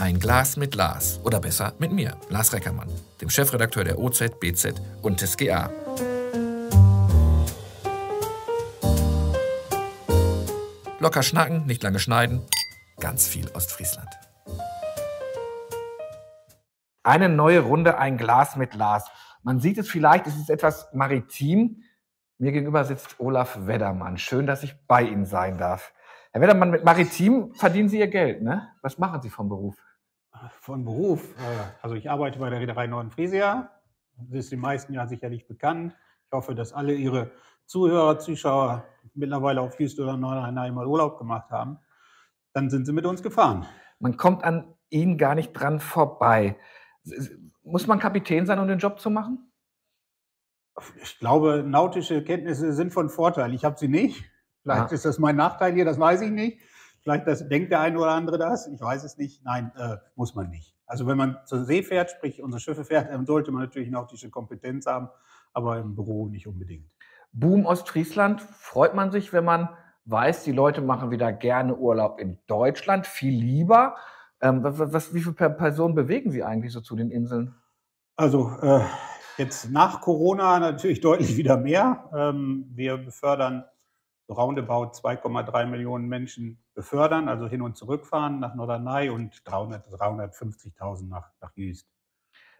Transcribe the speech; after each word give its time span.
Ein 0.00 0.18
Glas 0.18 0.56
mit 0.56 0.74
Lars. 0.74 1.20
Oder 1.24 1.40
besser 1.40 1.74
mit 1.78 1.92
mir, 1.92 2.16
Lars 2.30 2.54
Reckermann, 2.54 2.88
dem 3.20 3.28
Chefredakteur 3.28 3.84
der 3.84 3.98
OZ, 3.98 4.40
BZ 4.40 4.80
und 5.02 5.20
des 5.20 5.36
GA. 5.36 5.70
Locker 11.00 11.22
schnacken, 11.22 11.66
nicht 11.66 11.82
lange 11.82 11.98
schneiden. 11.98 12.40
Ganz 12.98 13.28
viel 13.28 13.50
Ostfriesland. 13.50 14.08
Eine 17.02 17.28
neue 17.28 17.60
Runde, 17.60 17.98
ein 17.98 18.16
Glas 18.16 18.56
mit 18.56 18.74
Lars. 18.74 19.04
Man 19.42 19.60
sieht 19.60 19.76
es 19.76 19.90
vielleicht, 19.90 20.26
es 20.26 20.36
ist 20.36 20.48
etwas 20.48 20.88
maritim. 20.94 21.82
Mir 22.38 22.52
gegenüber 22.52 22.84
sitzt 22.84 23.20
Olaf 23.20 23.66
Weddermann. 23.66 24.16
Schön, 24.16 24.46
dass 24.46 24.62
ich 24.62 24.74
bei 24.86 25.02
Ihnen 25.02 25.26
sein 25.26 25.58
darf. 25.58 25.92
Herr 26.32 26.40
Weddermann, 26.40 26.70
mit 26.70 26.84
Maritim 26.84 27.52
verdienen 27.52 27.90
Sie 27.90 27.98
Ihr 27.98 28.08
Geld, 28.08 28.40
ne? 28.40 28.70
Was 28.80 28.96
machen 28.96 29.20
Sie 29.20 29.28
vom 29.28 29.50
Beruf? 29.50 29.76
Von 30.60 30.84
Beruf. 30.84 31.22
äh, 31.38 31.64
Also 31.82 31.96
ich 31.96 32.10
arbeite 32.10 32.38
bei 32.38 32.50
der 32.50 32.60
Reederei 32.60 32.86
Norden-Friesia. 32.86 33.70
Das 34.16 34.38
ist 34.40 34.52
den 34.52 34.60
meisten 34.60 34.92
ja 34.94 35.06
sicherlich 35.06 35.46
bekannt. 35.46 35.94
Ich 36.26 36.32
hoffe, 36.32 36.54
dass 36.54 36.72
alle 36.72 36.94
Ihre 36.94 37.30
Zuhörer, 37.66 38.18
Zuschauer 38.18 38.84
mittlerweile 39.14 39.60
auf 39.60 39.78
Houston 39.78 40.02
oder 40.04 40.16
Nordrhein 40.16 40.74
mal 40.74 40.86
Urlaub 40.86 41.18
gemacht 41.18 41.50
haben. 41.50 41.78
Dann 42.52 42.70
sind 42.70 42.86
sie 42.86 42.92
mit 42.92 43.06
uns 43.06 43.22
gefahren. 43.22 43.66
Man 43.98 44.16
kommt 44.16 44.44
an 44.44 44.74
Ihnen 44.88 45.18
gar 45.18 45.34
nicht 45.34 45.52
dran 45.52 45.78
vorbei. 45.78 46.56
Muss 47.62 47.86
man 47.86 47.98
Kapitän 47.98 48.46
sein, 48.46 48.58
um 48.58 48.66
den 48.66 48.78
Job 48.78 48.98
zu 49.00 49.10
machen? 49.10 49.52
Ich 51.02 51.18
glaube, 51.18 51.62
nautische 51.66 52.24
Kenntnisse 52.24 52.72
sind 52.72 52.92
von 52.92 53.10
Vorteil. 53.10 53.54
Ich 53.54 53.64
habe 53.64 53.78
sie 53.78 53.88
nicht. 53.88 54.24
Vielleicht 54.62 54.90
Ja. 54.90 54.94
ist 54.94 55.04
das 55.04 55.18
mein 55.18 55.36
Nachteil 55.36 55.72
hier, 55.74 55.84
das 55.84 55.98
weiß 55.98 56.22
ich 56.22 56.30
nicht. 56.30 56.60
Vielleicht 57.02 57.26
das, 57.26 57.48
denkt 57.48 57.72
der 57.72 57.80
eine 57.80 57.98
oder 57.98 58.10
andere 58.10 58.38
das. 58.38 58.66
Ich 58.66 58.80
weiß 58.80 59.04
es 59.04 59.16
nicht. 59.16 59.44
Nein, 59.44 59.72
äh, 59.76 59.96
muss 60.16 60.34
man 60.34 60.50
nicht. 60.50 60.76
Also 60.86 61.06
wenn 61.06 61.16
man 61.16 61.38
zur 61.44 61.64
See 61.64 61.82
fährt, 61.82 62.10
sprich 62.10 62.42
unsere 62.42 62.60
Schiffe 62.60 62.84
fährt, 62.84 63.10
dann 63.12 63.24
sollte 63.24 63.52
man 63.52 63.62
natürlich 63.62 63.90
nautische 63.90 64.28
Kompetenz 64.28 64.86
haben, 64.86 65.08
aber 65.52 65.78
im 65.78 65.94
Büro 65.94 66.26
nicht 66.26 66.46
unbedingt. 66.46 66.90
Boom 67.32 67.64
Ostfriesland, 67.64 68.40
freut 68.40 68.94
man 68.94 69.12
sich, 69.12 69.32
wenn 69.32 69.44
man 69.44 69.68
weiß, 70.04 70.42
die 70.44 70.52
Leute 70.52 70.80
machen 70.80 71.10
wieder 71.10 71.32
gerne 71.32 71.76
Urlaub 71.76 72.18
in 72.18 72.38
Deutschland, 72.48 73.06
viel 73.06 73.38
lieber. 73.38 73.96
Ähm, 74.40 74.62
was, 74.64 74.78
was, 74.92 75.14
wie 75.14 75.20
viele 75.20 75.34
Per- 75.34 75.50
Personen 75.50 75.94
bewegen 75.94 76.30
Sie 76.32 76.42
eigentlich 76.42 76.72
so 76.72 76.80
zu 76.80 76.96
den 76.96 77.10
Inseln? 77.10 77.54
Also 78.16 78.50
äh, 78.60 78.80
jetzt 79.38 79.70
nach 79.70 80.00
Corona 80.00 80.58
natürlich 80.58 81.00
deutlich 81.02 81.36
wieder 81.36 81.56
mehr. 81.56 82.10
Ähm, 82.14 82.66
wir 82.74 82.96
befördern 82.96 83.64
roundabout 84.28 84.92
2,3 84.92 85.66
Millionen 85.66 86.08
Menschen 86.08 86.62
befördern, 86.80 87.28
also 87.28 87.46
hin 87.46 87.60
und 87.60 87.76
zurückfahren 87.76 88.40
nach 88.40 88.54
Norderney 88.54 89.10
und 89.10 89.42
300 89.44 89.86
350.000 89.86 91.08
nach, 91.08 91.28
nach 91.42 91.52
Jüst. 91.54 91.86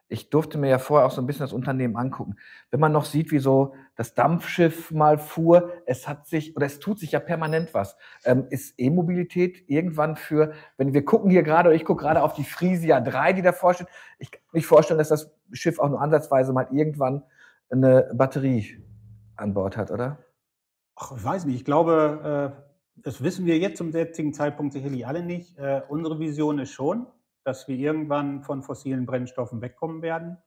Ich 0.09 0.29
durfte 0.29 0.59
mir 0.59 0.69
ja 0.69 0.79
vorher 0.79 1.07
auch 1.07 1.11
so 1.11 1.23
ein 1.23 1.27
bisschen 1.27 1.45
das 1.45 1.55
Unternehmen 1.55 1.97
angucken. 1.97 2.37
Wenn 2.71 2.81
man 2.81 2.93
noch 2.93 3.07
sieht, 3.07 3.31
wie 3.31 3.39
so 3.39 3.75
das 3.97 4.15
Dampfschiff 4.15 4.91
mal 4.91 5.17
fuhr, 5.17 5.73
es 5.87 6.07
hat 6.07 6.27
sich 6.27 6.55
oder 6.55 6.67
es 6.67 6.81
tut 6.81 6.99
sich 6.99 7.13
ja 7.13 7.21
permanent 7.21 7.73
was. 7.73 7.97
Ähm, 8.25 8.47
ist 8.51 8.75
E-Mobilität 8.77 9.65
irgendwann 9.69 10.17
für, 10.17 10.53
wenn 10.77 10.93
wir 10.93 11.03
gucken 11.07 11.31
hier 11.31 11.43
gerade, 11.43 11.75
ich 11.75 11.87
gucke 11.87 12.03
gerade 12.03 12.23
auf 12.23 12.35
die 12.35 12.45
Frisia 12.45 13.01
3, 13.01 13.33
die 13.33 13.43
davor 13.43 13.73
steht, 13.73 13.89
ich 14.19 14.31
kann 14.31 14.43
mir 14.53 14.59
nicht 14.59 14.67
vorstellen, 14.67 14.99
dass 14.99 15.09
das 15.09 15.33
Schiff 15.53 15.79
auch 15.79 15.89
nur 15.89 16.03
ansatzweise 16.03 16.53
mal 16.53 16.69
irgendwann 16.71 17.23
eine 17.71 18.11
Batterie 18.13 18.85
an 19.37 19.55
Bord 19.55 19.79
hat, 19.79 19.91
oder? 19.91 20.19
Ach, 20.97 21.17
ich 21.17 21.25
weiß 21.25 21.47
nicht, 21.47 21.57
ich 21.57 21.65
glaube, 21.65 22.53
äh, 22.59 22.70
das 23.03 23.23
wissen 23.23 23.47
wir 23.47 23.59
jetzt 23.59 23.79
zum 23.79 23.91
jetzigen 23.91 24.33
Zeitpunkt 24.33 24.73
sicherlich 24.73 25.07
alle 25.07 25.23
nicht. 25.23 25.59
Äh, 25.59 25.83
unsere 25.89 26.19
Vision 26.19 26.59
ist 26.59 26.73
schon, 26.73 27.07
dass 27.45 27.69
wir 27.69 27.77
irgendwann 27.77 28.43
von 28.43 28.63
fossilen 28.63 29.07
Brennstoffen 29.07 29.61
wegkommen 29.61 30.03
werden. 30.03 30.39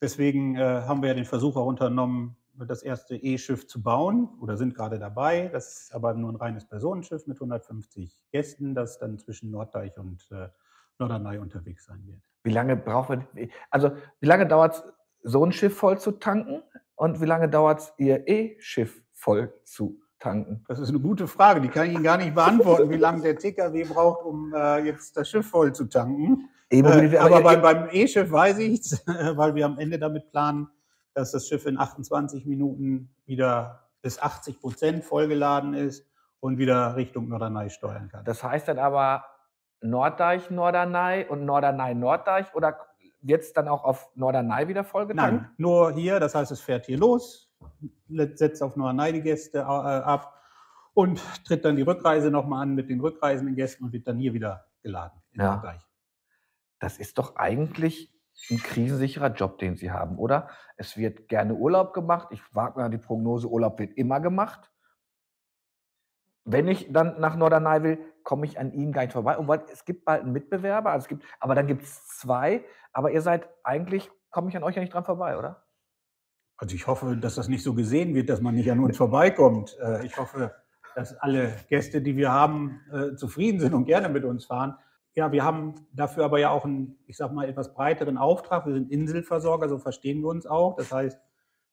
Deswegen 0.00 0.56
äh, 0.56 0.60
haben 0.60 1.02
wir 1.02 1.10
ja 1.10 1.14
den 1.14 1.24
Versuch 1.24 1.56
auch 1.56 1.66
unternommen, 1.66 2.36
das 2.54 2.82
erste 2.82 3.16
E-Schiff 3.16 3.66
zu 3.66 3.82
bauen 3.82 4.28
oder 4.40 4.56
sind 4.56 4.74
gerade 4.74 4.98
dabei. 4.98 5.48
Das 5.52 5.84
ist 5.84 5.94
aber 5.94 6.14
nur 6.14 6.30
ein 6.30 6.36
reines 6.36 6.66
Personenschiff 6.66 7.26
mit 7.26 7.36
150 7.36 8.20
Gästen, 8.30 8.74
das 8.74 8.98
dann 8.98 9.18
zwischen 9.18 9.50
Norddeich 9.50 9.96
und 9.98 10.28
äh, 10.32 10.48
Norderney 10.98 11.38
unterwegs 11.38 11.86
sein 11.86 12.04
wird. 12.06 12.20
Wie 12.42 12.50
lange 12.50 12.76
braucht 12.76 13.18
also 13.70 13.92
wie 14.20 14.26
lange 14.26 14.46
dauert 14.46 14.74
es, 14.74 14.84
so 15.22 15.44
ein 15.44 15.52
Schiff 15.52 15.76
voll 15.76 15.98
zu 15.98 16.12
tanken? 16.12 16.62
Und 16.94 17.20
wie 17.20 17.26
lange 17.26 17.48
dauert 17.48 17.80
es, 17.80 17.92
Ihr 17.96 18.26
E-Schiff 18.28 19.02
voll 19.12 19.52
zu 19.64 20.01
tanken? 20.22 20.64
Das 20.68 20.78
ist 20.78 20.88
eine 20.88 21.00
gute 21.00 21.26
Frage, 21.26 21.60
die 21.60 21.68
kann 21.68 21.88
ich 21.88 21.94
Ihnen 21.94 22.04
gar 22.04 22.16
nicht 22.16 22.34
beantworten, 22.34 22.90
wie 22.90 22.96
lange 22.96 23.22
der 23.22 23.36
TKW 23.36 23.84
braucht, 23.84 24.24
um 24.24 24.54
äh, 24.54 24.78
jetzt 24.84 25.16
das 25.16 25.28
Schiff 25.28 25.48
voll 25.48 25.74
zu 25.74 25.86
tanken. 25.86 26.48
E-Mobilität, 26.70 27.14
Äh, 27.14 27.18
aber 27.18 27.36
aber 27.36 27.42
beim, 27.42 27.62
beim 27.62 27.88
E-Schiff 27.92 28.30
weiß 28.30 28.58
ich 28.58 28.80
es, 28.80 29.04
weil 29.36 29.54
wir 29.54 29.66
am 29.66 29.78
Ende 29.78 29.98
damit 29.98 30.30
planen, 30.30 30.68
dass 31.14 31.32
das 31.32 31.48
Schiff 31.48 31.66
in 31.66 31.78
28 31.78 32.46
Minuten 32.46 33.10
wieder 33.26 33.88
bis 34.00 34.18
80 34.18 34.60
Prozent 34.60 35.04
vollgeladen 35.04 35.74
ist 35.74 36.06
und 36.40 36.58
wieder 36.58 36.96
Richtung 36.96 37.28
Norderney 37.28 37.70
steuern 37.70 38.08
kann. 38.08 38.24
Das 38.24 38.42
heißt 38.42 38.68
dann 38.68 38.78
aber 38.78 39.24
Norddeich, 39.80 40.50
Norderney 40.50 41.26
und 41.28 41.44
Norderney, 41.44 41.94
Norddeich 41.94 42.54
oder 42.54 42.76
es 43.24 43.52
dann 43.52 43.68
auch 43.68 43.84
auf 43.84 44.10
Norderney 44.14 44.68
wieder 44.68 44.84
vollgetankt? 44.84 45.42
Nein, 45.42 45.50
nur 45.56 45.92
hier, 45.92 46.18
das 46.18 46.34
heißt, 46.34 46.50
es 46.50 46.60
fährt 46.60 46.86
hier 46.86 46.98
los, 46.98 47.51
setzt 48.08 48.62
auf 48.62 48.76
Norderney 48.76 49.12
die 49.12 49.22
Gäste 49.22 49.58
äh, 49.58 49.62
ab 49.62 50.40
und 50.94 51.20
tritt 51.44 51.64
dann 51.64 51.76
die 51.76 51.82
Rückreise 51.82 52.30
nochmal 52.30 52.62
an 52.62 52.74
mit 52.74 52.90
den 52.90 53.00
rückreisenden 53.00 53.56
Gästen 53.56 53.84
und 53.84 53.92
wird 53.92 54.06
dann 54.06 54.18
hier 54.18 54.34
wieder 54.34 54.66
geladen 54.82 55.20
in 55.32 55.40
Ja. 55.40 55.78
Das 56.78 56.98
ist 56.98 57.18
doch 57.18 57.36
eigentlich 57.36 58.12
ein 58.50 58.58
krisensicherer 58.58 59.32
Job, 59.32 59.58
den 59.58 59.76
Sie 59.76 59.90
haben, 59.90 60.18
oder? 60.18 60.48
Es 60.76 60.96
wird 60.96 61.28
gerne 61.28 61.54
Urlaub 61.54 61.92
gemacht. 61.92 62.28
Ich 62.30 62.42
wage 62.54 62.80
mal 62.80 62.90
die 62.90 62.98
Prognose, 62.98 63.48
Urlaub 63.48 63.78
wird 63.78 63.96
immer 63.96 64.20
gemacht. 64.20 64.70
Wenn 66.44 66.66
ich 66.66 66.92
dann 66.92 67.20
nach 67.20 67.36
Norderney 67.36 67.82
will, 67.84 67.98
komme 68.24 68.46
ich 68.46 68.58
an 68.58 68.72
Ihnen 68.72 68.92
gar 68.92 69.02
nicht 69.02 69.12
vorbei. 69.12 69.38
Und 69.38 69.48
es 69.70 69.84
gibt 69.84 70.04
bald 70.04 70.22
einen 70.22 70.32
Mitbewerber, 70.32 70.90
also 70.90 71.04
es 71.04 71.08
gibt, 71.08 71.24
aber 71.38 71.54
dann 71.54 71.68
gibt 71.68 71.82
es 71.82 72.06
zwei. 72.08 72.64
Aber 72.92 73.12
ihr 73.12 73.22
seid 73.22 73.48
eigentlich, 73.62 74.10
komme 74.30 74.48
ich 74.48 74.56
an 74.56 74.64
euch 74.64 74.74
ja 74.74 74.82
nicht 74.82 74.92
dran 74.92 75.04
vorbei, 75.04 75.38
oder? 75.38 75.64
Also 76.62 76.76
ich 76.76 76.86
hoffe, 76.86 77.16
dass 77.16 77.34
das 77.34 77.48
nicht 77.48 77.64
so 77.64 77.74
gesehen 77.74 78.14
wird, 78.14 78.28
dass 78.28 78.40
man 78.40 78.54
nicht 78.54 78.70
an 78.70 78.78
uns 78.78 78.96
vorbeikommt. 78.96 79.76
Äh, 79.82 80.06
Ich 80.06 80.16
hoffe, 80.16 80.54
dass 80.94 81.12
alle 81.16 81.52
Gäste, 81.68 82.00
die 82.00 82.16
wir 82.16 82.30
haben, 82.30 82.80
äh, 82.92 83.16
zufrieden 83.16 83.58
sind 83.58 83.74
und 83.74 83.84
gerne 83.84 84.08
mit 84.08 84.22
uns 84.24 84.44
fahren. 84.44 84.76
Ja, 85.16 85.32
wir 85.32 85.42
haben 85.42 85.74
dafür 85.92 86.24
aber 86.24 86.38
ja 86.38 86.50
auch 86.50 86.64
einen, 86.64 87.00
ich 87.08 87.16
sag 87.16 87.32
mal, 87.32 87.48
etwas 87.48 87.74
breiteren 87.74 88.16
Auftrag. 88.16 88.64
Wir 88.64 88.74
sind 88.74 88.92
Inselversorger, 88.92 89.68
so 89.68 89.78
verstehen 89.78 90.20
wir 90.20 90.28
uns 90.28 90.46
auch. 90.46 90.76
Das 90.76 90.92
heißt, 90.92 91.18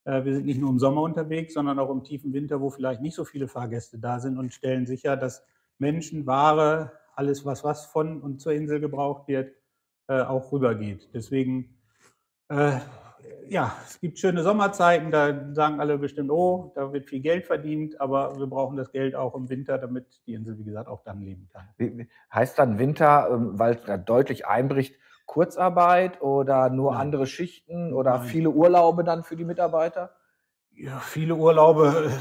äh, 0.05 0.25
wir 0.25 0.33
sind 0.33 0.47
nicht 0.47 0.59
nur 0.59 0.71
im 0.71 0.79
Sommer 0.79 1.03
unterwegs, 1.03 1.53
sondern 1.53 1.77
auch 1.77 1.91
im 1.91 2.03
tiefen 2.03 2.33
Winter, 2.33 2.59
wo 2.59 2.71
vielleicht 2.71 3.01
nicht 3.01 3.13
so 3.13 3.25
viele 3.25 3.47
Fahrgäste 3.47 3.99
da 3.99 4.19
sind 4.19 4.39
und 4.39 4.55
stellen 4.55 4.87
sicher, 4.87 5.15
dass 5.17 5.45
Menschen, 5.77 6.25
Ware, 6.25 6.93
alles, 7.15 7.45
was, 7.45 7.63
was 7.63 7.85
von 7.85 8.23
und 8.23 8.41
zur 8.41 8.53
Insel 8.53 8.79
gebraucht 8.79 9.27
wird, 9.27 9.53
auch 10.07 10.51
rübergeht. 10.51 11.09
Deswegen 11.13 11.77
äh, 12.47 12.79
ja, 13.49 13.75
es 13.85 13.99
gibt 13.99 14.19
schöne 14.19 14.43
Sommerzeiten, 14.43 15.11
da 15.11 15.53
sagen 15.53 15.79
alle 15.79 15.97
bestimmt, 15.97 16.29
oh, 16.29 16.71
da 16.75 16.93
wird 16.93 17.07
viel 17.07 17.19
Geld 17.19 17.45
verdient, 17.45 17.99
aber 17.99 18.37
wir 18.37 18.47
brauchen 18.47 18.77
das 18.77 18.91
Geld 18.91 19.15
auch 19.15 19.35
im 19.35 19.49
Winter, 19.49 19.77
damit 19.77 20.21
die 20.27 20.33
Insel, 20.33 20.57
wie 20.57 20.63
gesagt, 20.63 20.87
auch 20.87 21.03
dann 21.03 21.21
leben 21.21 21.49
kann. 21.51 22.07
Heißt 22.33 22.59
dann 22.59 22.77
Winter, 22.77 23.29
ähm, 23.31 23.57
weil 23.57 23.75
es 23.75 23.81
da 23.83 23.97
deutlich 23.97 24.45
einbricht, 24.45 24.95
Kurzarbeit 25.25 26.21
oder 26.21 26.69
nur 26.69 26.91
Nein. 26.91 27.01
andere 27.01 27.27
Schichten 27.27 27.93
oder 27.93 28.17
Nein. 28.17 28.27
viele 28.27 28.49
Urlaube 28.49 29.03
dann 29.03 29.23
für 29.23 29.35
die 29.35 29.45
Mitarbeiter? 29.45 30.15
Ja, 30.75 30.99
viele 30.99 31.35
Urlaube. 31.35 32.11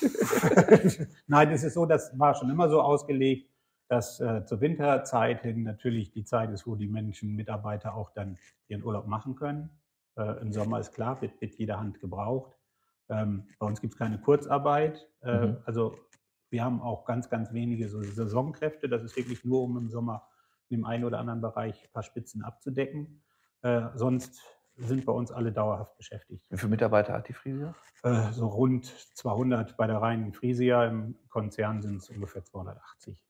Nein, 1.26 1.50
es 1.50 1.64
ist 1.64 1.74
so, 1.74 1.86
das 1.86 2.16
war 2.18 2.34
schon 2.34 2.50
immer 2.50 2.68
so 2.68 2.80
ausgelegt, 2.80 3.50
dass 3.88 4.20
äh, 4.20 4.44
zur 4.44 4.60
Winterzeit 4.60 5.42
hin 5.42 5.64
natürlich 5.64 6.12
die 6.12 6.24
Zeit 6.24 6.50
ist, 6.50 6.66
wo 6.66 6.76
die 6.76 6.86
Menschen, 6.86 7.34
Mitarbeiter 7.34 7.94
auch 7.94 8.10
dann 8.10 8.38
ihren 8.68 8.84
Urlaub 8.84 9.06
machen 9.06 9.34
können. 9.34 9.70
Äh, 10.16 10.40
Im 10.40 10.52
Sommer 10.52 10.80
ist 10.80 10.92
klar, 10.92 11.20
wird, 11.22 11.40
wird 11.40 11.54
jede 11.56 11.78
Hand 11.78 12.00
gebraucht. 12.00 12.56
Ähm, 13.08 13.48
bei 13.58 13.66
uns 13.66 13.80
gibt 13.80 13.94
es 13.94 13.98
keine 13.98 14.20
Kurzarbeit. 14.20 15.08
Äh, 15.22 15.46
Mhm. 15.46 15.56
Also 15.64 15.96
wir 16.50 16.64
haben 16.64 16.82
auch 16.82 17.04
ganz, 17.04 17.30
ganz 17.30 17.52
wenige 17.52 17.88
so 17.88 18.02
Saisonkräfte. 18.02 18.88
Das 18.88 19.02
ist 19.02 19.16
wirklich 19.16 19.44
nur, 19.44 19.62
um 19.62 19.76
im 19.78 19.88
Sommer 19.88 20.28
in 20.68 20.78
dem 20.78 20.84
einen 20.84 21.04
oder 21.04 21.18
anderen 21.18 21.40
Bereich 21.40 21.82
ein 21.82 21.92
paar 21.92 22.02
Spitzen 22.02 22.42
abzudecken. 22.42 23.22
Äh, 23.62 23.88
sonst 23.94 24.40
sind 24.76 25.04
bei 25.06 25.12
uns 25.12 25.30
alle 25.30 25.52
dauerhaft 25.52 25.96
beschäftigt. 25.96 26.46
Wie 26.50 26.56
viele 26.56 26.70
Mitarbeiter 26.70 27.12
hat 27.12 27.28
die 27.28 27.32
Frisia? 27.32 27.74
Äh, 28.02 28.32
so 28.32 28.48
rund 28.48 28.86
200 28.86 29.76
bei 29.76 29.86
der 29.86 29.98
reinen 29.98 30.32
Frisia. 30.32 30.86
Im 30.86 31.16
Konzern 31.28 31.82
sind 31.82 31.96
es 31.96 32.10
ungefähr 32.10 32.44
280. 32.44 33.22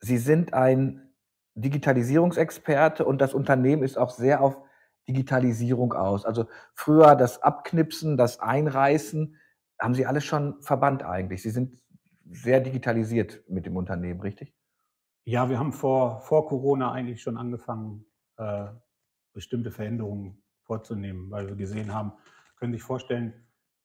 Sie 0.00 0.18
sind 0.18 0.54
ein 0.54 1.10
Digitalisierungsexperte 1.54 3.04
und 3.04 3.20
das 3.20 3.32
Unternehmen 3.34 3.82
ist 3.82 3.96
auch 3.96 4.10
sehr 4.10 4.42
auf 4.42 4.58
Digitalisierung 5.08 5.92
aus. 5.92 6.24
Also 6.24 6.46
früher 6.74 7.14
das 7.16 7.42
Abknipsen, 7.42 8.16
das 8.16 8.40
Einreißen, 8.40 9.36
haben 9.78 9.94
Sie 9.94 10.06
alles 10.06 10.24
schon 10.24 10.60
verbannt 10.62 11.02
eigentlich. 11.02 11.42
Sie 11.42 11.50
sind 11.50 11.78
sehr 12.30 12.60
digitalisiert 12.60 13.44
mit 13.48 13.66
dem 13.66 13.76
Unternehmen, 13.76 14.20
richtig? 14.20 14.54
Ja, 15.24 15.48
wir 15.48 15.58
haben 15.58 15.72
vor, 15.72 16.20
vor 16.20 16.46
Corona 16.46 16.92
eigentlich 16.92 17.22
schon 17.22 17.36
angefangen, 17.36 18.04
äh, 18.36 18.66
bestimmte 19.32 19.70
Veränderungen 19.70 20.42
vorzunehmen, 20.62 21.30
weil 21.30 21.48
wir 21.48 21.56
gesehen 21.56 21.92
haben, 21.92 22.12
können 22.56 22.72
sich 22.72 22.82
vorstellen, 22.82 23.32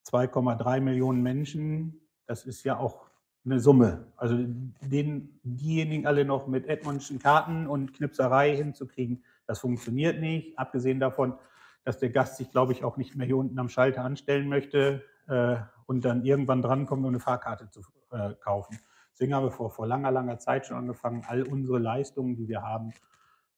2,3 0.07 0.79
Millionen 0.81 1.21
Menschen, 1.21 2.01
das 2.25 2.45
ist 2.45 2.63
ja 2.63 2.77
auch 2.77 3.09
eine 3.45 3.59
Summe. 3.59 4.11
Also 4.17 4.37
den, 4.37 5.39
diejenigen 5.43 6.05
alle 6.05 6.25
noch 6.25 6.47
mit 6.47 6.67
Edmundschen 6.67 7.19
Karten 7.19 7.67
und 7.67 7.93
Knipserei 7.93 8.55
hinzukriegen, 8.55 9.23
das 9.51 9.59
funktioniert 9.59 10.21
nicht. 10.21 10.57
Abgesehen 10.57 11.01
davon, 11.01 11.37
dass 11.83 11.99
der 11.99 12.09
Gast 12.09 12.37
sich, 12.37 12.51
glaube 12.51 12.71
ich, 12.71 12.85
auch 12.85 12.95
nicht 12.95 13.17
mehr 13.17 13.27
hier 13.27 13.35
unten 13.35 13.59
am 13.59 13.67
Schalter 13.67 14.05
anstellen 14.05 14.47
möchte 14.47 15.03
äh, 15.27 15.57
und 15.87 16.05
dann 16.05 16.23
irgendwann 16.23 16.61
drankommt, 16.61 17.03
um 17.03 17.09
eine 17.09 17.19
Fahrkarte 17.19 17.69
zu 17.69 17.81
äh, 18.11 18.33
kaufen. 18.35 18.79
Deswegen 19.11 19.35
haben 19.35 19.43
wir 19.43 19.51
vor, 19.51 19.69
vor 19.69 19.87
langer, 19.87 20.09
langer 20.09 20.39
Zeit 20.39 20.67
schon 20.67 20.77
angefangen, 20.77 21.25
all 21.27 21.43
unsere 21.43 21.79
Leistungen, 21.79 22.37
die 22.37 22.47
wir 22.47 22.61
haben, 22.61 22.93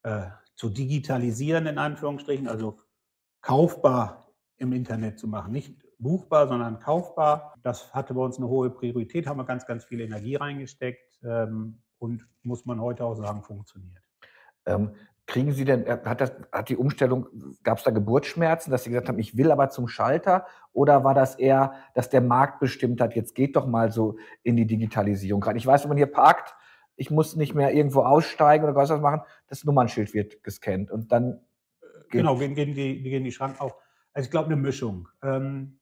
äh, 0.02 0.24
zu 0.56 0.72
digitalisieren, 0.72 1.68
in 1.68 1.78
Anführungsstrichen, 1.78 2.48
also 2.48 2.80
kaufbar 3.42 4.34
im 4.58 4.74
Internet 4.74 5.20
zu 5.20 5.28
machen. 5.28 5.52
Nicht 5.52 5.78
buchbar, 6.00 6.48
sondern 6.48 6.80
kaufbar. 6.80 7.54
Das 7.62 7.94
hatte 7.94 8.16
bei 8.16 8.22
uns 8.22 8.38
eine 8.38 8.48
hohe 8.48 8.72
Priorität, 8.72 9.28
haben 9.28 9.38
wir 9.38 9.46
ganz, 9.46 9.68
ganz 9.68 9.86
viel 9.86 10.02
Energie 10.02 10.38
reingesteckt 10.38 11.20
ähm, 11.24 11.84
und 12.00 12.28
muss 12.42 12.66
man 12.66 12.82
heute 12.82 13.06
auch 13.06 13.14
sagen, 13.14 13.44
funktioniert. 13.44 14.02
Ähm, 14.66 14.96
kriegen 15.26 15.52
Sie 15.52 15.66
denn, 15.66 15.86
äh, 15.86 16.00
hat, 16.04 16.22
das, 16.22 16.34
hat 16.52 16.70
die 16.70 16.78
Umstellung, 16.78 17.28
gab 17.64 17.78
es 17.78 17.84
da 17.84 17.92
Geburtsschmerzen, 17.92 18.72
dass 18.72 18.84
Sie 18.84 18.90
gesagt 18.90 19.08
haben, 19.10 19.20
ich 19.20 19.38
will 19.38 19.52
aber 19.52 19.70
zum 19.70 19.88
Schalter? 19.88 20.46
Oder 20.74 21.04
war 21.04 21.14
das 21.14 21.36
eher, 21.36 21.74
dass 21.94 22.10
der 22.10 22.22
Markt 22.22 22.60
bestimmt 22.60 23.00
hat, 23.02 23.16
jetzt 23.16 23.36
geht 23.36 23.56
doch 23.56 23.68
mal 23.68 23.92
so 23.92 24.18
in 24.44 24.56
die 24.56 24.68
Digitalisierung 24.68 25.44
rein? 25.44 25.56
Ich 25.56 25.66
weiß, 25.66 25.84
wenn 25.84 25.90
man 25.90 25.98
hier 25.98 26.08
parkt, 26.08 26.56
ich 26.96 27.10
muss 27.10 27.36
nicht 27.36 27.56
mehr 27.56 27.74
irgendwo 27.74 28.02
aussteigen 28.02 28.66
oder 28.66 28.76
was 28.76 28.90
machen, 29.02 29.22
das 29.48 29.64
Nummernschild 29.64 30.14
wird 30.14 30.44
gescannt 30.44 30.92
und 30.92 31.12
dann. 31.12 31.40
Genau, 32.10 32.38
gehen, 32.38 32.54
gehen, 32.54 32.76
die, 32.76 33.02
gehen 33.02 33.24
die 33.24 33.32
Schranken 33.32 33.60
auf. 33.60 33.76
Also 34.14 34.28
ich 34.28 34.32
glaube, 34.32 34.48
eine 34.48 34.56
Mischung. 34.56 35.08
Ähm, 35.24 35.80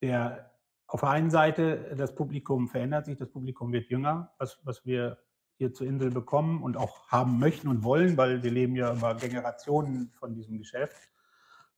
der, 0.00 0.52
auf 0.86 1.00
der 1.00 1.08
einen 1.10 1.30
Seite, 1.30 1.94
das 1.96 2.14
Publikum 2.14 2.68
verändert 2.68 3.06
sich, 3.06 3.16
das 3.16 3.30
Publikum 3.30 3.72
wird 3.72 3.88
jünger, 3.88 4.32
was, 4.38 4.60
was 4.64 4.84
wir 4.86 5.18
hier 5.56 5.72
zur 5.72 5.86
Insel 5.86 6.10
bekommen 6.10 6.62
und 6.62 6.76
auch 6.76 7.08
haben 7.08 7.38
möchten 7.38 7.68
und 7.68 7.84
wollen, 7.84 8.16
weil 8.16 8.42
wir 8.42 8.50
leben 8.50 8.76
ja 8.76 8.92
über 8.92 9.14
Generationen 9.14 10.10
von 10.18 10.34
diesem 10.34 10.58
Geschäft. 10.58 11.10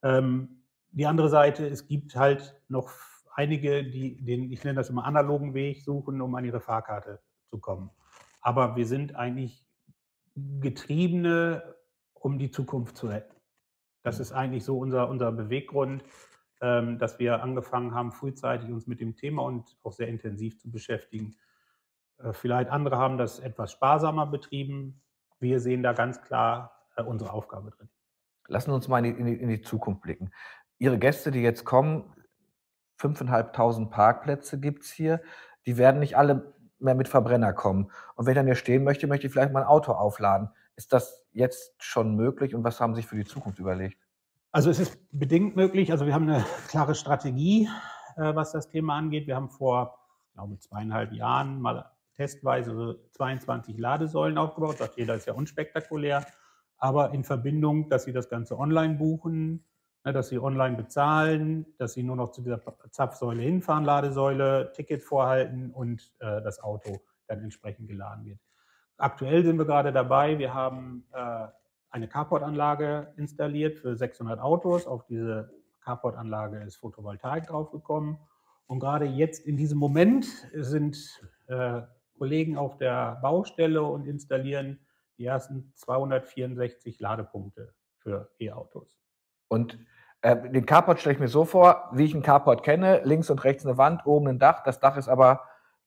Ähm, 0.02 0.62
die 0.92 1.06
andere 1.06 1.28
Seite, 1.28 1.66
es 1.66 1.86
gibt 1.86 2.16
halt 2.16 2.60
noch 2.68 2.90
einige, 3.34 3.84
die 3.84 4.24
den, 4.24 4.50
ich 4.50 4.64
nenne 4.64 4.76
das 4.76 4.88
immer 4.88 5.04
analogen 5.04 5.54
Weg 5.54 5.82
suchen, 5.82 6.20
um 6.20 6.34
an 6.34 6.44
ihre 6.44 6.60
Fahrkarte 6.60 7.20
zu 7.50 7.58
kommen. 7.58 7.90
Aber 8.40 8.76
wir 8.76 8.86
sind 8.86 9.14
eigentlich 9.14 9.66
Getriebene, 10.34 11.74
um 12.14 12.38
die 12.38 12.50
Zukunft 12.50 12.96
zu 12.96 13.08
retten. 13.08 13.34
Das 14.02 14.20
ist 14.20 14.32
eigentlich 14.32 14.64
so 14.64 14.78
unser, 14.78 15.08
unser 15.08 15.32
Beweggrund, 15.32 16.04
ähm, 16.60 16.98
dass 16.98 17.18
wir 17.18 17.42
angefangen 17.42 17.94
haben, 17.94 18.12
frühzeitig 18.12 18.70
uns 18.70 18.86
mit 18.86 19.00
dem 19.00 19.16
Thema 19.16 19.42
und 19.42 19.76
auch 19.82 19.92
sehr 19.92 20.08
intensiv 20.08 20.58
zu 20.58 20.70
beschäftigen. 20.70 21.36
Äh, 22.18 22.32
vielleicht 22.32 22.70
andere 22.70 22.98
haben 22.98 23.18
das 23.18 23.38
etwas 23.38 23.72
sparsamer 23.72 24.26
betrieben. 24.26 25.02
Wir 25.38 25.60
sehen 25.60 25.82
da 25.82 25.92
ganz 25.92 26.22
klar 26.22 26.72
äh, 26.96 27.02
unsere 27.02 27.32
Aufgabe 27.32 27.70
drin. 27.70 27.88
Lassen 28.48 28.70
Sie 28.70 28.74
uns 28.74 28.88
mal 28.88 29.04
in 29.04 29.26
die, 29.26 29.34
in 29.34 29.48
die 29.48 29.60
Zukunft 29.60 30.02
blicken. 30.02 30.30
Ihre 30.78 30.98
Gäste, 30.98 31.30
die 31.30 31.40
jetzt 31.42 31.64
kommen, 31.64 32.12
5.500 33.00 33.90
Parkplätze 33.90 34.58
gibt 34.60 34.84
es 34.84 34.90
hier, 34.90 35.20
die 35.66 35.76
werden 35.76 36.00
nicht 36.00 36.16
alle 36.16 36.54
mehr 36.78 36.94
mit 36.94 37.08
Verbrenner 37.08 37.52
kommen. 37.52 37.90
Und 38.14 38.26
wenn 38.26 38.32
ich 38.32 38.36
dann 38.36 38.46
hier 38.46 38.54
stehen 38.54 38.84
möchte, 38.84 39.06
möchte 39.06 39.26
ich 39.26 39.32
vielleicht 39.32 39.52
mein 39.52 39.64
Auto 39.64 39.92
aufladen. 39.92 40.50
Ist 40.76 40.92
das 40.92 41.26
jetzt 41.32 41.74
schon 41.78 42.14
möglich 42.16 42.54
und 42.54 42.64
was 42.64 42.80
haben 42.80 42.94
Sie 42.94 43.00
sich 43.00 43.08
für 43.08 43.16
die 43.16 43.24
Zukunft 43.24 43.58
überlegt? 43.58 43.98
Also 44.52 44.70
es 44.70 44.78
ist 44.78 44.98
bedingt 45.10 45.56
möglich. 45.56 45.90
Also 45.90 46.06
wir 46.06 46.14
haben 46.14 46.28
eine 46.28 46.44
klare 46.68 46.94
Strategie, 46.94 47.68
äh, 48.16 48.34
was 48.34 48.52
das 48.52 48.68
Thema 48.68 48.96
angeht. 48.96 49.26
Wir 49.26 49.36
haben 49.36 49.50
vor, 49.50 49.98
ich 50.28 50.34
glaube, 50.34 50.58
zweieinhalb 50.58 51.12
Jahren 51.12 51.60
mal 51.60 51.90
testweise 52.16 52.98
22 53.12 53.78
Ladesäulen 53.78 54.38
aufgebaut. 54.38 54.78
Sagt 54.78 54.96
jeder, 54.96 55.14
ist 55.14 55.26
ja 55.26 55.34
unspektakulär. 55.34 56.26
Aber 56.78 57.12
in 57.12 57.24
Verbindung, 57.24 57.88
dass 57.88 58.04
Sie 58.04 58.12
das 58.12 58.28
Ganze 58.28 58.58
online 58.58 58.94
buchen, 58.94 59.64
ne, 60.04 60.12
dass 60.12 60.28
Sie 60.28 60.38
online 60.38 60.76
bezahlen, 60.76 61.66
dass 61.78 61.94
Sie 61.94 62.02
nur 62.02 62.16
noch 62.16 62.32
zu 62.32 62.42
dieser 62.42 62.60
Zapfsäule 62.90 63.42
hinfahren, 63.42 63.84
Ladesäule, 63.84 64.72
Ticket 64.74 65.02
vorhalten 65.02 65.70
und 65.70 66.12
äh, 66.18 66.42
das 66.42 66.62
Auto 66.62 67.00
dann 67.28 67.42
entsprechend 67.42 67.88
geladen 67.88 68.24
wird. 68.24 68.40
Aktuell 68.98 69.44
sind 69.44 69.58
wir 69.58 69.66
gerade 69.66 69.92
dabei, 69.92 70.38
wir 70.38 70.54
haben 70.54 71.06
äh, 71.12 71.46
eine 71.90 72.08
Carport-Anlage 72.08 73.12
installiert 73.16 73.76
für 73.78 73.96
600 73.96 74.40
Autos. 74.40 74.86
Auf 74.86 75.04
diese 75.06 75.50
Carport-Anlage 75.80 76.58
ist 76.58 76.76
Photovoltaik 76.76 77.46
draufgekommen. 77.46 78.18
Und 78.66 78.80
gerade 78.80 79.04
jetzt 79.04 79.46
in 79.46 79.56
diesem 79.56 79.78
Moment 79.78 80.24
sind 80.52 80.96
äh, 81.46 81.82
Kollegen 82.16 82.56
auf 82.56 82.76
der 82.76 83.18
Baustelle 83.22 83.82
und 83.82 84.06
installieren 84.06 84.80
die 85.18 85.26
ersten 85.26 85.72
264 85.74 87.00
Ladepunkte 87.00 87.74
für 87.98 88.30
E-Autos. 88.38 88.98
Und 89.48 89.78
äh, 90.22 90.50
den 90.50 90.66
Carport 90.66 91.00
stelle 91.00 91.14
ich 91.14 91.20
mir 91.20 91.28
so 91.28 91.44
vor, 91.44 91.90
wie 91.92 92.04
ich 92.04 92.14
einen 92.14 92.22
Carport 92.22 92.62
kenne, 92.62 93.00
links 93.04 93.30
und 93.30 93.42
rechts 93.44 93.64
eine 93.64 93.78
Wand, 93.78 94.06
oben 94.06 94.28
ein 94.28 94.38
Dach. 94.38 94.62
Das 94.62 94.80
Dach 94.80 94.96
ist 94.96 95.08
aber 95.08 95.42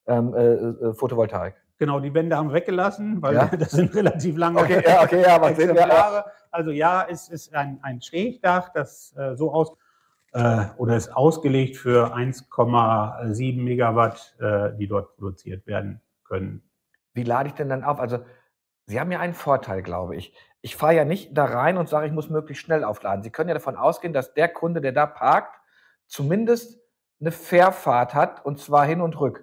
ähm, 0.07 0.33
äh, 0.33 0.53
äh 0.53 0.93
Photovoltaik. 0.93 1.55
Genau, 1.77 1.99
die 1.99 2.13
Wände 2.13 2.35
haben 2.35 2.49
wir 2.49 2.55
weggelassen, 2.55 3.21
weil 3.21 3.35
ja? 3.35 3.45
das 3.57 3.71
sind 3.71 3.93
relativ 3.95 4.37
lange 4.37 4.59
okay, 4.59 4.83
ja, 4.85 5.03
okay, 5.03 5.21
ja, 5.21 5.41
was 5.41 5.57
Exemplare. 5.57 6.25
Also 6.51 6.71
ja, 6.71 7.05
es 7.09 7.29
ist 7.29 7.53
ein, 7.53 7.79
ein 7.81 8.01
Schrägdach, 8.01 8.69
das 8.73 9.15
äh, 9.15 9.35
so 9.35 9.53
aus 9.53 9.71
äh, 10.33 10.65
oder 10.77 10.95
ist 10.95 11.15
ausgelegt 11.15 11.77
für 11.77 12.13
1,7 12.13 13.61
Megawatt, 13.61 14.35
äh, 14.39 14.75
die 14.77 14.87
dort 14.87 15.15
produziert 15.15 15.65
werden 15.67 16.01
können. 16.29 16.63
Wie 17.13 17.23
lade 17.23 17.49
ich 17.49 17.55
denn 17.55 17.69
dann 17.69 17.83
auf? 17.83 17.99
Also 17.99 18.19
Sie 18.85 18.99
haben 18.99 19.11
ja 19.11 19.19
einen 19.19 19.33
Vorteil, 19.33 19.83
glaube 19.83 20.15
ich. 20.15 20.33
Ich 20.61 20.75
fahre 20.75 20.95
ja 20.95 21.05
nicht 21.05 21.37
da 21.37 21.45
rein 21.45 21.77
und 21.77 21.89
sage, 21.89 22.07
ich 22.07 22.11
muss 22.11 22.29
möglichst 22.29 22.63
schnell 22.63 22.83
aufladen. 22.83 23.23
Sie 23.23 23.29
können 23.29 23.49
ja 23.49 23.53
davon 23.53 23.75
ausgehen, 23.75 24.13
dass 24.13 24.33
der 24.33 24.49
Kunde, 24.49 24.81
der 24.81 24.93
da 24.93 25.05
parkt, 25.05 25.59
zumindest 26.07 26.81
eine 27.21 27.31
Fährfahrt 27.31 28.15
hat 28.15 28.43
und 28.45 28.59
zwar 28.59 28.85
hin 28.85 29.01
und 29.01 29.19
rück. 29.19 29.39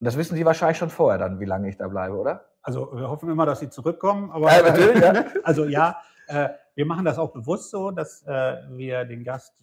Und 0.00 0.06
das 0.06 0.16
wissen 0.16 0.36
Sie 0.36 0.46
wahrscheinlich 0.46 0.78
schon 0.78 0.90
vorher 0.90 1.18
dann, 1.18 1.38
wie 1.38 1.44
lange 1.44 1.68
ich 1.68 1.76
da 1.76 1.86
bleibe, 1.88 2.16
oder? 2.16 2.48
Also 2.62 2.92
wir 2.94 3.08
hoffen 3.08 3.28
immer, 3.28 3.44
dass 3.44 3.60
Sie 3.60 3.68
zurückkommen. 3.68 4.30
Aber, 4.30 4.50
ja, 4.50 4.62
natürlich, 4.62 5.02
ja. 5.02 5.24
also 5.44 5.64
ja, 5.64 6.00
äh, 6.28 6.48
wir 6.74 6.86
machen 6.86 7.04
das 7.04 7.18
auch 7.18 7.32
bewusst 7.32 7.70
so, 7.70 7.90
dass 7.90 8.22
äh, 8.26 8.56
wir 8.70 9.04
den 9.04 9.24
Gast 9.24 9.54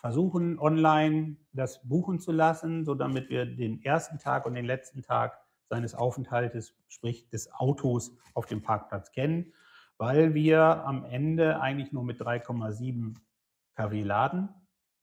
versuchen, 0.00 0.58
online 0.58 1.36
das 1.52 1.86
buchen 1.86 2.18
zu 2.18 2.32
lassen, 2.32 2.84
so 2.84 2.94
damit 2.94 3.28
wir 3.28 3.46
den 3.46 3.82
ersten 3.84 4.18
Tag 4.18 4.46
und 4.46 4.54
den 4.54 4.64
letzten 4.64 5.02
Tag 5.02 5.38
seines 5.70 5.94
Aufenthaltes, 5.94 6.74
sprich 6.88 7.30
des 7.30 7.50
Autos 7.54 8.12
auf 8.34 8.44
dem 8.44 8.60
Parkplatz 8.60 9.12
kennen, 9.12 9.54
weil 9.96 10.34
wir 10.34 10.60
am 10.84 11.04
Ende 11.04 11.60
eigentlich 11.60 11.92
nur 11.92 12.04
mit 12.04 12.20
3,7 12.20 13.14
kW 13.74 14.02
laden 14.02 14.50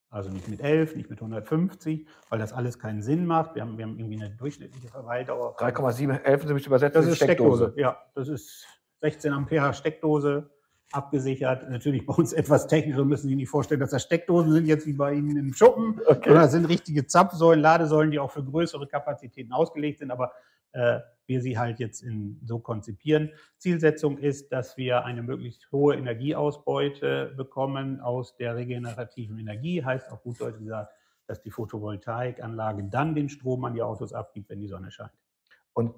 also 0.10 0.30
nicht 0.30 0.48
mit 0.48 0.62
11, 0.62 0.96
nicht 0.96 1.10
mit 1.10 1.20
150, 1.20 2.08
weil 2.30 2.40
das 2.40 2.54
alles 2.54 2.80
keinen 2.80 3.02
Sinn 3.02 3.26
macht. 3.26 3.56
Wir 3.56 3.62
haben, 3.62 3.78
wir 3.78 3.86
haben 3.86 4.00
irgendwie 4.00 4.22
eine 4.22 4.30
durchschnittliche 4.30 4.88
Verweildauer. 4.88 5.58
3,7, 5.58 6.22
11 6.24 6.48
Sie 6.48 6.54
mich 6.54 6.66
übersetzen. 6.66 7.02
Das 7.02 7.12
ist 7.12 7.18
Steckdose. 7.18 7.66
Steckdose. 7.66 7.82
Ja, 7.82 7.98
das 8.16 8.30
ist 8.30 8.66
16 9.02 9.34
Ampere 9.34 9.74
Steckdose, 9.74 10.50
abgesichert. 10.94 11.70
Natürlich 11.70 12.06
bei 12.06 12.14
uns 12.14 12.32
etwas 12.32 12.68
technischer, 12.68 13.04
müssen 13.04 13.24
Sie 13.24 13.30
sich 13.30 13.38
nicht 13.38 13.50
vorstellen, 13.50 13.82
dass 13.82 13.90
das 13.90 14.04
Steckdosen 14.04 14.54
sind 14.54 14.66
jetzt 14.66 14.88
wie 14.88 14.94
bei 14.94 15.14
Ihnen 15.14 15.36
im 15.36 15.54
Schuppen. 15.54 16.00
Okay. 16.06 16.22
Sondern 16.24 16.44
das 16.44 16.52
sind 16.54 16.66
richtige 16.66 17.06
Zapfsäulen, 17.06 17.60
Ladesäulen, 17.60 18.12
die 18.12 18.20
auch 18.20 18.32
für 18.32 18.44
größere 18.44 18.88
Kapazitäten 18.88 19.52
ausgelegt 19.52 20.00
sind. 20.00 20.12
Aber 20.12 20.32
wir 20.74 21.42
sie 21.42 21.58
halt 21.58 21.80
jetzt 21.80 22.02
in, 22.02 22.40
so 22.46 22.60
konzipieren. 22.60 23.32
Zielsetzung 23.58 24.18
ist, 24.18 24.52
dass 24.52 24.78
wir 24.78 25.06
eine 25.06 25.22
möglichst 25.22 25.72
hohe 25.72 25.96
Energieausbeute 25.96 27.34
bekommen 27.36 28.00
aus 28.00 28.36
der 28.38 28.56
regenerativen 28.56 29.38
Energie. 29.38 29.84
Heißt 29.84 30.12
auch 30.12 30.24
gut 30.24 30.40
Deutsch 30.40 30.60
gesagt, 30.60 30.94
dass 31.28 31.42
die 31.42 31.52
Photovoltaikanlage 31.52 32.86
dann 32.86 33.14
den 33.14 33.30
Strom 33.30 33.66
an 33.66 33.74
die 33.74 33.82
Autos 33.82 34.14
abgibt, 34.14 34.50
wenn 34.50 34.62
die 34.62 34.68
Sonne 34.68 34.92
scheint. 34.92 35.12
Und 35.74 35.94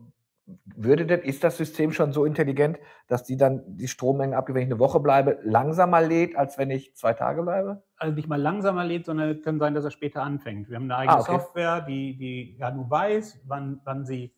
würde 0.76 1.06
denn, 1.06 1.22
ist 1.22 1.44
das 1.44 1.58
System 1.58 1.92
schon 1.92 2.12
so 2.12 2.26
intelligent, 2.26 2.80
dass 3.08 3.24
die 3.24 3.38
dann 3.38 3.78
die 3.78 3.88
Strommengen 3.88 4.34
abgibt, 4.34 4.56
wenn 4.56 4.64
ich 4.64 4.72
eine 4.72 4.80
Woche 4.80 5.00
bleibe, 5.00 5.38
langsamer 5.44 6.02
lädt, 6.02 6.36
als 6.36 6.58
wenn 6.58 6.72
ich 6.72 6.96
zwei 6.96 7.14
Tage 7.14 7.44
bleibe? 7.44 7.84
Also 7.98 8.16
nicht 8.16 8.28
mal 8.28 8.42
langsamer 8.42 8.84
lädt, 8.84 9.06
sondern 9.06 9.40
kann 9.42 9.60
sein, 9.60 9.76
dass 9.76 9.86
er 9.86 9.92
später 9.92 10.24
anfängt. 10.24 10.68
Wir 10.68 10.78
haben 10.78 10.86
eine 10.86 10.98
eigene 10.98 11.18
ah, 11.18 11.22
okay. 11.22 11.32
Software, 11.34 11.82
die, 11.82 12.18
die 12.18 12.58
ja 12.58 12.72
nur 12.72 12.90
weiß, 12.90 13.42
wann, 13.46 13.82
wann 13.84 14.06
sie 14.06 14.34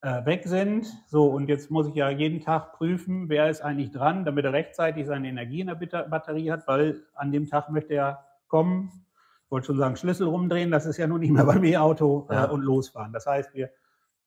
äh, 0.00 0.24
weg 0.24 0.42
sind. 0.46 0.86
So, 1.08 1.26
und 1.26 1.48
jetzt 1.48 1.70
muss 1.70 1.88
ich 1.88 1.94
ja 1.94 2.10
jeden 2.10 2.40
Tag 2.40 2.74
prüfen, 2.74 3.28
wer 3.28 3.50
ist 3.50 3.60
eigentlich 3.62 3.90
dran, 3.90 4.24
damit 4.24 4.44
er 4.44 4.52
rechtzeitig 4.52 5.06
seine 5.06 5.28
Energie 5.28 5.60
in 5.60 5.66
der 5.66 5.74
Batterie 5.74 6.50
hat, 6.50 6.66
weil 6.66 7.02
an 7.14 7.32
dem 7.32 7.46
Tag 7.46 7.70
möchte 7.70 7.94
er 7.94 8.24
kommen. 8.48 8.92
Ich 9.44 9.50
wollte 9.50 9.66
schon 9.66 9.78
sagen, 9.78 9.96
Schlüssel 9.96 10.28
rumdrehen, 10.28 10.70
das 10.70 10.86
ist 10.86 10.98
ja 10.98 11.06
nun 11.06 11.20
nicht 11.20 11.32
mehr 11.32 11.44
beim 11.44 11.64
E-Auto 11.64 12.26
äh, 12.30 12.34
ja. 12.34 12.44
und 12.44 12.62
losfahren. 12.62 13.12
Das 13.12 13.26
heißt, 13.26 13.54
wir 13.54 13.70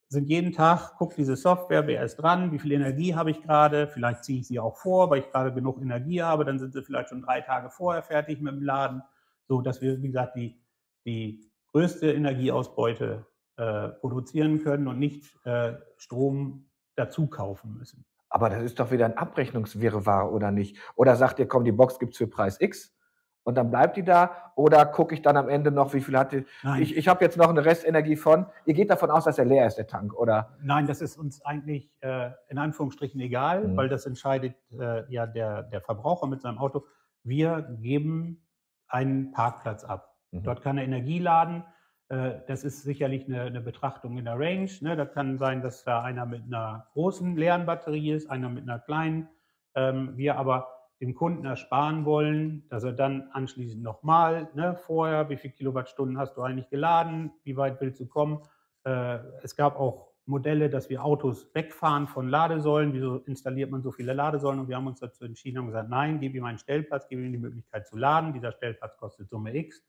sind 0.09 0.27
jeden 0.27 0.51
Tag, 0.51 0.97
guckt 0.97 1.17
diese 1.17 1.37
Software, 1.37 1.87
wer 1.87 2.03
ist 2.03 2.17
dran, 2.17 2.51
wie 2.51 2.59
viel 2.59 2.73
Energie 2.73 3.15
habe 3.15 3.31
ich 3.31 3.41
gerade, 3.41 3.87
vielleicht 3.87 4.25
ziehe 4.25 4.41
ich 4.41 4.47
sie 4.47 4.59
auch 4.59 4.75
vor, 4.75 5.09
weil 5.09 5.19
ich 5.19 5.29
gerade 5.29 5.53
genug 5.53 5.81
Energie 5.81 6.21
habe, 6.21 6.43
dann 6.43 6.59
sind 6.59 6.73
sie 6.73 6.83
vielleicht 6.83 7.09
schon 7.09 7.21
drei 7.21 7.39
Tage 7.39 7.69
vorher 7.69 8.03
fertig 8.03 8.41
mit 8.41 8.53
dem 8.53 8.61
Laden, 8.61 9.03
so 9.47 9.61
dass 9.61 9.81
wir, 9.81 10.01
wie 10.01 10.07
gesagt, 10.07 10.35
die, 10.35 10.59
die 11.05 11.49
größte 11.71 12.11
Energieausbeute 12.11 13.25
äh, 13.57 13.89
produzieren 13.89 14.63
können 14.63 14.87
und 14.87 14.99
nicht 14.99 15.25
äh, 15.45 15.73
Strom 15.97 16.69
dazu 16.95 17.27
kaufen 17.27 17.77
müssen. 17.77 18.05
Aber 18.29 18.49
das 18.49 18.63
ist 18.63 18.79
doch 18.79 18.91
wieder 18.91 19.05
ein 19.05 19.17
Abrechnungswirrwarr, 19.17 20.31
oder 20.31 20.51
nicht? 20.51 20.77
Oder 20.95 21.15
sagt 21.15 21.39
ihr, 21.39 21.47
komm, 21.47 21.65
die 21.65 21.73
Box 21.73 21.99
gibt 21.99 22.13
es 22.13 22.17
für 22.17 22.27
Preis 22.27 22.59
X 22.61 22.95
und 23.43 23.55
dann 23.55 23.69
bleibt 23.69 23.97
die 23.97 24.03
da? 24.03 24.53
Oder 24.55 24.85
gucke 24.85 25.13
ich 25.13 25.21
dann 25.21 25.35
am 25.35 25.49
Ende 25.49 25.69
noch, 25.69 25.93
wie 25.93 26.01
viel 26.01 26.17
hatte 26.17 26.45
Nein. 26.63 26.81
ich? 26.81 26.95
Ich 26.95 27.07
habe 27.09 27.23
jetzt 27.25 27.37
noch 27.37 27.49
eine 27.49 27.65
Restenergie 27.65 28.15
von. 28.15 28.45
Ihr 28.65 28.73
geht 28.73 28.89
davon 28.89 29.11
aus, 29.11 29.25
dass 29.25 29.37
er 29.37 29.45
leer 29.45 29.67
ist, 29.67 29.75
der 29.75 29.87
Tank, 29.87 30.13
oder? 30.13 30.57
Nein, 30.61 30.87
das 30.87 31.01
ist 31.01 31.17
uns 31.17 31.43
eigentlich 31.43 31.91
äh, 31.99 32.31
in 32.47 32.57
Anführungsstrichen 32.57 33.19
egal, 33.19 33.67
mhm. 33.67 33.77
weil 33.77 33.89
das 33.89 34.05
entscheidet 34.05 34.55
äh, 34.79 35.11
ja 35.11 35.27
der, 35.27 35.63
der 35.63 35.81
Verbraucher 35.81 36.27
mit 36.27 36.41
seinem 36.41 36.57
Auto. 36.57 36.85
Wir 37.23 37.61
geben 37.81 38.47
einen 38.87 39.31
Parkplatz 39.31 39.83
ab. 39.83 40.15
Mhm. 40.31 40.43
Dort 40.43 40.61
kann 40.61 40.77
er 40.77 40.85
Energie 40.85 41.19
laden. 41.19 41.65
Äh, 42.11 42.41
das 42.45 42.65
ist 42.65 42.83
sicherlich 42.83 43.25
eine, 43.25 43.41
eine, 43.43 43.61
Betrachtung 43.61 44.17
in 44.17 44.25
der 44.25 44.37
Range. 44.37 44.69
Ne? 44.81 44.97
Da 44.97 45.05
kann 45.05 45.37
sein, 45.37 45.61
dass 45.61 45.85
da 45.85 46.01
einer 46.03 46.25
mit 46.25 46.43
einer 46.43 46.87
großen 46.93 47.37
leeren 47.37 47.65
Batterie 47.65 48.11
ist, 48.11 48.29
einer 48.29 48.49
mit 48.49 48.63
einer 48.63 48.79
kleinen. 48.79 49.29
Ähm, 49.75 50.17
wir 50.17 50.35
aber 50.35 50.67
dem 50.99 51.15
Kunden 51.15 51.45
ersparen 51.45 52.03
wollen, 52.03 52.67
dass 52.69 52.83
er 52.83 52.91
dann 52.91 53.29
anschließend 53.31 53.81
nochmal 53.81 54.49
ne, 54.53 54.75
vorher, 54.75 55.29
wie 55.29 55.37
viele 55.37 55.53
Kilowattstunden 55.53 56.17
hast 56.17 56.35
du 56.35 56.41
eigentlich 56.41 56.69
geladen, 56.69 57.31
wie 57.43 57.55
weit 57.55 57.79
willst 57.79 58.01
du 58.01 58.05
kommen. 58.05 58.41
Äh, 58.83 59.19
es 59.41 59.55
gab 59.55 59.79
auch 59.79 60.11
Modelle, 60.25 60.69
dass 60.69 60.89
wir 60.89 61.03
Autos 61.03 61.49
wegfahren 61.55 62.07
von 62.07 62.27
Ladesäulen. 62.27 62.93
Wieso 62.93 63.17
installiert 63.19 63.71
man 63.71 63.81
so 63.81 63.91
viele 63.91 64.13
Ladesäulen? 64.13 64.59
Und 64.59 64.67
wir 64.67 64.75
haben 64.75 64.87
uns 64.87 64.99
dazu 64.99 65.23
entschieden 65.23 65.59
und 65.59 65.67
gesagt, 65.67 65.89
nein, 65.89 66.19
gib 66.19 66.35
ihm 66.35 66.43
einen 66.43 66.57
Stellplatz, 66.57 67.07
gib 67.07 67.19
ihm 67.19 67.31
die 67.31 67.37
Möglichkeit 67.37 67.87
zu 67.87 67.95
laden. 67.95 68.33
Dieser 68.33 68.51
Stellplatz 68.51 68.97
kostet 68.97 69.29
Summe 69.29 69.55
X. 69.55 69.81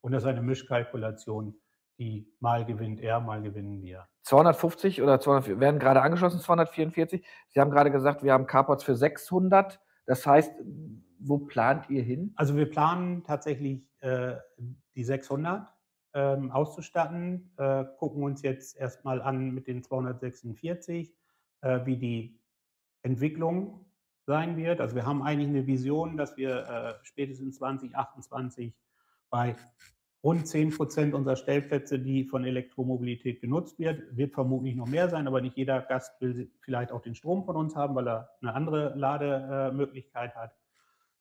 Und 0.00 0.12
das 0.12 0.22
ist 0.22 0.28
eine 0.28 0.42
Mischkalkulation, 0.42 1.54
die 1.98 2.32
mal 2.40 2.64
gewinnt 2.64 3.00
er, 3.00 3.20
mal 3.20 3.42
gewinnen 3.42 3.82
wir. 3.82 4.08
250 4.22 5.02
oder 5.02 5.20
200 5.20 5.60
werden 5.60 5.78
gerade 5.78 6.02
angeschlossen, 6.02 6.40
244. 6.40 7.26
Sie 7.48 7.60
haben 7.60 7.70
gerade 7.70 7.90
gesagt, 7.90 8.22
wir 8.22 8.32
haben 8.32 8.46
Carports 8.46 8.84
für 8.84 8.96
600. 8.96 9.80
Das 10.06 10.26
heißt, 10.26 10.52
wo 11.18 11.38
plant 11.38 11.90
ihr 11.90 12.02
hin? 12.02 12.32
Also 12.36 12.56
wir 12.56 12.70
planen 12.70 13.24
tatsächlich 13.24 13.86
äh, 14.00 14.36
die 14.94 15.04
600 15.04 15.68
ähm, 16.14 16.50
auszustatten, 16.50 17.52
äh, 17.56 17.84
gucken 17.98 18.22
uns 18.22 18.42
jetzt 18.42 18.76
erstmal 18.76 19.22
an 19.22 19.52
mit 19.52 19.66
den 19.66 19.82
246, 19.82 21.14
äh, 21.60 21.80
wie 21.84 21.96
die 21.96 22.40
Entwicklung 23.02 23.86
sein 24.26 24.56
wird. 24.56 24.80
Also 24.80 24.96
wir 24.96 25.06
haben 25.06 25.22
eigentlich 25.22 25.48
eine 25.48 25.66
Vision, 25.66 26.16
dass 26.16 26.36
wir 26.36 26.66
äh, 26.66 26.94
spätestens 27.04 27.56
2028 27.58 28.74
bei 29.30 29.56
rund 30.22 30.46
10 30.46 30.70
Prozent 30.70 31.14
unserer 31.14 31.36
Stellplätze, 31.36 31.98
die 31.98 32.24
von 32.24 32.44
Elektromobilität 32.44 33.40
genutzt 33.40 33.78
wird. 33.78 34.16
Wird 34.16 34.34
vermutlich 34.34 34.76
noch 34.76 34.86
mehr 34.86 35.08
sein, 35.08 35.26
aber 35.26 35.40
nicht 35.40 35.56
jeder 35.56 35.80
Gast 35.80 36.20
will 36.20 36.50
vielleicht 36.60 36.92
auch 36.92 37.00
den 37.00 37.14
Strom 37.14 37.44
von 37.44 37.56
uns 37.56 37.74
haben, 37.74 37.94
weil 37.94 38.08
er 38.08 38.30
eine 38.42 38.54
andere 38.54 38.94
Lademöglichkeit 38.96 40.34
hat. 40.34 40.54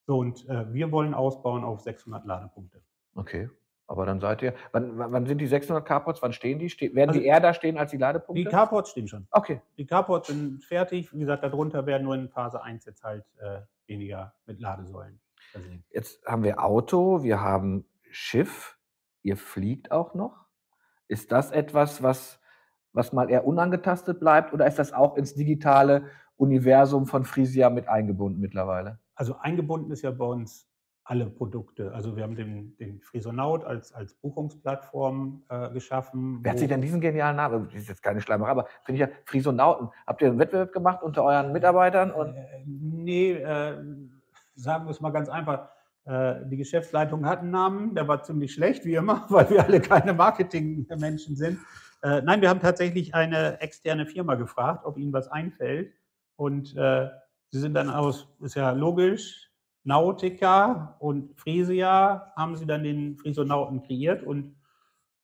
So, 0.05 0.17
und 0.17 0.47
äh, 0.49 0.73
wir 0.73 0.91
wollen 0.91 1.13
ausbauen 1.13 1.63
auf 1.63 1.81
600 1.81 2.25
Ladepunkte. 2.25 2.81
Okay. 3.15 3.49
Aber 3.89 4.05
dann 4.05 4.19
seid 4.19 4.43
ihr, 4.43 4.53
wann, 4.71 4.99
wann 4.99 5.25
sind 5.25 5.39
die 5.39 5.47
600 5.47 5.83
Carports, 5.83 6.21
wann 6.21 6.31
stehen 6.31 6.59
die? 6.59 6.69
Ste 6.69 6.93
werden 6.93 7.09
also, 7.09 7.19
die 7.19 7.25
eher 7.25 7.39
da 7.39 7.55
stehen 7.55 7.75
als 7.75 7.89
die 7.89 7.97
Ladepunkte? 7.97 8.43
Die 8.43 8.47
Carports 8.47 8.91
stehen 8.91 9.07
schon. 9.07 9.27
Okay. 9.31 9.61
Die 9.77 9.87
Carports 9.87 10.27
sind 10.27 10.63
fertig. 10.63 11.11
Wie 11.11 11.19
gesagt, 11.19 11.43
darunter 11.43 11.87
werden 11.87 12.03
nur 12.03 12.13
in 12.13 12.29
Phase 12.29 12.61
1 12.61 12.85
jetzt 12.85 13.03
halt 13.03 13.25
äh, 13.39 13.61
weniger 13.87 14.35
mit 14.45 14.59
Ladesäulen 14.59 15.19
versehen. 15.51 15.83
Jetzt 15.89 16.23
haben 16.27 16.43
wir 16.43 16.63
Auto, 16.63 17.23
wir 17.23 17.41
haben 17.41 17.88
Schiff, 18.11 18.77
ihr 19.23 19.37
fliegt 19.37 19.91
auch 19.91 20.13
noch. 20.13 20.45
Ist 21.07 21.31
das 21.31 21.51
etwas, 21.51 22.03
was, 22.03 22.39
was 22.93 23.13
mal 23.13 23.29
eher 23.29 23.45
unangetastet 23.45 24.19
bleibt 24.19 24.53
oder 24.53 24.67
ist 24.67 24.79
das 24.79 24.93
auch 24.93 25.17
ins 25.17 25.35
digitale 25.35 26.05
Universum 26.37 27.05
von 27.05 27.25
Frisia 27.25 27.69
mit 27.69 27.87
eingebunden 27.87 28.39
mittlerweile? 28.39 28.99
Also 29.15 29.37
eingebunden 29.39 29.91
ist 29.91 30.01
ja 30.01 30.11
bei 30.11 30.25
uns 30.25 30.69
alle 31.09 31.25
Produkte. 31.25 31.91
Also 31.91 32.15
wir 32.15 32.21
haben 32.21 32.35
den, 32.35 32.77
den 32.77 33.01
Frisonaut 33.01 33.65
als, 33.65 33.91
als 33.91 34.13
Buchungsplattform 34.13 35.41
äh, 35.49 35.71
geschaffen. 35.71 36.39
Wer 36.43 36.51
hat 36.51 36.59
sich 36.59 36.67
denn 36.67 36.81
diesen 36.81 37.01
genialen 37.01 37.35
Namen, 37.35 37.65
das 37.65 37.81
ist 37.81 37.89
jetzt 37.89 38.03
keine 38.03 38.21
Schleimerei, 38.21 38.51
aber 38.51 38.67
finde 38.83 39.01
ich 39.03 39.09
ja 39.09 39.15
Frisonauten. 39.25 39.89
Habt 40.05 40.21
ihr 40.21 40.27
einen 40.27 40.37
Wettbewerb 40.37 40.71
gemacht 40.71 41.01
unter 41.01 41.23
euren 41.23 41.51
Mitarbeitern? 41.51 42.11
Und 42.11 42.35
äh, 42.35 42.63
nee, 42.67 43.31
äh, 43.31 43.75
sagen 44.53 44.85
wir 44.85 44.91
es 44.91 45.01
mal 45.01 45.09
ganz 45.09 45.29
einfach. 45.29 45.69
Äh, 46.05 46.45
die 46.45 46.57
Geschäftsleitung 46.57 47.25
hat 47.25 47.39
einen 47.39 47.51
Namen, 47.51 47.95
der 47.95 48.07
war 48.07 48.23
ziemlich 48.23 48.53
schlecht, 48.53 48.85
wie 48.85 48.95
immer, 48.95 49.25
weil 49.29 49.49
wir 49.49 49.63
alle 49.63 49.81
keine 49.81 50.13
Marketingmenschen 50.13 51.35
sind. 51.35 51.59
Äh, 52.01 52.21
nein, 52.21 52.41
wir 52.41 52.49
haben 52.49 52.61
tatsächlich 52.61 53.13
eine 53.13 53.59
externe 53.61 54.05
Firma 54.05 54.35
gefragt, 54.35 54.85
ob 54.85 54.97
ihnen 54.97 55.13
was 55.13 55.27
einfällt. 55.27 55.93
Und 56.35 56.75
äh, 56.77 57.09
sie 57.49 57.59
sind 57.59 57.73
dann 57.73 57.89
aus, 57.89 58.27
ist 58.41 58.55
ja 58.55 58.71
logisch, 58.71 59.49
Nautica 59.83 60.95
und 60.99 61.37
Frisia 61.39 62.31
haben 62.35 62.55
sie 62.55 62.65
dann 62.65 62.83
den 62.83 63.17
Frisonauten 63.17 63.81
kreiert. 63.81 64.23
Und 64.23 64.55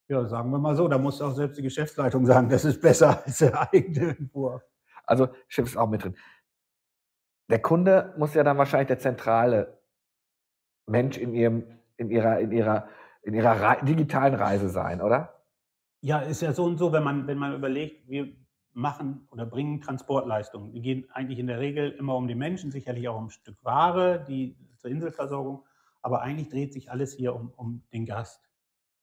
ja, 0.08 0.25
sagen 0.25 0.51
wir 0.51 0.60
mal 0.60 0.75
so, 0.75 0.88
da 0.88 0.98
muss 0.98 1.22
auch 1.22 1.34
selbst 1.34 1.58
die 1.58 1.63
Geschäftsleitung 1.63 2.25
sagen, 2.25 2.50
das 2.50 2.65
ist 2.65 2.82
besser 2.82 3.24
als 3.25 3.39
der 3.39 3.74
eigene 3.74 4.17
Entwurf. 4.17 4.63
Also 5.05 5.29
Schiff 5.48 5.67
ist 5.67 5.77
auch 5.77 5.89
mit 5.89 6.03
drin. 6.03 6.15
Der 7.50 7.62
Kunde 7.62 8.13
muss 8.17 8.34
ja 8.34 8.44
dann 8.44 8.58
wahrscheinlich 8.58 8.88
der 8.88 9.00
zentrale 9.00 9.75
Mensch 10.88 11.18
in, 11.18 11.34
ihrem, 11.34 11.63
in 11.98 12.10
ihrer, 12.10 12.39
in 12.39 12.51
ihrer, 12.51 12.88
in 13.24 13.34
ihrer 13.34 13.62
Re 13.62 13.86
digitalen 13.86 14.36
Reise 14.36 14.70
sein, 14.70 15.01
oder? 15.01 15.42
Ja, 16.01 16.20
ist 16.20 16.42
ja 16.42 16.54
so 16.54 16.65
und 16.65 16.77
so, 16.77 16.92
wenn 16.92 17.04
man, 17.04 17.27
wenn 17.27 17.38
man 17.38 17.56
überlegt, 17.56 18.08
wir 18.08 18.27
machen 18.74 19.27
oder 19.32 19.46
bringen 19.46 19.82
Transportleistungen. 19.82 20.72
Die 20.72 20.82
gehen 20.82 21.10
eigentlich 21.12 21.39
in 21.39 21.48
der 21.48 21.60
Regel 21.60 21.92
immer 21.92 22.15
um 22.15 22.27
die 22.27 22.36
Menschen, 22.36 22.72
sicherlich 22.72 23.08
auch 23.08 23.18
um 23.18 23.27
ein 23.27 23.30
Stück 23.32 23.58
Ware, 23.63 24.24
die 24.27 24.58
zur 24.77 24.92
Inselversorgung, 24.92 25.65
aber 26.01 26.22
eigentlich 26.22 26.50
dreht 26.50 26.74
sich 26.74 26.92
alles 26.92 27.13
hier 27.13 27.34
um, 27.34 27.51
um 27.56 27.84
den 27.94 28.06
Gast. 28.06 28.42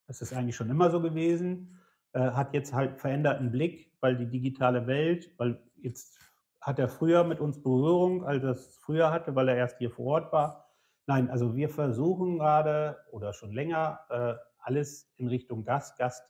Das 0.06 0.20
ist 0.20 0.32
eigentlich 0.32 0.56
schon 0.56 0.70
immer 0.70 0.90
so 0.90 1.00
gewesen, 1.00 1.80
äh, 2.12 2.20
hat 2.20 2.52
jetzt 2.52 2.74
halt 2.74 3.00
veränderten 3.00 3.50
Blick, 3.50 3.92
weil 4.00 4.16
die 4.16 4.28
digitale 4.28 4.86
Welt, 4.86 5.32
weil 5.38 5.60
jetzt 5.76 6.18
hat 6.60 6.78
er 6.78 6.88
früher 6.88 7.24
mit 7.24 7.40
uns 7.40 7.62
Berührung, 7.62 8.24
als 8.24 8.44
er 8.44 8.50
es 8.50 8.76
früher 8.76 9.10
hatte, 9.10 9.34
weil 9.34 9.48
er 9.48 9.56
erst 9.56 9.78
hier 9.78 9.90
vor 9.90 10.06
Ort 10.06 10.32
war. 10.32 10.71
Nein, 11.06 11.30
also 11.30 11.56
wir 11.56 11.68
versuchen 11.68 12.38
gerade 12.38 12.98
oder 13.10 13.32
schon 13.32 13.52
länger 13.52 14.00
äh, 14.08 14.34
alles 14.58 15.12
in 15.16 15.28
Richtung 15.28 15.64
Gast, 15.64 15.98
Gast, 15.98 16.22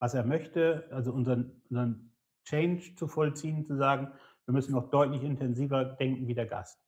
was 0.00 0.14
er 0.14 0.24
möchte, 0.24 0.88
also 0.90 1.12
unseren, 1.12 1.62
unseren 1.70 2.12
Change 2.44 2.94
zu 2.96 3.06
vollziehen, 3.06 3.64
zu 3.64 3.76
sagen, 3.76 4.12
wir 4.46 4.54
müssen 4.54 4.72
noch 4.72 4.90
deutlich 4.90 5.22
intensiver 5.22 5.84
denken 5.84 6.26
wie 6.26 6.34
der 6.34 6.46
Gast. 6.46 6.80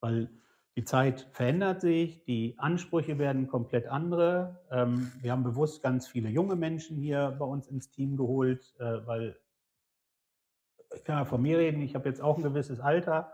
Weil 0.00 0.30
die 0.76 0.84
Zeit 0.84 1.28
verändert 1.32 1.80
sich, 1.80 2.24
die 2.24 2.58
Ansprüche 2.58 3.18
werden 3.18 3.48
komplett 3.48 3.86
andere. 3.86 4.60
Ähm, 4.70 5.12
wir 5.20 5.32
haben 5.32 5.42
bewusst 5.42 5.82
ganz 5.82 6.08
viele 6.08 6.28
junge 6.28 6.56
Menschen 6.56 6.96
hier 6.96 7.36
bei 7.38 7.44
uns 7.44 7.68
ins 7.68 7.90
Team 7.90 8.16
geholt, 8.16 8.74
äh, 8.78 9.06
weil 9.06 9.38
ich 10.94 11.04
kann 11.04 11.18
ja 11.18 11.24
von 11.24 11.42
mir 11.42 11.58
reden, 11.58 11.82
ich 11.82 11.94
habe 11.94 12.08
jetzt 12.08 12.20
auch 12.20 12.36
ein 12.36 12.42
gewisses 12.42 12.80
Alter 12.80 13.32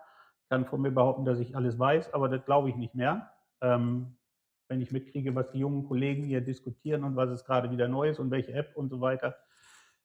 kann 0.52 0.66
von 0.66 0.82
mir 0.82 0.90
behaupten, 0.90 1.24
dass 1.24 1.38
ich 1.38 1.56
alles 1.56 1.78
weiß, 1.78 2.12
aber 2.12 2.28
das 2.28 2.44
glaube 2.44 2.68
ich 2.68 2.76
nicht 2.76 2.94
mehr. 2.94 3.32
Ähm, 3.62 4.18
wenn 4.68 4.82
ich 4.82 4.92
mitkriege, 4.92 5.34
was 5.34 5.50
die 5.50 5.60
jungen 5.60 5.88
Kollegen 5.88 6.24
hier 6.24 6.42
diskutieren 6.42 7.04
und 7.04 7.16
was 7.16 7.30
es 7.30 7.46
gerade 7.46 7.70
wieder 7.70 7.88
neu 7.88 8.10
ist 8.10 8.18
und 8.18 8.30
welche 8.30 8.52
App 8.52 8.76
und 8.76 8.90
so 8.90 9.00
weiter, 9.00 9.34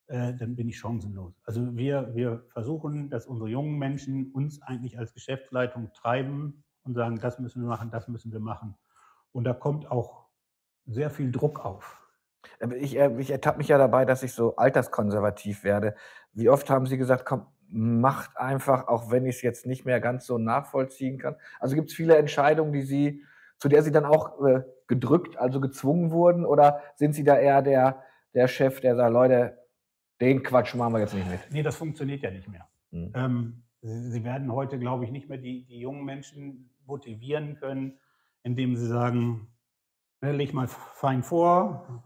äh, 0.07 0.33
dann 0.35 0.55
bin 0.55 0.69
ich 0.69 0.77
chancenlos. 0.77 1.33
Also 1.43 1.75
wir, 1.75 2.15
wir 2.15 2.45
versuchen, 2.47 3.09
dass 3.09 3.27
unsere 3.27 3.49
jungen 3.49 3.77
Menschen 3.77 4.31
uns 4.31 4.61
eigentlich 4.61 4.97
als 4.97 5.13
Geschäftsleitung 5.13 5.91
treiben 5.91 6.63
und 6.83 6.93
sagen, 6.93 7.19
das 7.19 7.39
müssen 7.39 7.63
wir 7.63 7.67
machen, 7.67 7.91
das 7.91 8.07
müssen 8.07 8.31
wir 8.31 8.39
machen. 8.39 8.77
Und 9.33 9.43
da 9.43 9.53
kommt 9.53 9.91
auch 9.91 10.29
sehr 10.85 11.09
viel 11.09 11.29
Druck 11.29 11.65
auf. 11.65 12.01
Ich, 12.77 12.97
äh, 12.97 13.13
ich 13.19 13.31
ertappe 13.31 13.57
mich 13.57 13.67
ja 13.67 13.77
dabei, 13.77 14.05
dass 14.05 14.23
ich 14.23 14.31
so 14.31 14.55
alterskonservativ 14.55 15.65
werde. 15.65 15.93
Wie 16.31 16.47
oft 16.47 16.69
haben 16.69 16.85
Sie 16.85 16.97
gesagt, 16.97 17.25
komm, 17.25 17.47
macht 17.69 18.37
einfach, 18.37 18.87
auch 18.87 19.11
wenn 19.11 19.25
ich 19.25 19.37
es 19.37 19.41
jetzt 19.41 19.65
nicht 19.65 19.85
mehr 19.85 19.99
ganz 19.99 20.25
so 20.25 20.37
nachvollziehen 20.37 21.17
kann. 21.17 21.35
Also 21.59 21.75
gibt 21.75 21.89
es 21.89 21.95
viele 21.95 22.17
Entscheidungen, 22.17 22.71
die 22.71 22.81
Sie, 22.81 23.23
zu 23.57 23.69
der 23.69 23.83
Sie 23.83 23.91
dann 23.91 24.05
auch 24.05 24.43
äh, 24.45 24.63
gedrückt, 24.87 25.37
also 25.37 25.59
gezwungen 25.59 26.11
wurden, 26.11 26.45
oder 26.45 26.81
sind 26.95 27.13
Sie 27.13 27.23
da 27.23 27.37
eher 27.37 27.61
der, 27.61 28.03
der 28.33 28.47
Chef, 28.47 28.79
der 28.79 28.95
sagt, 28.95 29.11
Leute, 29.11 29.57
den 30.21 30.43
Quatsch 30.43 30.75
machen 30.75 30.93
wir 30.93 31.01
jetzt 31.01 31.13
nicht 31.13 31.29
mit? 31.29 31.39
Nee, 31.51 31.63
das 31.63 31.75
funktioniert 31.75 32.21
ja 32.23 32.31
nicht 32.31 32.47
mehr. 32.47 32.67
Hm. 32.91 33.11
Ähm, 33.15 33.63
Sie 33.81 34.23
werden 34.23 34.51
heute, 34.51 34.79
glaube 34.79 35.05
ich, 35.05 35.11
nicht 35.11 35.29
mehr 35.29 35.37
die, 35.37 35.65
die 35.65 35.79
jungen 35.79 36.03
Menschen 36.03 36.71
motivieren 36.85 37.55
können, 37.55 37.99
indem 38.43 38.75
sie 38.75 38.87
sagen, 38.87 39.47
ne, 40.21 40.31
leg 40.31 40.53
mal 40.53 40.67
fein 40.67 41.21
vor, 41.21 42.03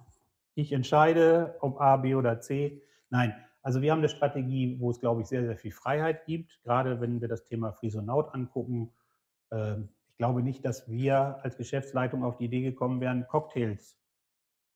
ich 0.55 0.73
entscheide, 0.73 1.55
ob 1.61 1.79
A, 1.79 1.97
B 1.97 2.15
oder 2.15 2.39
C. 2.41 2.81
Nein, 3.09 3.33
Also 3.63 3.81
wir 3.81 3.91
haben 3.91 3.99
eine 3.99 4.09
Strategie, 4.09 4.77
wo 4.79 4.89
es, 4.89 4.99
glaube 4.99 5.21
ich, 5.21 5.27
sehr, 5.27 5.45
sehr 5.45 5.57
viel 5.57 5.71
Freiheit 5.71 6.25
gibt, 6.25 6.61
gerade 6.63 6.99
wenn 6.99 7.21
wir 7.21 7.27
das 7.27 7.43
Thema 7.43 7.71
Frisonaut 7.71 8.33
angucken. 8.33 8.91
Ähm, 9.51 9.89
ich 10.09 10.17
glaube 10.17 10.41
nicht, 10.41 10.65
dass 10.65 10.89
wir 10.89 11.39
als 11.43 11.57
Geschäftsleitung 11.57 12.23
auf 12.23 12.37
die 12.37 12.45
Idee 12.45 12.61
gekommen 12.61 13.01
wären, 13.01 13.27
Cocktails 13.27 13.97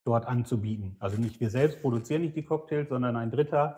dort 0.03 0.27
anzubieten. 0.27 0.97
Also 0.99 1.19
nicht 1.19 1.39
wir 1.39 1.49
selbst 1.49 1.81
produzieren 1.81 2.21
nicht 2.21 2.35
die 2.35 2.45
Cocktails, 2.45 2.89
sondern 2.89 3.15
ein 3.15 3.31
Dritter. 3.31 3.77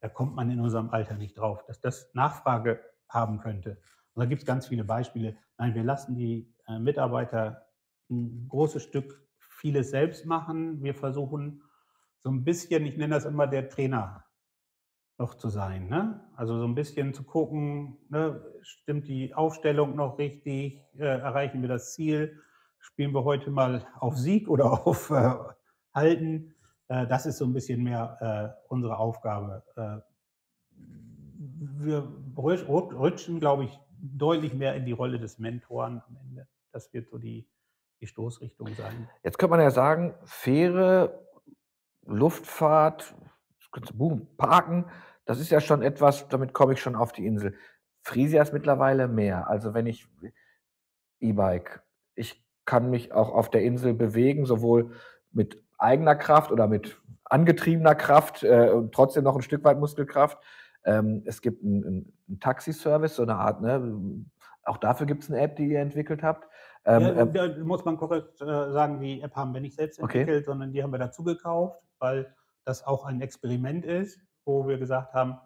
Da 0.00 0.08
kommt 0.08 0.34
man 0.34 0.50
in 0.50 0.60
unserem 0.60 0.90
Alter 0.90 1.14
nicht 1.14 1.38
drauf, 1.38 1.64
dass 1.66 1.80
das 1.80 2.10
Nachfrage 2.12 2.80
haben 3.08 3.40
könnte. 3.40 3.78
Und 4.12 4.20
da 4.20 4.26
gibt 4.26 4.42
es 4.42 4.46
ganz 4.46 4.66
viele 4.66 4.84
Beispiele. 4.84 5.36
Nein, 5.56 5.74
wir 5.74 5.84
lassen 5.84 6.16
die 6.16 6.54
äh, 6.68 6.78
Mitarbeiter 6.78 7.66
ein 8.10 8.46
großes 8.48 8.82
Stück 8.82 9.26
vieles 9.38 9.90
selbst 9.90 10.26
machen. 10.26 10.82
Wir 10.82 10.94
versuchen 10.94 11.62
so 12.18 12.30
ein 12.30 12.44
bisschen, 12.44 12.84
ich 12.84 12.98
nenne 12.98 13.14
das 13.14 13.24
immer 13.24 13.46
der 13.46 13.68
Trainer 13.68 14.23
noch 15.18 15.34
zu 15.34 15.48
sein. 15.48 15.88
Ne? 15.88 16.20
Also 16.36 16.58
so 16.58 16.64
ein 16.64 16.74
bisschen 16.74 17.14
zu 17.14 17.22
gucken, 17.22 17.98
ne? 18.08 18.42
stimmt 18.62 19.06
die 19.08 19.34
Aufstellung 19.34 19.94
noch 19.94 20.18
richtig, 20.18 20.80
äh, 20.96 21.04
erreichen 21.04 21.62
wir 21.62 21.68
das 21.68 21.94
Ziel, 21.94 22.40
spielen 22.78 23.12
wir 23.12 23.24
heute 23.24 23.50
mal 23.50 23.86
auf 23.98 24.16
Sieg 24.16 24.48
oder 24.48 24.72
auf 24.86 25.10
äh, 25.10 25.34
Halten. 25.94 26.54
Äh, 26.88 27.06
das 27.06 27.26
ist 27.26 27.38
so 27.38 27.44
ein 27.44 27.52
bisschen 27.52 27.82
mehr 27.82 28.54
äh, 28.56 28.68
unsere 28.68 28.98
Aufgabe. 28.98 29.62
Äh, 29.76 29.98
wir 31.76 32.08
rutschen, 32.36 33.40
glaube 33.40 33.64
ich, 33.64 33.80
deutlich 34.00 34.54
mehr 34.54 34.74
in 34.74 34.84
die 34.84 34.92
Rolle 34.92 35.18
des 35.18 35.38
Mentoren 35.38 36.02
am 36.06 36.16
Ende. 36.16 36.48
Das 36.72 36.92
wird 36.92 37.08
so 37.08 37.18
die, 37.18 37.46
die 38.00 38.06
Stoßrichtung 38.06 38.68
sein. 38.74 39.08
Jetzt 39.22 39.38
könnte 39.38 39.52
man 39.52 39.60
ja 39.60 39.70
sagen, 39.70 40.14
Fähre, 40.24 41.26
Luftfahrt, 42.02 43.14
Boom, 43.94 44.26
Parken, 44.36 44.86
das 45.24 45.40
ist 45.40 45.50
ja 45.50 45.60
schon 45.60 45.82
etwas, 45.82 46.28
damit 46.28 46.52
komme 46.52 46.74
ich 46.74 46.80
schon 46.80 46.96
auf 46.96 47.12
die 47.12 47.26
Insel. 47.26 47.54
Frisia 48.02 48.42
ist 48.42 48.52
mittlerweile 48.52 49.08
mehr. 49.08 49.48
Also 49.48 49.74
wenn 49.74 49.86
ich 49.86 50.06
E-Bike, 51.20 51.82
ich 52.14 52.44
kann 52.64 52.90
mich 52.90 53.12
auch 53.12 53.30
auf 53.30 53.50
der 53.50 53.62
Insel 53.62 53.94
bewegen, 53.94 54.46
sowohl 54.46 54.92
mit 55.32 55.62
eigener 55.78 56.14
Kraft 56.14 56.52
oder 56.52 56.66
mit 56.66 57.00
angetriebener 57.24 57.94
Kraft 57.94 58.42
äh, 58.42 58.70
und 58.70 58.92
trotzdem 58.94 59.24
noch 59.24 59.34
ein 59.34 59.42
Stück 59.42 59.64
weit 59.64 59.78
Muskelkraft. 59.78 60.38
Ähm, 60.84 61.22
es 61.24 61.40
gibt 61.40 61.64
einen, 61.64 62.12
einen 62.28 62.40
Taxiservice, 62.40 63.16
so 63.16 63.22
eine 63.22 63.36
Art, 63.36 63.62
ne? 63.62 64.24
auch 64.64 64.78
dafür 64.78 65.06
gibt 65.06 65.22
es 65.22 65.30
eine 65.30 65.40
App, 65.40 65.56
die 65.56 65.66
ihr 65.66 65.80
entwickelt 65.80 66.22
habt. 66.22 66.48
Ähm, 66.84 67.02
ja, 67.02 67.16
ähm, 67.16 67.32
da 67.32 67.48
muss 67.64 67.84
man 67.84 67.96
korrekt 67.96 68.40
äh, 68.40 68.44
sagen, 68.44 69.00
die 69.00 69.22
App 69.22 69.34
haben 69.34 69.54
wir 69.54 69.60
nicht 69.60 69.76
selbst 69.76 69.98
entwickelt, 69.98 70.38
okay. 70.38 70.44
sondern 70.44 70.72
die 70.72 70.82
haben 70.82 70.92
wir 70.92 70.98
dazu 70.98 71.24
gekauft, 71.24 71.80
weil 71.98 72.34
das 72.64 72.84
auch 72.84 73.04
ein 73.04 73.20
Experiment 73.20 73.84
ist, 73.84 74.20
wo 74.44 74.66
wir 74.66 74.78
gesagt 74.78 75.14
haben, 75.14 75.38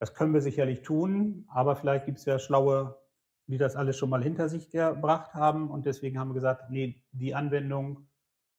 das 0.00 0.14
können 0.14 0.34
wir 0.34 0.40
sicherlich 0.40 0.82
tun, 0.82 1.44
aber 1.48 1.76
vielleicht 1.76 2.06
gibt 2.06 2.18
es 2.18 2.24
ja 2.24 2.38
schlaue, 2.38 2.98
die 3.46 3.58
das 3.58 3.76
alles 3.76 3.96
schon 3.96 4.10
mal 4.10 4.22
hinter 4.22 4.48
sich 4.48 4.70
gebracht 4.70 5.34
haben 5.34 5.70
und 5.70 5.86
deswegen 5.86 6.18
haben 6.18 6.30
wir 6.30 6.34
gesagt, 6.34 6.70
nee, 6.70 7.04
die 7.12 7.34
Anwendung, 7.34 8.08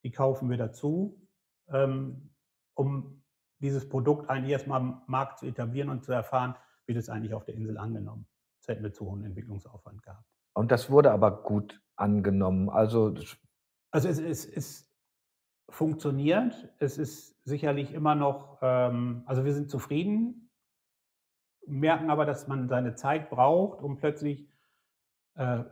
die 0.04 0.12
kaufen 0.12 0.50
wir 0.50 0.58
dazu, 0.58 1.28
ähm, 1.70 2.30
um 2.76 3.24
dieses 3.60 3.88
Produkt 3.88 4.30
eigentlich 4.30 4.52
erstmal 4.52 4.82
am 4.82 5.02
Markt 5.08 5.40
zu 5.40 5.46
etablieren 5.46 5.90
und 5.90 6.04
zu 6.04 6.12
erfahren, 6.12 6.56
wird 6.86 6.98
es 6.98 7.10
eigentlich 7.10 7.34
auf 7.34 7.46
der 7.46 7.56
Insel 7.56 7.78
angenommen. 7.78 8.28
Das 8.62 8.76
hätten 8.76 8.84
wir 8.84 8.94
zu 8.94 9.06
hohen 9.06 9.24
Entwicklungsaufwand 9.24 10.02
gehabt. 10.04 10.26
Und 10.54 10.72
das 10.72 10.90
wurde 10.90 11.12
aber 11.12 11.44
gut 11.44 11.82
angenommen. 11.96 12.70
Also, 12.70 13.16
also 13.92 14.08
es, 14.08 14.20
es, 14.20 14.46
es 14.46 14.94
funktioniert. 15.70 16.74
Es 16.80 16.98
ist 16.98 17.33
sicherlich 17.46 17.94
immer 17.94 18.16
noch, 18.16 18.58
ähm, 18.62 19.24
also 19.26 19.46
wir 19.46 19.54
sind 19.54 19.70
zufrieden, 19.70 20.50
merken 21.66 22.10
aber, 22.10 22.26
dass 22.26 22.48
man 22.48 22.68
seine 22.68 22.96
Zeit 22.96 23.30
braucht, 23.30 23.82
um 23.82 23.98
plötzlich 23.98 24.48
äh, 25.36 25.64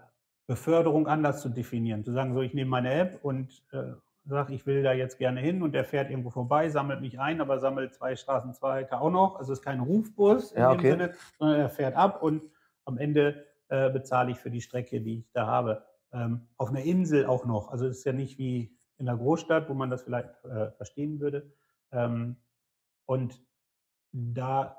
Beförderung 0.47 1.07
anders 1.07 1.41
zu 1.41 1.49
definieren. 1.49 2.03
Zu 2.03 2.12
sagen, 2.12 2.34
so 2.34 2.41
ich 2.41 2.53
nehme 2.53 2.69
meine 2.69 2.93
App 2.93 3.23
und 3.23 3.63
äh, 3.71 3.93
sage, 4.25 4.53
ich 4.53 4.65
will 4.65 4.84
da 4.84 4.93
jetzt 4.93 5.17
gerne 5.17 5.39
hin 5.39 5.63
und 5.63 5.73
der 5.73 5.86
fährt 5.86 6.10
irgendwo 6.10 6.29
vorbei, 6.29 6.69
sammelt 6.69 7.01
mich 7.01 7.19
ein, 7.19 7.41
aber 7.41 7.60
sammelt 7.60 7.93
zwei 7.93 8.15
Straßen 8.15 8.53
weiter 8.62 9.01
auch 9.01 9.12
noch. 9.12 9.38
Also 9.38 9.53
es 9.53 9.60
ist 9.60 9.65
kein 9.65 9.79
Rufbus 9.79 10.51
in 10.51 10.62
ja, 10.62 10.75
dem 10.75 10.81
Sinne, 10.81 11.13
sondern 11.39 11.60
er 11.60 11.69
fährt 11.69 11.95
ab 11.95 12.21
und 12.21 12.43
am 12.86 12.97
Ende 12.97 13.45
äh, 13.69 13.89
bezahle 13.89 14.31
ich 14.31 14.39
für 14.39 14.51
die 14.51 14.62
Strecke, 14.62 15.01
die 15.01 15.19
ich 15.19 15.31
da 15.31 15.47
habe. 15.47 15.84
Ähm, 16.13 16.47
auf 16.57 16.69
einer 16.69 16.81
Insel 16.81 17.25
auch 17.25 17.45
noch. 17.45 17.71
Also 17.71 17.88
es 17.88 17.99
ist 17.99 18.03
ja 18.03 18.13
nicht 18.13 18.38
wie 18.38 18.77
in 18.97 19.07
einer 19.07 19.17
Großstadt, 19.17 19.69
wo 19.69 19.73
man 19.73 19.89
das 19.89 20.03
vielleicht 20.03 20.29
äh, 20.43 20.71
verstehen 20.71 21.19
würde. 21.19 21.51
Ähm, 21.91 22.38
und 23.06 23.41
da 24.12 24.77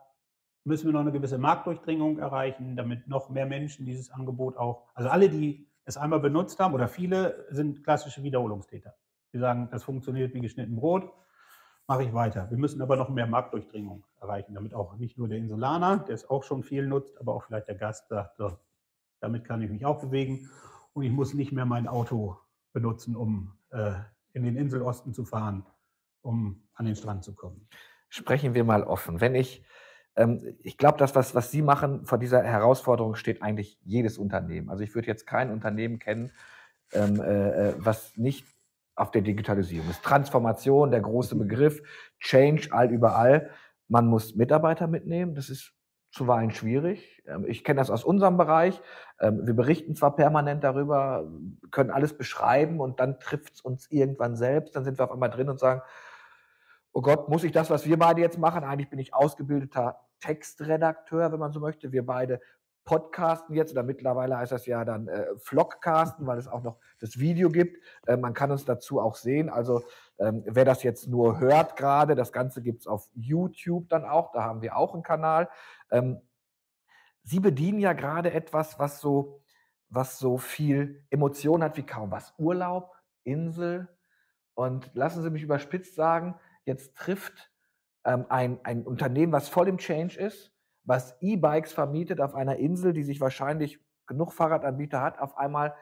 müssen 0.64 0.86
wir 0.86 0.92
noch 0.92 1.00
eine 1.00 1.12
gewisse 1.12 1.38
Marktdurchdringung 1.38 2.18
erreichen, 2.18 2.76
damit 2.76 3.08
noch 3.08 3.30
mehr 3.30 3.46
Menschen 3.46 3.84
dieses 3.84 4.10
Angebot 4.10 4.56
auch, 4.56 4.86
also 4.94 5.08
alle, 5.08 5.28
die 5.28 5.66
es 5.84 5.96
einmal 5.96 6.20
benutzt 6.20 6.58
haben 6.60 6.74
oder 6.74 6.88
viele, 6.88 7.46
sind 7.50 7.82
klassische 7.82 8.22
Wiederholungstäter. 8.22 8.94
Die 9.32 9.38
sagen, 9.38 9.68
das 9.70 9.82
funktioniert 9.82 10.34
wie 10.34 10.40
geschnitten 10.40 10.76
Brot, 10.76 11.10
mache 11.86 12.04
ich 12.04 12.12
weiter. 12.12 12.48
Wir 12.50 12.58
müssen 12.58 12.80
aber 12.80 12.96
noch 12.96 13.08
mehr 13.08 13.26
Marktdurchdringung 13.26 14.04
erreichen, 14.20 14.54
damit 14.54 14.74
auch 14.74 14.96
nicht 14.96 15.18
nur 15.18 15.28
der 15.28 15.38
Insulaner, 15.38 15.98
der 15.98 16.14
es 16.14 16.28
auch 16.30 16.44
schon 16.44 16.62
viel 16.62 16.86
nutzt, 16.86 17.18
aber 17.20 17.34
auch 17.34 17.42
vielleicht 17.44 17.68
der 17.68 17.74
Gast 17.74 18.08
sagt, 18.08 18.36
so, 18.36 18.56
damit 19.20 19.44
kann 19.44 19.62
ich 19.62 19.70
mich 19.70 19.84
auch 19.84 20.00
bewegen 20.00 20.48
und 20.92 21.02
ich 21.02 21.12
muss 21.12 21.34
nicht 21.34 21.52
mehr 21.52 21.64
mein 21.64 21.88
Auto 21.88 22.38
benutzen, 22.72 23.16
um 23.16 23.52
äh, 23.70 23.94
in 24.32 24.44
den 24.44 24.56
Inselosten 24.56 25.12
zu 25.12 25.24
fahren, 25.24 25.66
um 26.22 26.62
an 26.74 26.86
den 26.86 26.96
Strand 26.96 27.24
zu 27.24 27.34
kommen. 27.34 27.68
Sprechen 28.08 28.54
wir 28.54 28.64
mal 28.64 28.82
offen. 28.82 29.20
Wenn 29.20 29.34
ich, 29.34 29.64
ähm, 30.16 30.56
ich 30.62 30.78
glaube, 30.78 30.98
das, 30.98 31.14
was, 31.14 31.34
was 31.34 31.50
Sie 31.50 31.62
machen, 31.62 32.04
vor 32.06 32.18
dieser 32.18 32.42
Herausforderung 32.42 33.14
steht 33.14 33.42
eigentlich 33.42 33.78
jedes 33.82 34.18
Unternehmen. 34.18 34.70
Also 34.70 34.82
ich 34.82 34.94
würde 34.94 35.08
jetzt 35.08 35.26
kein 35.26 35.50
Unternehmen 35.50 35.98
kennen, 35.98 36.32
ähm, 36.92 37.20
äh, 37.20 37.70
äh 37.70 37.74
was 37.78 38.16
nicht 38.16 38.46
auf 38.94 39.10
der 39.10 39.22
Digitalisierung 39.22 39.88
ist. 39.90 40.02
Transformation, 40.02 40.90
der 40.90 41.00
große 41.00 41.34
Begriff, 41.36 41.82
Change 42.20 42.68
all 42.70 42.90
überall. 42.90 43.50
Man 43.88 44.06
muss 44.06 44.34
Mitarbeiter 44.34 44.86
mitnehmen, 44.86 45.34
das 45.34 45.48
ist 45.48 45.74
zuweilen 46.12 46.50
schwierig. 46.50 47.22
Ähm, 47.26 47.46
ich 47.48 47.64
kenne 47.64 47.80
das 47.80 47.90
aus 47.90 48.04
unserem 48.04 48.36
Bereich. 48.36 48.80
Ähm, 49.18 49.46
wir 49.46 49.54
berichten 49.54 49.96
zwar 49.96 50.14
permanent 50.14 50.62
darüber, 50.62 51.26
können 51.70 51.90
alles 51.90 52.16
beschreiben 52.16 52.80
und 52.80 53.00
dann 53.00 53.18
trifft 53.18 53.54
es 53.54 53.60
uns 53.62 53.90
irgendwann 53.90 54.36
selbst. 54.36 54.76
Dann 54.76 54.84
sind 54.84 54.98
wir 54.98 55.04
auf 55.04 55.12
einmal 55.12 55.30
drin 55.30 55.48
und 55.48 55.58
sagen, 55.58 55.80
oh 56.92 57.02
Gott, 57.02 57.28
muss 57.28 57.44
ich 57.44 57.52
das, 57.52 57.70
was 57.70 57.86
wir 57.86 57.98
beide 57.98 58.20
jetzt 58.20 58.38
machen? 58.38 58.64
Eigentlich 58.64 58.90
bin 58.90 58.98
ich 58.98 59.14
ausgebildeter 59.14 60.00
Textredakteur, 60.20 61.32
wenn 61.32 61.38
man 61.38 61.52
so 61.52 61.60
möchte. 61.60 61.92
Wir 61.92 62.06
beide 62.06 62.40
Podcasten 62.84 63.54
jetzt 63.54 63.72
oder 63.72 63.82
mittlerweile 63.82 64.36
heißt 64.36 64.52
das 64.52 64.66
ja 64.66 64.84
dann 64.84 65.06
äh, 65.06 65.26
Vlogcasten, 65.38 66.26
weil 66.26 66.38
es 66.38 66.48
auch 66.48 66.62
noch 66.62 66.78
das 67.00 67.18
Video 67.18 67.48
gibt. 67.48 67.78
Äh, 68.06 68.16
man 68.16 68.34
kann 68.34 68.50
uns 68.50 68.64
dazu 68.64 69.00
auch 69.00 69.14
sehen. 69.14 69.48
Also 69.48 69.82
ähm, 70.18 70.42
wer 70.46 70.64
das 70.64 70.82
jetzt 70.82 71.06
nur 71.06 71.38
hört 71.38 71.76
gerade, 71.76 72.14
das 72.14 72.32
Ganze 72.32 72.60
gibt 72.60 72.80
es 72.80 72.86
auf 72.86 73.08
YouTube 73.14 73.88
dann 73.88 74.04
auch. 74.04 74.32
Da 74.32 74.42
haben 74.42 74.62
wir 74.62 74.76
auch 74.76 74.94
einen 74.94 75.02
Kanal. 75.02 75.48
Ähm, 75.90 76.20
Sie 77.24 77.38
bedienen 77.38 77.78
ja 77.78 77.92
gerade 77.92 78.32
etwas, 78.32 78.80
was 78.80 79.00
so, 79.00 79.40
was 79.88 80.18
so 80.18 80.38
viel 80.38 81.04
Emotion 81.08 81.62
hat 81.62 81.76
wie 81.76 81.86
kaum 81.86 82.10
was. 82.10 82.34
Urlaub, 82.36 82.92
Insel. 83.22 83.88
Und 84.54 84.90
lassen 84.94 85.22
Sie 85.22 85.30
mich 85.30 85.44
überspitzt 85.44 85.94
sagen, 85.94 86.34
jetzt 86.64 86.96
trifft 86.96 87.50
ähm, 88.04 88.26
ein, 88.28 88.58
ein 88.64 88.84
Unternehmen, 88.84 89.32
was 89.32 89.48
voll 89.48 89.68
im 89.68 89.78
Change 89.78 90.18
ist, 90.18 90.52
was 90.84 91.16
E-Bikes 91.20 91.72
vermietet 91.72 92.20
auf 92.20 92.34
einer 92.34 92.56
Insel, 92.56 92.92
die 92.92 93.04
sich 93.04 93.20
wahrscheinlich 93.20 93.80
genug 94.06 94.32
Fahrradanbieter 94.32 95.00
hat, 95.00 95.18
auf 95.20 95.36
einmal 95.36 95.74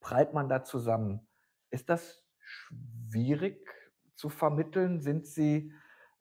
prallt 0.00 0.32
man 0.32 0.48
da 0.48 0.62
zusammen. 0.64 1.26
Ist 1.70 1.88
das 1.88 2.24
schwierig 2.38 3.66
zu 4.14 4.28
vermitteln? 4.28 5.00
Sind 5.00 5.26
Sie, 5.26 5.72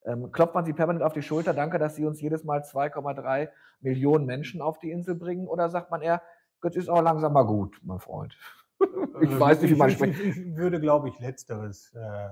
ähm, 0.06 0.32
klopft 0.32 0.56
man 0.56 0.65
Sie 0.65 0.73
permanent 0.73 1.04
auf 1.04 1.13
die 1.13 1.21
Schulter, 1.21 1.54
danke, 1.54 1.78
dass 1.78 1.95
Sie 1.95 2.06
uns 2.06 2.21
jedes 2.21 2.43
Mal 2.43 2.62
2,3 2.62 3.49
Millionen 3.82 4.26
Menschen 4.26 4.62
auf 4.62 4.80
die 4.80 4.91
Insel 4.91 5.15
bringen? 5.15 5.47
Oder 5.47 5.69
sagt 5.69 5.91
man 5.91 6.02
eher, 6.02 6.21
das 6.62 6.76
ist 6.76 6.89
auch 6.89 7.02
langsam 7.02 7.34
mal 7.34 7.45
gut, 7.45 7.80
mein 7.84 7.99
Freund? 7.99 8.38
ich 9.21 9.30
äh, 9.30 9.39
weiß 9.39 9.62
nicht, 9.62 9.71
wie 9.71 9.76
man 9.76 9.89
spricht. 9.91 10.19
Ich, 10.19 10.38
ich, 10.38 10.56
würde, 10.56 10.80
glaube 10.80 11.10
ich, 11.10 11.19
Letzteres 11.19 11.93
äh, 11.93 12.30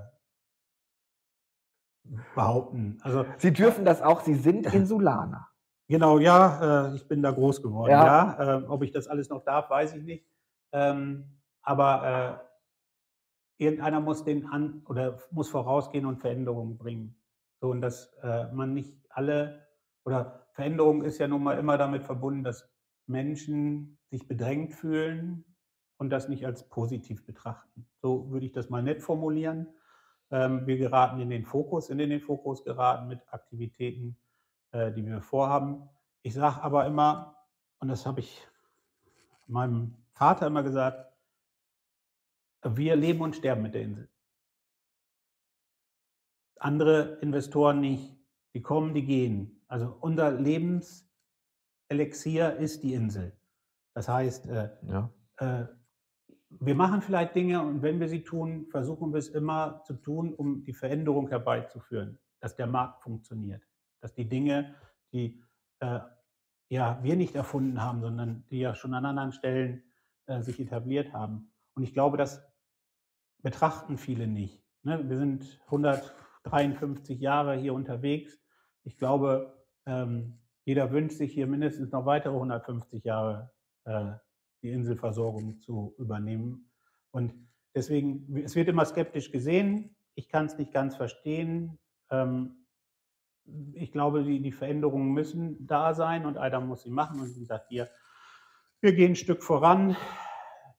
behaupten. 2.34 2.98
Also, 3.02 3.24
Sie 3.38 3.52
dürfen 3.52 3.84
das 3.84 4.02
auch, 4.02 4.20
Sie 4.20 4.34
sind 4.34 4.66
Insulaner. 4.74 5.48
Genau, 5.88 6.18
ja, 6.18 6.88
äh, 6.88 6.96
ich 6.96 7.06
bin 7.06 7.22
da 7.22 7.30
groß 7.30 7.62
geworden. 7.62 7.90
Ja. 7.90 8.36
ja. 8.38 8.58
Äh, 8.58 8.64
ob 8.64 8.82
ich 8.82 8.92
das 8.92 9.08
alles 9.08 9.28
noch 9.28 9.44
darf, 9.44 9.68
weiß 9.68 9.94
ich 9.94 10.02
nicht. 10.02 10.26
Ähm, 10.72 11.38
aber 11.62 12.40
äh, 13.58 13.64
irgendeiner 13.64 14.00
muss 14.00 14.24
den 14.24 14.46
an 14.46 14.82
oder 14.88 15.18
muss 15.30 15.48
vorausgehen 15.50 16.06
und 16.06 16.20
Veränderungen 16.20 16.78
bringen. 16.78 17.16
So 17.60 17.70
und 17.70 17.80
dass 17.80 18.12
äh, 18.22 18.50
man 18.52 18.74
nicht 18.74 18.94
alle 19.10 19.66
oder 20.04 20.46
Veränderung 20.52 21.02
ist 21.02 21.18
ja 21.18 21.28
nun 21.28 21.42
mal 21.42 21.58
immer 21.58 21.78
damit 21.78 22.02
verbunden, 22.02 22.42
dass 22.42 22.68
Menschen 23.06 23.98
sich 24.10 24.26
bedrängt 24.26 24.74
fühlen 24.74 25.44
und 25.98 26.10
das 26.10 26.28
nicht 26.28 26.44
als 26.44 26.68
positiv 26.68 27.24
betrachten. 27.24 27.86
So 28.00 28.30
würde 28.30 28.46
ich 28.46 28.52
das 28.52 28.68
mal 28.68 28.82
nett 28.82 29.02
formulieren. 29.02 29.68
Ähm, 30.32 30.66
wir 30.66 30.78
geraten 30.78 31.20
in 31.20 31.30
den 31.30 31.44
Fokus, 31.44 31.86
sind 31.86 32.00
in 32.00 32.10
den 32.10 32.20
Fokus 32.20 32.64
geraten 32.64 33.06
mit 33.06 33.20
Aktivitäten 33.30 34.16
äh, 34.72 34.92
die 34.92 35.06
wir 35.06 35.20
vorhaben. 35.20 35.88
Ich 36.22 36.34
sage 36.34 36.60
aber 36.62 36.86
immer, 36.86 37.36
und 37.78 37.86
das 37.88 38.06
habe 38.06 38.20
ich 38.20 38.46
meinem 39.46 39.94
Vater 40.14 40.46
immer 40.46 40.62
gesagt, 40.62 41.12
wir 42.64 42.96
leben 42.96 43.20
und 43.20 43.36
sterben 43.36 43.62
mit 43.62 43.74
der 43.74 43.82
Insel. 43.82 44.08
Andere 46.58 47.18
Investoren 47.20 47.80
nicht. 47.80 48.16
Die 48.54 48.62
kommen, 48.62 48.94
die 48.94 49.04
gehen. 49.04 49.62
Also 49.66 49.94
unser 50.00 50.30
Lebenselixier 50.30 52.56
ist 52.56 52.82
die 52.82 52.94
Insel. 52.94 53.36
Das 53.94 54.08
heißt, 54.08 54.46
äh, 54.46 54.70
ja. 54.86 55.10
äh, 55.36 55.66
wir 56.60 56.74
machen 56.74 57.02
vielleicht 57.02 57.34
Dinge 57.34 57.62
und 57.62 57.82
wenn 57.82 58.00
wir 58.00 58.08
sie 58.08 58.22
tun, 58.22 58.66
versuchen 58.70 59.12
wir 59.12 59.18
es 59.18 59.28
immer 59.28 59.82
zu 59.84 59.94
tun, 59.94 60.34
um 60.34 60.64
die 60.64 60.72
Veränderung 60.72 61.28
herbeizuführen, 61.28 62.18
dass 62.40 62.56
der 62.56 62.66
Markt 62.66 63.02
funktioniert, 63.02 63.62
dass 64.00 64.14
die 64.14 64.28
Dinge, 64.28 64.74
die 65.12 65.42
äh, 65.80 66.00
ja, 66.68 66.98
wir 67.02 67.16
nicht 67.16 67.34
erfunden 67.34 67.82
haben, 67.82 68.00
sondern 68.00 68.44
die 68.50 68.60
ja 68.60 68.74
schon 68.74 68.94
an 68.94 69.04
anderen 69.04 69.32
Stellen 69.32 69.82
äh, 70.26 70.40
sich 70.40 70.58
etabliert 70.58 71.12
haben. 71.12 71.52
Und 71.74 71.82
ich 71.82 71.92
glaube, 71.92 72.16
das 72.16 72.42
betrachten 73.42 73.98
viele 73.98 74.26
nicht. 74.26 74.64
Ne? 74.82 75.08
Wir 75.08 75.18
sind 75.18 75.60
153 75.66 77.20
Jahre 77.20 77.56
hier 77.56 77.74
unterwegs. 77.74 78.38
Ich 78.84 78.96
glaube, 78.96 79.64
ähm, 79.86 80.38
jeder 80.64 80.92
wünscht 80.92 81.18
sich 81.18 81.32
hier 81.32 81.46
mindestens 81.46 81.90
noch 81.92 82.06
weitere 82.06 82.34
150 82.34 83.04
Jahre 83.04 83.52
äh, 83.84 84.12
die 84.62 84.70
Inselversorgung 84.70 85.60
zu 85.60 85.94
übernehmen. 85.98 86.70
Und 87.10 87.34
deswegen, 87.74 88.36
es 88.36 88.54
wird 88.54 88.68
immer 88.68 88.84
skeptisch 88.84 89.30
gesehen. 89.30 89.96
Ich 90.14 90.28
kann 90.28 90.46
es 90.46 90.56
nicht 90.56 90.72
ganz 90.72 90.96
verstehen. 90.96 91.78
Ähm, 92.10 92.66
ich 93.74 93.92
glaube, 93.92 94.22
die, 94.24 94.40
die 94.40 94.52
Veränderungen 94.52 95.12
müssen 95.12 95.66
da 95.66 95.94
sein 95.94 96.26
und 96.26 96.38
einer 96.38 96.60
muss 96.60 96.82
sie 96.82 96.90
machen. 96.90 97.20
Und 97.20 97.34
wie 97.34 97.40
gesagt, 97.40 97.68
hier, 97.68 97.90
wir 98.80 98.94
gehen 98.94 99.12
ein 99.12 99.16
Stück 99.16 99.42
voran. 99.42 99.96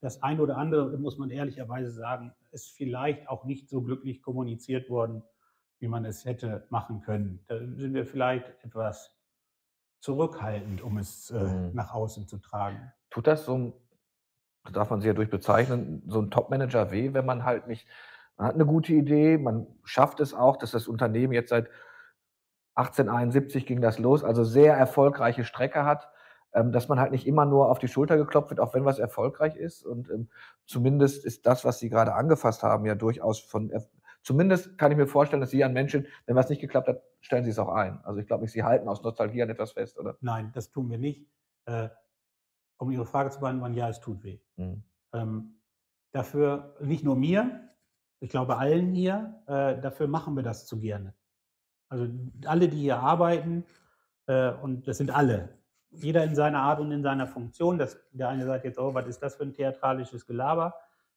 Das 0.01 0.21
eine 0.21 0.41
oder 0.41 0.57
andere, 0.57 0.97
muss 0.97 1.17
man 1.17 1.29
ehrlicherweise 1.29 1.91
sagen, 1.91 2.33
ist 2.51 2.71
vielleicht 2.71 3.27
auch 3.29 3.45
nicht 3.45 3.69
so 3.69 3.81
glücklich 3.81 4.21
kommuniziert 4.21 4.89
worden, 4.89 5.23
wie 5.79 5.87
man 5.87 6.05
es 6.05 6.25
hätte 6.25 6.65
machen 6.69 7.01
können. 7.01 7.43
Da 7.47 7.57
sind 7.59 7.93
wir 7.93 8.05
vielleicht 8.05 8.45
etwas 8.63 9.17
zurückhaltend, 9.99 10.81
um 10.81 10.97
es 10.97 11.31
äh, 11.31 11.41
mhm. 11.41 11.71
nach 11.73 11.93
außen 11.93 12.27
zu 12.27 12.37
tragen. 12.37 12.91
Tut 13.13 13.27
das 13.27 13.45
so 13.45 13.55
ein, 13.55 13.73
darf 14.71 14.89
man 14.89 14.99
sie 14.99 15.07
ja 15.07 15.13
durch 15.13 15.29
bezeichnen, 15.29 16.01
so 16.07 16.19
ein 16.19 16.31
Top-Manager 16.31 16.89
weh, 16.89 17.13
wenn 17.13 17.27
man 17.27 17.45
halt 17.45 17.67
nicht, 17.67 17.87
man 18.37 18.47
hat 18.47 18.55
eine 18.55 18.65
gute 18.65 18.91
Idee, 18.91 19.37
man 19.37 19.67
schafft 19.83 20.19
es 20.19 20.33
auch, 20.33 20.57
dass 20.57 20.71
das 20.71 20.87
Unternehmen 20.87 21.31
jetzt 21.31 21.49
seit 21.49 21.69
1871 22.73 23.67
ging 23.67 23.81
das 23.81 23.99
los, 23.99 24.23
also 24.23 24.43
sehr 24.43 24.75
erfolgreiche 24.75 25.43
Strecke 25.43 25.85
hat, 25.85 26.09
ähm, 26.53 26.71
dass 26.71 26.87
man 26.87 26.99
halt 26.99 27.11
nicht 27.11 27.27
immer 27.27 27.45
nur 27.45 27.69
auf 27.69 27.77
die 27.77 27.87
Schulter 27.87 28.17
geklopft 28.17 28.49
wird, 28.49 28.59
auch 28.59 28.73
wenn 28.73 28.83
was 28.83 28.97
erfolgreich 28.97 29.57
ist. 29.57 29.85
Und 29.85 30.09
ähm, 30.09 30.29
zumindest 30.65 31.23
ist 31.23 31.45
das, 31.45 31.63
was 31.63 31.77
Sie 31.77 31.89
gerade 31.89 32.15
angefasst 32.15 32.63
haben, 32.63 32.87
ja 32.87 32.95
durchaus 32.95 33.41
von, 33.41 33.71
zumindest 34.23 34.79
kann 34.79 34.91
ich 34.91 34.97
mir 34.97 35.05
vorstellen, 35.05 35.41
dass 35.41 35.51
Sie 35.51 35.63
an 35.63 35.73
Menschen, 35.73 36.07
wenn 36.25 36.35
was 36.35 36.49
nicht 36.49 36.61
geklappt 36.61 36.87
hat, 36.87 37.03
stellen 37.21 37.43
Sie 37.43 37.51
es 37.51 37.59
auch 37.59 37.69
ein. 37.69 37.99
Also 38.05 38.19
ich 38.19 38.25
glaube 38.25 38.41
nicht, 38.41 38.53
Sie 38.53 38.63
halten 38.63 38.87
aus 38.87 39.03
Nostalgie 39.03 39.43
an 39.43 39.51
etwas 39.51 39.73
fest, 39.73 39.99
oder? 39.99 40.17
Nein, 40.21 40.51
das 40.55 40.71
tun 40.71 40.89
wir 40.89 40.97
nicht. 40.97 41.27
Um 42.77 42.91
Ihre 42.91 43.05
Frage 43.05 43.29
zu 43.29 43.39
beantworten, 43.39 43.75
ja, 43.75 43.89
es 43.89 43.99
tut 43.99 44.23
weh. 44.23 44.39
Mhm. 44.57 44.83
Ähm, 45.13 45.55
dafür, 46.11 46.75
nicht 46.81 47.03
nur 47.03 47.15
mir, 47.15 47.69
ich 48.19 48.29
glaube 48.29 48.57
allen 48.57 48.93
hier, 48.93 49.41
äh, 49.47 49.79
dafür 49.79 50.07
machen 50.07 50.35
wir 50.35 50.43
das 50.43 50.65
zu 50.65 50.79
gerne. 50.79 51.13
Also 51.89 52.07
alle, 52.45 52.69
die 52.69 52.79
hier 52.79 52.99
arbeiten, 52.99 53.65
äh, 54.27 54.51
und 54.51 54.87
das 54.87 54.97
sind 54.97 55.11
alle, 55.11 55.49
jeder 55.91 56.23
in 56.23 56.35
seiner 56.35 56.61
Art 56.61 56.79
und 56.79 56.91
in 56.91 57.03
seiner 57.03 57.27
Funktion. 57.27 57.77
Das, 57.77 57.99
der 58.11 58.29
eine 58.29 58.45
sagt 58.45 58.65
jetzt, 58.65 58.79
oh, 58.79 58.93
was 58.93 59.07
ist 59.07 59.19
das 59.19 59.35
für 59.35 59.43
ein 59.43 59.53
theatralisches 59.53 60.25
Gelaber? 60.25 60.73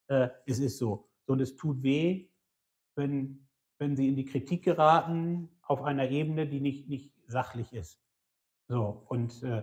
Äh, 0.09 0.29
es 0.47 0.59
ist 0.59 0.79
so. 0.79 1.09
so. 1.27 1.33
Und 1.33 1.41
es 1.41 1.57
tut 1.57 1.83
weh, 1.83 2.29
wenn, 2.95 3.47
wenn 3.79 3.97
sie 3.97 4.09
in 4.09 4.17
die 4.17 4.25
Kritik 4.25 4.65
geraten 4.65 5.49
auf 5.63 5.83
einer 5.83 6.11
Ebene, 6.11 6.47
die 6.47 6.61
nicht, 6.61 6.89
nicht 6.89 7.15
sachlich 7.27 7.73
ist. 7.73 8.01
So, 8.69 9.05
und 9.09 9.43
äh, 9.43 9.63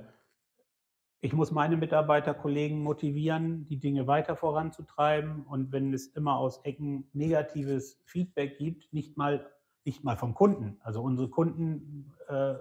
ich 1.23 1.33
muss 1.33 1.51
meine 1.51 1.77
Mitarbeiterkollegen 1.77 2.83
motivieren, 2.83 3.65
die 3.67 3.79
Dinge 3.79 4.07
weiter 4.07 4.35
voranzutreiben. 4.35 5.43
Und 5.43 5.71
wenn 5.71 5.93
es 5.93 6.07
immer 6.07 6.37
aus 6.37 6.59
Ecken 6.65 7.09
negatives 7.13 8.01
Feedback 8.05 8.57
gibt, 8.57 8.93
nicht 8.93 9.17
mal 9.17 9.49
nicht 9.85 10.03
mal 10.03 10.17
vom 10.17 10.33
Kunden. 10.33 10.77
Also 10.81 11.01
unsere 11.01 11.29
Kunden 11.29 12.13
äh, 12.27 12.55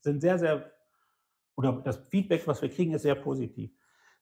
sind 0.00 0.20
sehr, 0.20 0.38
sehr, 0.38 0.72
oder 1.56 1.72
das 1.84 1.96
Feedback, 1.96 2.46
was 2.46 2.62
wir 2.62 2.68
kriegen, 2.68 2.92
ist 2.92 3.02
sehr 3.02 3.14
positiv. 3.14 3.70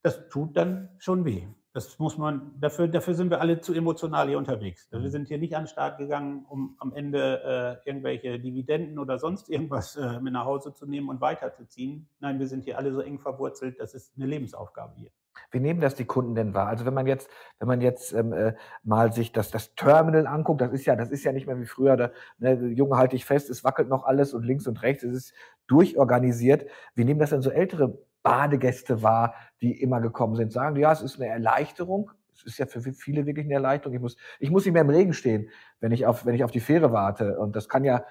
Das 0.03 0.29
tut 0.29 0.57
dann 0.57 0.91
schon 0.99 1.25
weh. 1.25 1.47
Das 1.75 1.99
muss 1.99 2.17
man, 2.17 2.53
dafür, 2.61 2.87
dafür 2.87 3.15
sind 3.15 3.31
wir 3.31 3.41
alle 3.41 3.61
zu 3.61 3.75
emotional 3.75 4.29
hier 4.29 4.39
unterwegs. 4.39 4.87
Wir 4.93 5.01
mhm. 5.01 5.09
sind 5.09 5.27
hier 5.27 5.39
nicht 5.39 5.57
an 5.57 5.65
den 5.65 5.69
Start 5.69 5.99
gegangen, 5.99 6.47
um 6.49 6.77
am 6.79 6.93
Ende 6.93 7.81
äh, 7.85 7.89
irgendwelche 7.89 8.39
Dividenden 8.39 8.97
oder 9.01 9.19
sonst 9.19 9.51
irgendwas 9.51 9.97
äh, 9.97 10.21
mit 10.21 10.33
nach 10.33 10.45
Hause 10.45 10.73
zu 10.73 10.87
nehmen 10.87 11.09
und 11.09 11.21
weiterzuziehen. 11.21 12.07
Nein, 12.21 12.39
wir 12.39 12.47
sind 12.47 12.63
hier 12.63 12.79
alle 12.79 12.93
so 12.93 13.01
eng 13.01 13.19
verwurzelt, 13.19 13.81
das 13.81 13.93
ist 13.93 14.13
eine 14.17 14.27
Lebensaufgabe 14.27 14.95
hier. 14.95 15.11
Wie 15.51 15.59
nehmen 15.59 15.81
das 15.81 15.97
die 15.97 16.05
Kunden 16.05 16.37
denn 16.37 16.55
wahr? 16.55 16.69
Also 16.69 16.87
wenn 16.87 16.95
man 16.95 17.09
jetzt, 17.09 17.29
wenn 17.59 17.67
man 17.67 17.81
jetzt 17.81 18.13
ähm, 18.13 18.33
äh, 18.33 18.55
mal 18.85 19.13
sich 19.13 19.33
das, 19.33 19.51
das 19.51 19.75
Terminal 19.75 20.29
anguckt, 20.29 20.61
das 20.61 20.73
ist 20.73 20.87
ja, 20.87 20.95
das 20.95 21.11
ist 21.11 21.25
ja 21.25 21.33
nicht 21.33 21.49
mehr 21.49 21.59
wie 21.59 21.67
früher, 21.67 21.97
da, 21.97 22.13
ne, 22.39 22.55
Junge, 22.69 22.97
halte 22.97 23.17
ich 23.17 23.25
fest, 23.25 23.51
es 23.51 23.65
wackelt 23.65 23.89
noch 23.89 24.05
alles 24.05 24.33
und 24.33 24.45
links 24.45 24.69
und 24.69 24.81
rechts, 24.83 25.03
es 25.03 25.13
ist 25.13 25.35
durchorganisiert. 25.67 26.67
Wie 26.95 27.05
nehmen 27.05 27.19
das 27.19 27.31
denn 27.31 27.43
so 27.43 27.51
ältere 27.51 27.99
Badegäste 28.25 29.03
wahr, 29.03 29.35
die 29.65 29.81
immer 29.81 30.01
gekommen 30.01 30.37
sind? 30.37 30.53
Sagen 30.53 30.77
ja, 30.77 30.93
es 30.93 31.03
ist 31.03 31.21
eine 31.21 31.31
Erleichterung. 31.31 32.11
Es 32.35 32.45
ist 32.45 32.59
ja 32.59 32.67
für 32.67 32.81
viele 32.81 33.27
wirklich 33.27 33.47
eine 33.47 33.55
Erleichterung. 33.55 33.95
Ich 33.95 34.01
muss, 34.01 34.17
ich 34.41 34.51
muss 34.51 34.65
nicht 34.65 34.75
mehr 34.75 34.83
im 34.83 34.91
Regen 34.91 35.13
stehen, 35.13 35.51
wenn 35.81 35.93
ich 35.93 36.07
auf, 36.07 36.27
wenn 36.27 36.35
ich 36.35 36.45
auf 36.45 36.51
die 36.51 36.61
Fähre 36.61 36.93
warte. 36.93 37.39
Und 37.39 37.57
das 37.57 37.69
kann 37.69 37.85
ja 37.85 38.05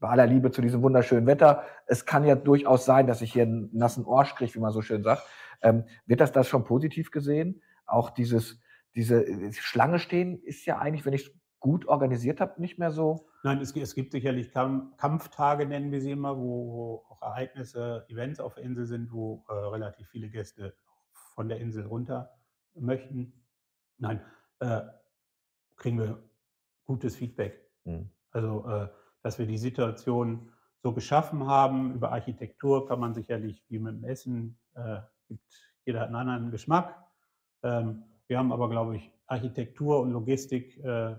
bei 0.00 0.08
aller 0.08 0.26
Liebe 0.26 0.50
zu 0.50 0.62
diesem 0.62 0.82
wunderschönen 0.82 1.26
Wetter, 1.26 1.64
es 1.86 2.06
kann 2.06 2.24
ja 2.24 2.34
durchaus 2.34 2.84
sein, 2.84 3.06
dass 3.06 3.20
ich 3.20 3.32
hier 3.32 3.42
einen 3.42 3.68
nassen 3.72 4.04
Orsch 4.04 4.34
kriege, 4.34 4.54
wie 4.54 4.60
man 4.60 4.72
so 4.72 4.82
schön 4.82 5.02
sagt. 5.02 5.22
Ähm, 5.60 5.84
wird 6.06 6.20
das 6.20 6.32
das 6.32 6.48
schon 6.48 6.64
positiv 6.64 7.10
gesehen? 7.10 7.62
Auch 7.84 8.10
dieses, 8.10 8.60
diese 8.94 9.26
äh, 9.26 9.52
Schlange 9.52 9.98
stehen 9.98 10.40
ist 10.42 10.66
ja 10.66 10.78
eigentlich, 10.78 11.04
wenn 11.04 11.14
ich 11.14 11.26
es 11.26 11.34
gut 11.58 11.86
organisiert 11.86 12.40
habe, 12.40 12.60
nicht 12.60 12.78
mehr 12.78 12.92
so. 12.92 13.26
Nein, 13.44 13.60
es, 13.60 13.74
es 13.76 13.94
gibt 13.94 14.12
sicherlich 14.12 14.52
Kampftage, 14.52 15.66
nennen 15.66 15.92
wir 15.92 16.00
sie 16.00 16.10
immer, 16.10 16.36
wo, 16.36 17.04
auch 17.08 17.22
Ereignisse, 17.22 18.04
Events 18.08 18.40
auf 18.40 18.54
der 18.54 18.64
Insel 18.64 18.86
sind, 18.86 19.12
wo 19.12 19.44
äh, 19.48 19.52
relativ 19.52 20.08
viele 20.08 20.28
Gäste 20.28 20.74
von 21.34 21.48
der 21.48 21.58
Insel 21.58 21.86
runter 21.86 22.36
möchten. 22.74 23.32
Nein, 23.98 24.20
äh, 24.58 24.80
kriegen 25.76 25.98
wir 25.98 26.22
gutes 26.84 27.16
Feedback. 27.16 27.64
Mhm. 27.84 28.10
Also, 28.32 28.68
äh, 28.68 28.88
dass 29.22 29.38
wir 29.38 29.46
die 29.46 29.58
Situation 29.58 30.52
so 30.82 30.92
geschaffen 30.92 31.46
haben. 31.46 31.94
Über 31.94 32.12
Architektur 32.12 32.86
kann 32.86 33.00
man 33.00 33.14
sicherlich 33.14 33.64
wie 33.68 33.78
mit 33.78 33.94
dem 33.94 34.04
Essen 34.04 34.58
äh, 34.74 35.00
gibt, 35.26 35.42
jeder 35.84 36.00
hat 36.00 36.08
einen 36.08 36.16
anderen 36.16 36.50
Geschmack. 36.50 36.96
Ähm, 37.62 38.04
wir 38.26 38.38
haben 38.38 38.52
aber, 38.52 38.68
glaube 38.68 38.96
ich, 38.96 39.10
Architektur 39.26 40.00
und 40.00 40.12
Logistik 40.12 40.78
äh, 40.84 41.16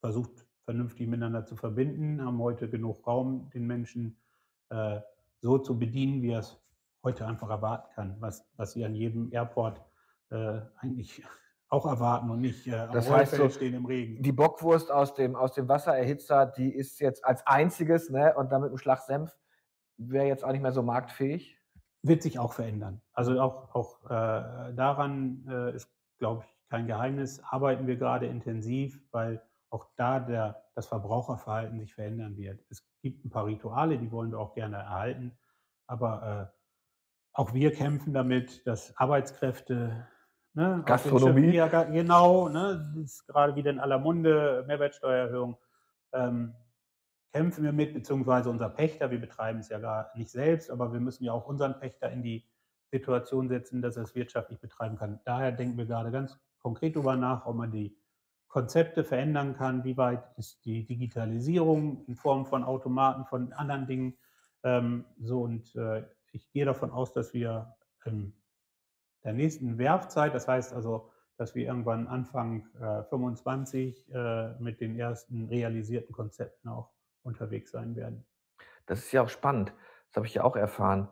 versucht 0.00 0.47
vernünftig 0.68 1.08
miteinander 1.08 1.46
zu 1.46 1.56
verbinden, 1.56 2.22
haben 2.22 2.38
heute 2.40 2.68
genug 2.68 3.06
Raum, 3.06 3.48
den 3.54 3.66
Menschen 3.66 4.20
äh, 4.68 5.00
so 5.40 5.56
zu 5.56 5.78
bedienen, 5.78 6.20
wie 6.20 6.32
er 6.32 6.40
es 6.40 6.60
heute 7.02 7.26
einfach 7.26 7.48
erwarten 7.48 7.88
kann, 7.94 8.16
was, 8.20 8.46
was 8.58 8.72
sie 8.72 8.84
an 8.84 8.94
jedem 8.94 9.32
Airport 9.32 9.80
äh, 10.28 10.60
eigentlich 10.76 11.24
auch 11.70 11.86
erwarten 11.86 12.28
und 12.28 12.42
nicht 12.42 12.66
äh, 12.66 12.74
am 12.74 12.92
das 12.92 13.10
heißt 13.10 13.36
so, 13.36 13.48
stehen 13.48 13.72
im 13.72 13.86
Regen. 13.86 14.22
Die 14.22 14.30
Bockwurst 14.30 14.90
aus 14.90 15.14
dem, 15.14 15.36
aus 15.36 15.54
dem 15.54 15.68
Wassererhitzer, 15.70 16.44
die 16.44 16.74
ist 16.74 17.00
jetzt 17.00 17.24
als 17.24 17.46
einziges 17.46 18.10
ne, 18.10 18.34
und 18.36 18.52
damit 18.52 18.70
ein 18.70 18.76
Schlag 18.76 19.00
Senf, 19.00 19.34
wäre 19.96 20.26
jetzt 20.26 20.44
auch 20.44 20.52
nicht 20.52 20.60
mehr 20.60 20.72
so 20.72 20.82
marktfähig 20.82 21.58
wird 22.02 22.22
sich 22.22 22.38
auch 22.38 22.52
verändern. 22.52 23.00
Also 23.12 23.40
auch, 23.40 23.74
auch 23.74 24.04
äh, 24.04 24.72
daran 24.74 25.44
äh, 25.48 25.74
ist, 25.74 25.90
glaube 26.18 26.44
ich, 26.44 26.70
kein 26.70 26.86
Geheimnis, 26.86 27.42
arbeiten 27.42 27.86
wir 27.86 27.96
gerade 27.96 28.26
intensiv, 28.26 29.02
weil 29.10 29.42
auch 29.70 29.86
da 29.96 30.20
der, 30.20 30.64
das 30.74 30.86
Verbraucherverhalten 30.86 31.78
sich 31.78 31.94
verändern 31.94 32.36
wird. 32.36 32.60
Es 32.70 32.86
gibt 33.02 33.24
ein 33.24 33.30
paar 33.30 33.46
Rituale, 33.46 33.98
die 33.98 34.10
wollen 34.10 34.30
wir 34.30 34.38
auch 34.38 34.54
gerne 34.54 34.76
erhalten, 34.76 35.36
aber 35.86 36.50
äh, 36.52 36.58
auch 37.32 37.54
wir 37.54 37.72
kämpfen 37.72 38.12
damit, 38.12 38.66
dass 38.66 38.96
Arbeitskräfte, 38.96 40.08
ne, 40.54 40.82
Gastronomie, 40.84 41.54
ja, 41.54 41.68
genau, 41.84 42.48
ne, 42.48 42.84
das 42.94 42.96
ist 42.96 43.26
gerade 43.26 43.54
wieder 43.54 43.70
in 43.70 43.78
aller 43.78 43.98
Munde, 43.98 44.64
Mehrwertsteuererhöhung, 44.66 45.56
ähm, 46.12 46.54
kämpfen 47.32 47.64
wir 47.64 47.72
mit, 47.72 47.94
beziehungsweise 47.94 48.50
unser 48.50 48.70
Pächter. 48.70 49.10
Wir 49.10 49.20
betreiben 49.20 49.60
es 49.60 49.68
ja 49.68 49.78
gar 49.78 50.10
nicht 50.16 50.30
selbst, 50.30 50.70
aber 50.70 50.92
wir 50.92 51.00
müssen 51.00 51.24
ja 51.24 51.32
auch 51.32 51.46
unseren 51.46 51.78
Pächter 51.78 52.10
in 52.10 52.22
die 52.22 52.44
Situation 52.90 53.48
setzen, 53.48 53.82
dass 53.82 53.96
er 53.96 54.04
es 54.04 54.14
wirtschaftlich 54.14 54.60
betreiben 54.60 54.96
kann. 54.96 55.20
Daher 55.24 55.52
denken 55.52 55.76
wir 55.76 55.86
gerade 55.86 56.10
ganz 56.10 56.38
konkret 56.58 56.96
darüber 56.96 57.16
nach, 57.16 57.46
ob 57.46 57.56
man 57.56 57.70
die 57.70 57.96
Konzepte 58.48 59.04
verändern 59.04 59.54
kann, 59.54 59.84
wie 59.84 59.96
weit 59.96 60.24
ist 60.36 60.64
die 60.64 60.86
Digitalisierung 60.86 62.04
in 62.06 62.16
Form 62.16 62.46
von 62.46 62.64
Automaten, 62.64 63.24
von 63.26 63.52
anderen 63.52 63.86
Dingen 63.86 64.18
Ähm, 64.64 65.04
so 65.20 65.42
und 65.42 65.76
äh, 65.76 66.02
ich 66.32 66.50
gehe 66.50 66.64
davon 66.64 66.90
aus, 66.90 67.12
dass 67.12 67.32
wir 67.32 67.76
in 68.04 68.32
der 69.24 69.32
nächsten 69.32 69.78
Werfzeit, 69.78 70.34
das 70.34 70.48
heißt 70.48 70.72
also, 70.72 71.10
dass 71.36 71.54
wir 71.54 71.66
irgendwann 71.66 72.08
Anfang 72.08 72.66
äh, 72.80 73.04
25 73.04 74.12
äh, 74.12 74.54
mit 74.58 74.80
den 74.80 74.98
ersten 74.98 75.46
realisierten 75.46 76.12
Konzepten 76.12 76.68
auch 76.68 76.90
unterwegs 77.22 77.70
sein 77.70 77.94
werden. 77.94 78.26
Das 78.86 79.00
ist 79.00 79.12
ja 79.12 79.22
auch 79.22 79.28
spannend. 79.28 79.72
Das 80.08 80.16
habe 80.16 80.26
ich 80.26 80.34
ja 80.34 80.44
auch 80.44 80.56
erfahren. 80.56 81.08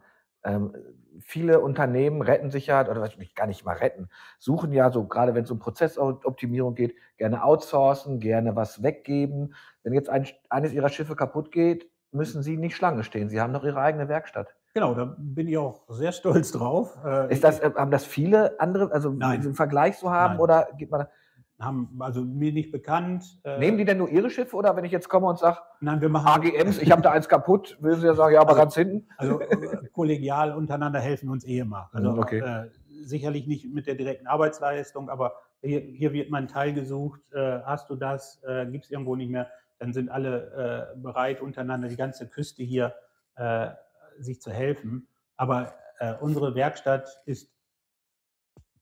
Ähm, 0.47 0.73
viele 1.21 1.61
Unternehmen 1.61 2.23
retten 2.23 2.51
sich 2.51 2.67
ja, 2.69 2.89
oder 2.89 3.09
gar 3.35 3.47
nicht 3.47 3.65
mal 3.65 3.77
retten, 3.77 4.09
suchen 4.39 4.73
ja 4.73 4.91
so, 4.91 5.05
gerade 5.07 5.35
wenn 5.35 5.45
es 5.45 5.51
um 5.51 5.59
Prozessoptimierung 5.59 6.75
geht, 6.75 6.95
gerne 7.17 7.43
outsourcen, 7.43 8.21
gerne 8.21 8.55
was 8.57 8.83
weggeben. 8.83 9.55
Wenn 9.83 9.93
jetzt 9.93 10.09
ein, 10.09 10.27
eines 10.49 10.73
ihrer 10.73 10.89
Schiffe 10.89 11.17
kaputt 11.17 11.51
geht, 11.53 11.91
müssen 12.13 12.43
sie 12.43 12.57
nicht 12.57 12.77
Schlange 12.77 13.03
stehen. 13.05 13.29
Sie 13.29 13.41
haben 13.41 13.53
noch 13.53 13.65
ihre 13.65 13.81
eigene 13.81 14.09
Werkstatt. 14.09 14.55
Genau, 14.75 14.95
da 14.95 15.17
bin 15.19 15.49
ich 15.49 15.59
auch 15.59 15.85
sehr 15.89 16.13
stolz 16.13 16.53
drauf. 16.53 16.97
Äh, 17.05 17.33
ist 17.33 17.43
das, 17.43 17.61
äh, 17.61 17.73
haben 17.75 17.91
das 17.91 18.05
viele 18.05 18.61
andere, 18.61 18.93
also 18.93 19.11
Nein. 19.11 19.41
einen 19.41 19.55
Vergleich 19.55 19.99
zu 19.99 20.11
haben 20.11 20.35
Nein. 20.35 20.41
oder 20.41 20.69
gibt 20.77 20.93
man 20.93 21.07
haben 21.59 21.97
also 22.01 22.23
mir 22.23 22.53
nicht 22.53 22.71
bekannt. 22.71 23.41
Äh, 23.45 23.59
Nehmen 23.59 23.79
die 23.79 23.85
denn 23.85 23.99
nur 23.99 24.11
ihre 24.11 24.29
Schiffe 24.29 24.57
oder 24.57 24.77
wenn 24.77 24.85
ich 24.85 24.93
jetzt 24.93 25.09
komme 25.09 25.27
und 25.27 25.39
sage, 25.39 25.59
Nein, 25.81 26.01
wir 26.01 26.09
machen 26.09 26.27
AGMs, 26.27 26.79
ich 26.79 26.91
habe 26.93 27.03
da 27.03 27.13
eins 27.13 27.29
kaputt, 27.29 27.79
würden 27.81 28.01
sie 28.01 28.07
ja 28.07 28.15
sagen, 28.15 28.35
ja, 28.35 28.41
aber 28.41 28.51
also, 28.51 28.61
ganz 28.61 28.75
hinten? 28.75 29.09
Also 29.17 29.41
kollegial 29.97 30.55
untereinander 30.55 31.01
helfen 31.01 31.31
uns 31.31 31.43
eh 31.47 31.59
immer. 31.61 31.89
Also 31.93 32.13
Mhm, 32.13 32.19
okay. 32.19 32.39
äh, 32.41 32.71
sicherlich 33.03 33.47
nicht 33.47 33.65
mit 33.73 33.87
der 33.87 33.95
direkten 33.95 34.27
Arbeitsleistung, 34.27 35.09
aber 35.09 35.33
hier, 35.63 35.81
hier 35.81 36.13
wird 36.13 36.29
mein 36.31 36.49
Teil 36.49 36.75
gesucht, 36.75 37.21
äh, 37.33 37.61
hast 37.63 37.89
du 37.89 37.97
das, 37.97 38.43
äh, 38.45 38.67
gibt 38.67 38.85
es 38.85 38.91
irgendwo 38.91 39.17
nicht 39.17 39.31
mehr, 39.31 39.51
dann 39.79 39.95
sind 39.95 40.11
alle 40.11 40.93
äh, 40.95 40.99
bereit 40.99 41.41
untereinander, 41.41 41.89
die 41.89 41.97
ganze 41.97 42.29
Küste 42.29 42.63
hier 42.63 42.95
äh, 43.37 43.71
sich 44.19 44.41
zu 44.43 44.51
helfen. 44.51 45.09
Aber 45.39 45.73
äh, 45.99 46.15
unsere 46.21 46.55
Werkstatt 46.55 47.09
ist 47.25 47.51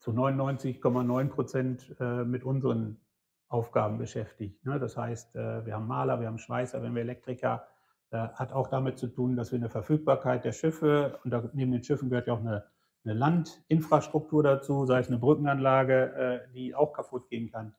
zu 0.00 0.10
99,9 0.10 1.28
Prozent 1.28 1.94
äh, 2.00 2.24
mit 2.24 2.42
unseren 2.42 3.00
Aufgaben 3.48 3.98
beschäftigt. 3.98 4.64
Ne? 4.66 4.80
Das 4.80 4.96
heißt, 4.96 5.34
wir 5.36 5.74
haben 5.74 5.86
Maler, 5.86 6.18
wir 6.18 6.26
haben 6.26 6.38
Schweißer, 6.38 6.82
wir 6.82 6.88
haben 6.88 6.96
Elektriker. 6.96 7.68
Äh, 8.14 8.28
hat 8.34 8.52
auch 8.52 8.68
damit 8.68 8.96
zu 8.96 9.08
tun, 9.08 9.34
dass 9.34 9.50
wir 9.50 9.58
eine 9.58 9.68
Verfügbarkeit 9.68 10.44
der 10.44 10.52
Schiffe, 10.52 11.18
und 11.24 11.32
da, 11.32 11.50
neben 11.52 11.72
den 11.72 11.82
Schiffen 11.82 12.10
gehört 12.10 12.28
ja 12.28 12.34
auch 12.34 12.40
eine, 12.40 12.64
eine 13.04 13.12
Landinfrastruktur 13.12 14.44
dazu, 14.44 14.86
sei 14.86 15.00
es 15.00 15.08
eine 15.08 15.18
Brückenanlage, 15.18 16.14
äh, 16.14 16.52
die 16.52 16.76
auch 16.76 16.92
kaputt 16.92 17.28
gehen 17.28 17.50
kann, 17.50 17.74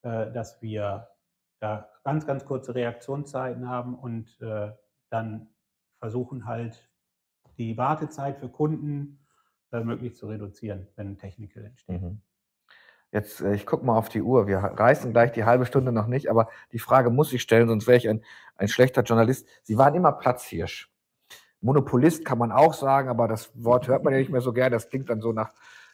äh, 0.00 0.32
dass 0.32 0.62
wir 0.62 1.08
da 1.60 1.90
ganz, 2.02 2.26
ganz 2.26 2.46
kurze 2.46 2.74
Reaktionszeiten 2.74 3.68
haben 3.68 3.94
und 3.94 4.38
dann 5.08 5.48
versuchen 5.98 6.44
halt 6.44 6.90
die 7.56 7.78
Wartezeit 7.78 8.36
für 8.36 8.50
Kunden 8.50 9.24
möglichst 9.70 10.18
zu 10.18 10.26
reduzieren, 10.26 10.88
wenn 10.96 11.16
Technical 11.16 11.64
entsteht. 11.64 12.02
Mhm. 12.02 12.20
Jetzt, 13.14 13.40
äh, 13.40 13.54
ich 13.54 13.64
gucke 13.64 13.86
mal 13.86 13.96
auf 13.96 14.08
die 14.08 14.22
Uhr. 14.22 14.48
Wir 14.48 14.58
reißen 14.58 15.12
gleich 15.12 15.30
die 15.30 15.44
halbe 15.44 15.66
Stunde 15.66 15.92
noch 15.92 16.08
nicht, 16.08 16.28
aber 16.28 16.48
die 16.72 16.80
Frage 16.80 17.10
muss 17.10 17.32
ich 17.32 17.42
stellen, 17.42 17.68
sonst 17.68 17.86
wäre 17.86 17.96
ich 17.96 18.08
ein, 18.08 18.24
ein 18.56 18.66
schlechter 18.66 19.02
Journalist. 19.02 19.46
Sie 19.62 19.78
waren 19.78 19.94
immer 19.94 20.10
Platzhirsch. 20.10 20.90
Monopolist 21.60 22.24
kann 22.24 22.38
man 22.38 22.50
auch 22.50 22.74
sagen, 22.74 23.08
aber 23.08 23.28
das 23.28 23.52
Wort 23.54 23.86
hört 23.86 24.02
man 24.02 24.12
ja 24.12 24.18
nicht 24.18 24.32
mehr 24.32 24.40
so 24.40 24.52
gern. 24.52 24.72
Das 24.72 24.88
klingt 24.90 25.08
dann 25.08 25.20
so 25.20 25.32
nach, 25.32 25.52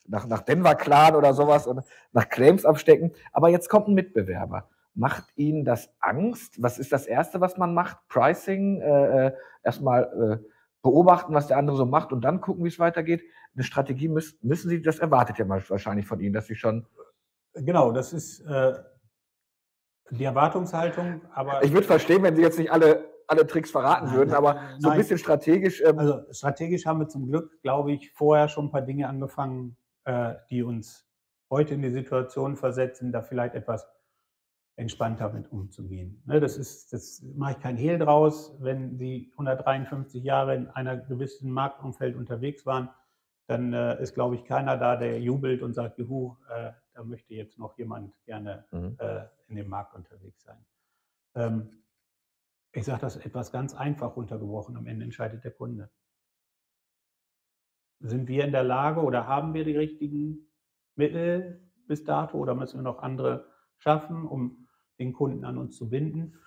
nach, 0.08 0.26
nach 0.26 0.40
Denver 0.40 0.74
Clan 0.74 1.14
oder 1.14 1.34
sowas 1.34 1.66
und 1.66 1.82
nach 2.12 2.26
Claims 2.30 2.64
abstecken. 2.64 3.12
Aber 3.32 3.50
jetzt 3.50 3.68
kommt 3.68 3.88
ein 3.88 3.94
Mitbewerber. 3.94 4.70
Macht 4.94 5.24
Ihnen 5.36 5.66
das 5.66 5.90
Angst? 6.00 6.62
Was 6.62 6.78
ist 6.78 6.90
das 6.90 7.06
Erste, 7.06 7.42
was 7.42 7.58
man 7.58 7.74
macht? 7.74 7.98
Pricing, 8.08 8.80
äh, 8.80 9.26
äh 9.26 9.32
erstmal 9.62 10.40
äh, 10.40 10.46
beobachten, 10.82 11.34
was 11.34 11.48
der 11.48 11.58
andere 11.58 11.76
so 11.76 11.84
macht 11.84 12.12
und 12.14 12.22
dann 12.22 12.40
gucken, 12.40 12.64
wie 12.64 12.68
es 12.68 12.78
weitergeht. 12.78 13.22
Eine 13.54 13.64
Strategie 13.64 14.08
müssen, 14.08 14.38
müssen 14.40 14.70
Sie, 14.70 14.80
das 14.80 15.00
erwartet 15.00 15.36
ja 15.36 15.46
wahrscheinlich 15.46 16.06
von 16.06 16.18
Ihnen, 16.20 16.32
dass 16.32 16.46
Sie 16.46 16.54
schon. 16.54 16.86
Genau, 17.54 17.92
das 17.92 18.12
ist 18.12 18.40
äh, 18.40 18.74
die 20.10 20.24
Erwartungshaltung. 20.24 21.22
Aber 21.32 21.62
ich 21.62 21.72
würde 21.72 21.86
verstehen, 21.86 22.22
wenn 22.22 22.36
Sie 22.36 22.42
jetzt 22.42 22.58
nicht 22.58 22.70
alle, 22.70 23.08
alle 23.26 23.46
Tricks 23.46 23.70
verraten 23.70 24.06
Nein, 24.06 24.16
würden, 24.16 24.34
aber 24.34 24.54
nein. 24.54 24.80
so 24.80 24.88
ein 24.88 24.98
bisschen 24.98 25.18
strategisch. 25.18 25.82
Ähm, 25.84 25.98
Also 25.98 26.20
strategisch 26.32 26.86
haben 26.86 27.00
wir 27.00 27.08
zum 27.08 27.26
Glück, 27.26 27.60
glaube 27.62 27.92
ich, 27.92 28.12
vorher 28.12 28.48
schon 28.48 28.66
ein 28.66 28.70
paar 28.70 28.82
Dinge 28.82 29.08
angefangen, 29.08 29.76
äh, 30.04 30.34
die 30.50 30.62
uns 30.62 31.06
heute 31.50 31.74
in 31.74 31.82
die 31.82 31.90
Situation 31.90 32.56
versetzen, 32.56 33.12
da 33.12 33.22
vielleicht 33.22 33.54
etwas 33.54 33.86
entspannter 34.76 35.30
mit 35.32 35.50
umzugehen. 35.52 36.22
Ne, 36.24 36.40
das 36.40 36.56
ist, 36.56 36.92
das 36.92 37.22
mache 37.34 37.52
ich 37.52 37.60
kein 37.60 37.76
Hehl 37.76 37.98
draus. 37.98 38.56
Wenn 38.60 38.96
Sie 38.96 39.30
153 39.32 40.22
Jahre 40.24 40.54
in 40.54 40.68
einer 40.68 40.96
gewissen 40.96 41.50
Marktumfeld 41.50 42.16
unterwegs 42.16 42.64
waren, 42.64 42.88
dann 43.50 43.72
äh, 43.72 44.00
ist, 44.00 44.14
glaube 44.14 44.36
ich, 44.36 44.44
keiner 44.44 44.76
da, 44.76 44.94
der 44.94 45.20
jubelt 45.20 45.62
und 45.62 45.74
sagt, 45.74 45.98
juhu, 45.98 46.36
äh, 46.48 46.70
da 46.92 47.02
möchte 47.02 47.34
jetzt 47.34 47.58
noch 47.58 47.76
jemand 47.76 48.14
gerne 48.24 48.64
mhm. 48.70 48.96
äh, 49.00 49.26
in 49.48 49.56
dem 49.56 49.68
Markt 49.68 49.92
unterwegs 49.96 50.44
sein. 50.44 50.64
Ähm, 51.34 51.82
ich 52.70 52.84
sage 52.84 53.00
das 53.00 53.16
etwas 53.16 53.50
ganz 53.50 53.74
einfach 53.74 54.14
runtergebrochen, 54.14 54.76
am 54.76 54.86
Ende 54.86 55.04
entscheidet 55.04 55.42
der 55.42 55.50
Kunde. 55.50 55.90
Sind 57.98 58.28
wir 58.28 58.44
in 58.44 58.52
der 58.52 58.62
Lage 58.62 59.00
oder 59.00 59.26
haben 59.26 59.52
wir 59.52 59.64
die 59.64 59.76
richtigen 59.76 60.46
Mittel 60.94 61.68
bis 61.88 62.04
dato 62.04 62.38
oder 62.38 62.54
müssen 62.54 62.78
wir 62.78 62.84
noch 62.84 63.00
andere 63.00 63.50
schaffen, 63.78 64.28
um 64.28 64.68
den 65.00 65.12
Kunden 65.12 65.44
an 65.44 65.58
uns 65.58 65.76
zu 65.76 65.90
binden? 65.90 66.38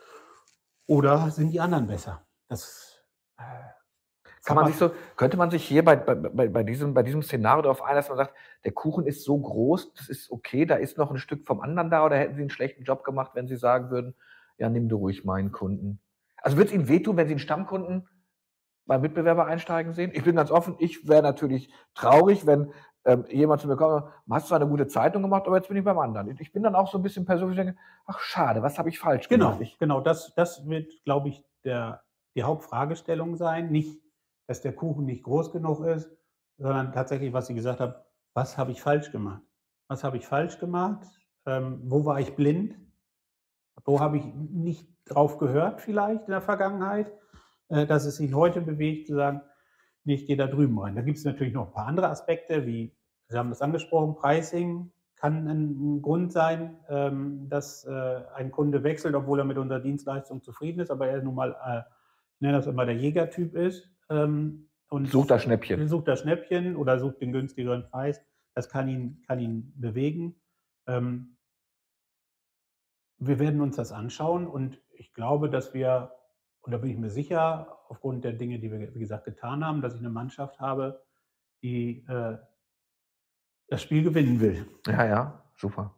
Oder 0.85 1.31
sind 1.31 1.51
die 1.51 1.59
anderen 1.59 1.87
besser? 1.87 2.25
Das 2.47 3.03
äh, 3.37 3.43
Kann 4.45 4.55
man 4.55 4.67
sich 4.67 4.75
so, 4.75 4.91
könnte 5.15 5.37
man 5.37 5.51
sich 5.51 5.63
hier 5.63 5.85
bei, 5.85 5.95
bei, 5.95 6.15
bei, 6.15 6.63
diesem, 6.63 6.93
bei 6.93 7.03
diesem 7.03 7.23
Szenario 7.23 7.61
darauf 7.61 7.81
einlassen, 7.81 8.09
dass 8.09 8.17
man 8.17 8.25
sagt, 8.27 8.37
der 8.65 8.73
Kuchen 8.73 9.05
ist 9.05 9.23
so 9.23 9.37
groß, 9.37 9.93
das 9.93 10.09
ist 10.09 10.31
okay, 10.31 10.65
da 10.65 10.75
ist 10.75 10.97
noch 10.97 11.11
ein 11.11 11.17
Stück 11.17 11.45
vom 11.47 11.61
anderen 11.61 11.89
da 11.89 12.05
oder 12.05 12.17
hätten 12.17 12.35
Sie 12.35 12.41
einen 12.41 12.49
schlechten 12.49 12.83
Job 12.83 13.03
gemacht, 13.03 13.31
wenn 13.35 13.47
Sie 13.47 13.55
sagen 13.55 13.89
würden, 13.89 14.15
ja, 14.57 14.69
nimm 14.69 14.89
du 14.89 14.97
ruhig 14.97 15.23
meinen 15.23 15.51
Kunden. 15.51 16.01
Also 16.37 16.57
würde 16.57 16.67
es 16.67 16.73
Ihnen 16.73 16.89
wehtun, 16.89 17.15
wenn 17.15 17.27
Sie 17.27 17.33
einen 17.33 17.39
Stammkunden 17.39 18.09
beim 18.85 19.01
Mitbewerber 19.01 19.45
einsteigen 19.45 19.93
sehen? 19.93 20.11
Ich 20.13 20.23
bin 20.23 20.35
ganz 20.35 20.51
offen, 20.51 20.75
ich 20.79 21.07
wäre 21.07 21.23
natürlich 21.23 21.73
traurig, 21.95 22.45
wenn 22.45 22.73
ähm, 23.05 23.25
jemand 23.29 23.61
zu 23.61 23.67
mir 23.67 23.75
kommt, 23.75 24.05
du 24.25 24.33
hast 24.33 24.47
zwar 24.47 24.59
eine 24.59 24.69
gute 24.69 24.87
Zeitung 24.87 25.21
gemacht, 25.21 25.43
aber 25.45 25.57
jetzt 25.57 25.67
bin 25.67 25.77
ich 25.77 25.83
beim 25.83 25.99
anderen. 25.99 26.35
Ich 26.39 26.51
bin 26.51 26.63
dann 26.63 26.75
auch 26.75 26.91
so 26.91 26.97
ein 26.97 27.03
bisschen 27.03 27.25
persönlich, 27.25 27.57
denke, 27.57 27.75
ach 28.05 28.19
schade, 28.19 28.61
was 28.61 28.77
habe 28.77 28.89
ich 28.89 28.99
falsch 28.99 29.27
Genau, 29.27 29.47
gemacht? 29.47 29.61
Ich, 29.61 29.77
genau. 29.77 30.01
Das, 30.01 30.33
das 30.35 30.67
wird, 30.67 30.91
glaube 31.03 31.29
ich, 31.29 31.43
der, 31.63 32.03
die 32.35 32.43
Hauptfragestellung 32.43 33.35
sein. 33.35 33.71
Nicht, 33.71 34.02
dass 34.53 34.61
der 34.61 34.73
Kuchen 34.73 35.05
nicht 35.05 35.23
groß 35.23 35.51
genug 35.51 35.83
ist, 35.83 36.11
sondern 36.59 36.93
tatsächlich, 36.93 37.33
was 37.33 37.47
Sie 37.47 37.55
gesagt 37.55 37.79
haben, 37.79 37.95
was 38.35 38.55
habe 38.55 38.71
ich 38.71 38.83
falsch 38.83 39.11
gemacht? 39.11 39.41
Was 39.87 40.03
habe 40.03 40.17
ich 40.17 40.27
falsch 40.27 40.59
gemacht? 40.59 41.07
Ähm, 41.47 41.81
wo 41.85 42.05
war 42.05 42.19
ich 42.19 42.35
blind? 42.35 42.75
Wo 43.83 43.99
habe 43.99 44.19
ich 44.19 44.25
nicht 44.35 44.87
drauf 45.05 45.39
gehört 45.39 45.81
vielleicht 45.81 46.25
in 46.25 46.31
der 46.33 46.41
Vergangenheit, 46.43 47.11
äh, 47.69 47.87
dass 47.87 48.05
es 48.05 48.19
ihn 48.19 48.35
heute 48.35 48.61
bewegt, 48.61 49.07
zu 49.07 49.15
sagen, 49.15 49.41
nee, 50.03 50.13
ich 50.13 50.27
gehe 50.27 50.37
da 50.37 50.45
drüben 50.45 50.77
rein. 50.77 50.95
Da 50.95 51.01
gibt 51.01 51.17
es 51.17 51.25
natürlich 51.25 51.53
noch 51.53 51.69
ein 51.69 51.73
paar 51.73 51.87
andere 51.87 52.09
Aspekte, 52.09 52.67
wie, 52.67 52.95
Sie 53.29 53.37
haben 53.39 53.49
das 53.49 53.63
angesprochen, 53.63 54.13
Pricing 54.13 54.91
kann 55.15 55.47
ein 55.47 56.03
Grund 56.03 56.31
sein, 56.31 56.77
ähm, 56.89 57.49
dass 57.49 57.85
äh, 57.85 58.21
ein 58.35 58.51
Kunde 58.51 58.83
wechselt, 58.83 59.15
obwohl 59.15 59.39
er 59.39 59.45
mit 59.45 59.57
unserer 59.57 59.79
Dienstleistung 59.79 60.43
zufrieden 60.43 60.79
ist, 60.79 60.91
aber 60.91 61.07
er 61.07 61.23
nun 61.23 61.33
mal, 61.33 61.55
äh, 61.65 61.79
ich 62.35 62.41
nenne 62.41 62.57
das 62.57 62.67
immer 62.67 62.85
der 62.85 62.97
Jägertyp 62.97 63.55
ist. 63.55 63.92
Ähm, 64.13 64.69
und 64.89 65.09
Sucht 65.09 65.31
das 65.31 65.43
Schnäppchen. 65.43 65.87
Sucht 65.87 66.07
das 66.07 66.21
Schnäppchen 66.21 66.75
oder 66.75 66.99
sucht 66.99 67.19
den 67.19 67.31
günstigeren 67.31 67.89
Preis. 67.89 68.21
Das 68.53 68.69
kann 68.69 68.87
ihn, 68.87 69.23
kann 69.27 69.39
ihn 69.39 69.73
bewegen. 69.75 70.35
Ähm, 70.87 71.37
wir 73.17 73.39
werden 73.39 73.61
uns 73.61 73.75
das 73.75 73.91
anschauen 73.91 74.45
und 74.47 74.79
ich 74.91 75.13
glaube, 75.13 75.49
dass 75.49 75.73
wir, 75.73 76.11
und 76.61 76.71
da 76.71 76.77
bin 76.77 76.91
ich 76.91 76.97
mir 76.97 77.09
sicher, 77.09 77.79
aufgrund 77.89 78.23
der 78.23 78.33
Dinge, 78.33 78.59
die 78.59 78.71
wir, 78.71 78.93
wie 78.93 78.99
gesagt, 78.99 79.25
getan 79.25 79.65
haben, 79.65 79.81
dass 79.81 79.95
ich 79.95 79.99
eine 79.99 80.09
Mannschaft 80.09 80.59
habe, 80.59 81.03
die 81.63 82.05
äh, 82.07 82.37
das 83.67 83.81
Spiel 83.81 84.03
gewinnen 84.03 84.39
will. 84.39 84.67
Ja, 84.85 85.05
ja, 85.05 85.43
super. 85.55 85.95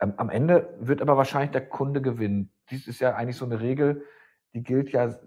Ähm, 0.00 0.14
am 0.18 0.30
Ende 0.30 0.76
wird 0.78 1.02
aber 1.02 1.16
wahrscheinlich 1.16 1.50
der 1.50 1.68
Kunde 1.68 2.02
gewinnen. 2.02 2.52
Dies 2.70 2.86
ist 2.86 3.00
ja 3.00 3.14
eigentlich 3.14 3.36
so 3.36 3.44
eine 3.44 3.60
Regel, 3.60 4.04
die 4.54 4.62
gilt 4.62 4.90
ja 4.90 5.18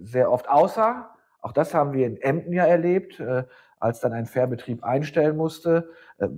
sehr 0.00 0.30
oft 0.30 0.48
außer. 0.48 1.10
Auch 1.40 1.52
das 1.52 1.74
haben 1.74 1.92
wir 1.92 2.06
in 2.06 2.16
Emden 2.16 2.52
ja 2.52 2.64
erlebt, 2.66 3.20
äh, 3.20 3.44
als 3.78 4.00
dann 4.00 4.12
ein 4.12 4.26
Fährbetrieb 4.26 4.84
einstellen 4.84 5.36
musste, 5.36 5.90
äh, 6.18 6.28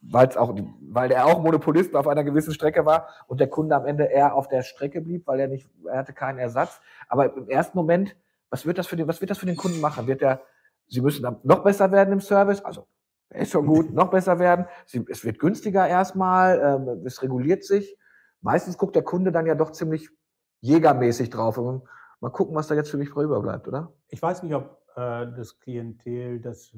weil's 0.00 0.36
auch, 0.36 0.54
weil 0.80 1.10
er 1.10 1.26
auch 1.26 1.42
Monopolist 1.42 1.94
auf 1.94 2.06
einer 2.06 2.24
gewissen 2.24 2.54
Strecke 2.54 2.86
war 2.86 3.08
und 3.26 3.40
der 3.40 3.48
Kunde 3.48 3.74
am 3.74 3.86
Ende 3.86 4.04
eher 4.04 4.34
auf 4.34 4.48
der 4.48 4.62
Strecke 4.62 5.00
blieb, 5.00 5.26
weil 5.26 5.40
er 5.40 5.48
nicht, 5.48 5.68
er 5.86 5.98
hatte 5.98 6.12
keinen 6.12 6.38
Ersatz. 6.38 6.80
Aber 7.08 7.34
im 7.36 7.48
ersten 7.48 7.76
Moment, 7.76 8.16
was 8.50 8.64
wird 8.64 8.78
das 8.78 8.86
für 8.86 8.96
den, 8.96 9.08
was 9.08 9.20
wird 9.20 9.30
das 9.30 9.38
für 9.38 9.46
den 9.46 9.56
Kunden 9.56 9.80
machen? 9.80 10.06
Wird 10.06 10.22
er, 10.22 10.40
sie 10.86 11.00
müssen 11.00 11.22
dann 11.22 11.38
noch 11.42 11.64
besser 11.64 11.90
werden 11.90 12.12
im 12.12 12.20
Service, 12.20 12.64
also 12.64 12.86
ist 13.30 13.52
schon 13.52 13.66
gut, 13.66 13.92
noch 13.92 14.10
besser 14.10 14.38
werden. 14.38 14.66
Sie, 14.86 15.04
es 15.08 15.24
wird 15.24 15.38
günstiger 15.38 15.86
erstmal, 15.86 16.60
ähm, 16.60 17.06
es 17.06 17.22
reguliert 17.22 17.64
sich. 17.64 17.96
Meistens 18.40 18.78
guckt 18.78 18.94
der 18.94 19.02
Kunde 19.02 19.32
dann 19.32 19.46
ja 19.46 19.54
doch 19.54 19.72
ziemlich 19.72 20.08
jägermäßig 20.60 21.30
drauf. 21.30 21.58
Und 21.58 21.82
mal 22.20 22.30
gucken, 22.30 22.54
was 22.54 22.68
da 22.68 22.74
jetzt 22.74 22.90
für 22.90 22.96
mich 22.98 23.10
überbleibt, 23.10 23.68
oder? 23.68 23.92
Ich 24.08 24.20
weiß 24.22 24.42
nicht, 24.42 24.54
ob 24.54 24.82
äh, 24.96 25.26
das 25.32 25.58
Klientel, 25.60 26.40
das 26.40 26.76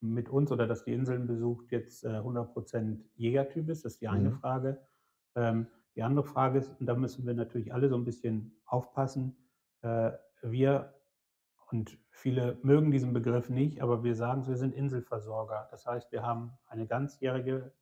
mit 0.00 0.28
uns 0.28 0.52
oder 0.52 0.66
das 0.66 0.84
die 0.84 0.92
Inseln 0.92 1.26
besucht, 1.26 1.70
jetzt 1.72 2.04
äh, 2.04 2.08
100% 2.08 3.04
Jägertyp 3.16 3.68
ist. 3.68 3.84
Das 3.84 3.94
ist 3.94 4.00
die 4.00 4.08
eine 4.08 4.30
Mhm. 4.30 4.34
Frage. 4.34 4.86
Ähm, 5.34 5.66
die 5.96 6.02
andere 6.02 6.24
Frage 6.24 6.58
ist, 6.60 6.70
und 6.80 6.86
da 6.86 6.94
müssen 6.94 7.26
wir 7.26 7.34
natürlich 7.34 7.74
alle 7.74 7.88
so 7.88 7.96
ein 7.96 8.04
bisschen 8.04 8.60
aufpassen, 8.66 9.36
äh, 9.82 10.12
wir 10.42 10.94
und 11.70 11.98
viele 12.10 12.58
mögen 12.62 12.90
diesen 12.90 13.12
Begriff 13.12 13.50
nicht, 13.50 13.82
aber 13.82 14.02
wir 14.02 14.14
sagen, 14.14 14.46
wir 14.46 14.56
sind 14.56 14.74
Inselversorger. 14.74 15.68
Das 15.70 15.86
heißt, 15.86 16.10
wir 16.12 16.22
haben 16.22 16.52
eine 16.66 16.86
ganzjährige 16.86 17.72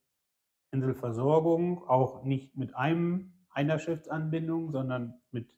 Inselversorgung, 0.72 1.86
auch 1.88 2.24
nicht 2.24 2.56
mit 2.56 2.74
einem 2.74 3.32
einer 3.50 3.78
Schiffsanbindung, 3.78 4.72
sondern 4.72 5.14
mit 5.30 5.56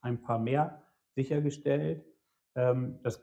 ein 0.00 0.20
paar 0.22 0.38
mehr 0.38 0.82
sichergestellt. 1.14 2.04
Ähm, 2.54 2.98
das 3.02 3.22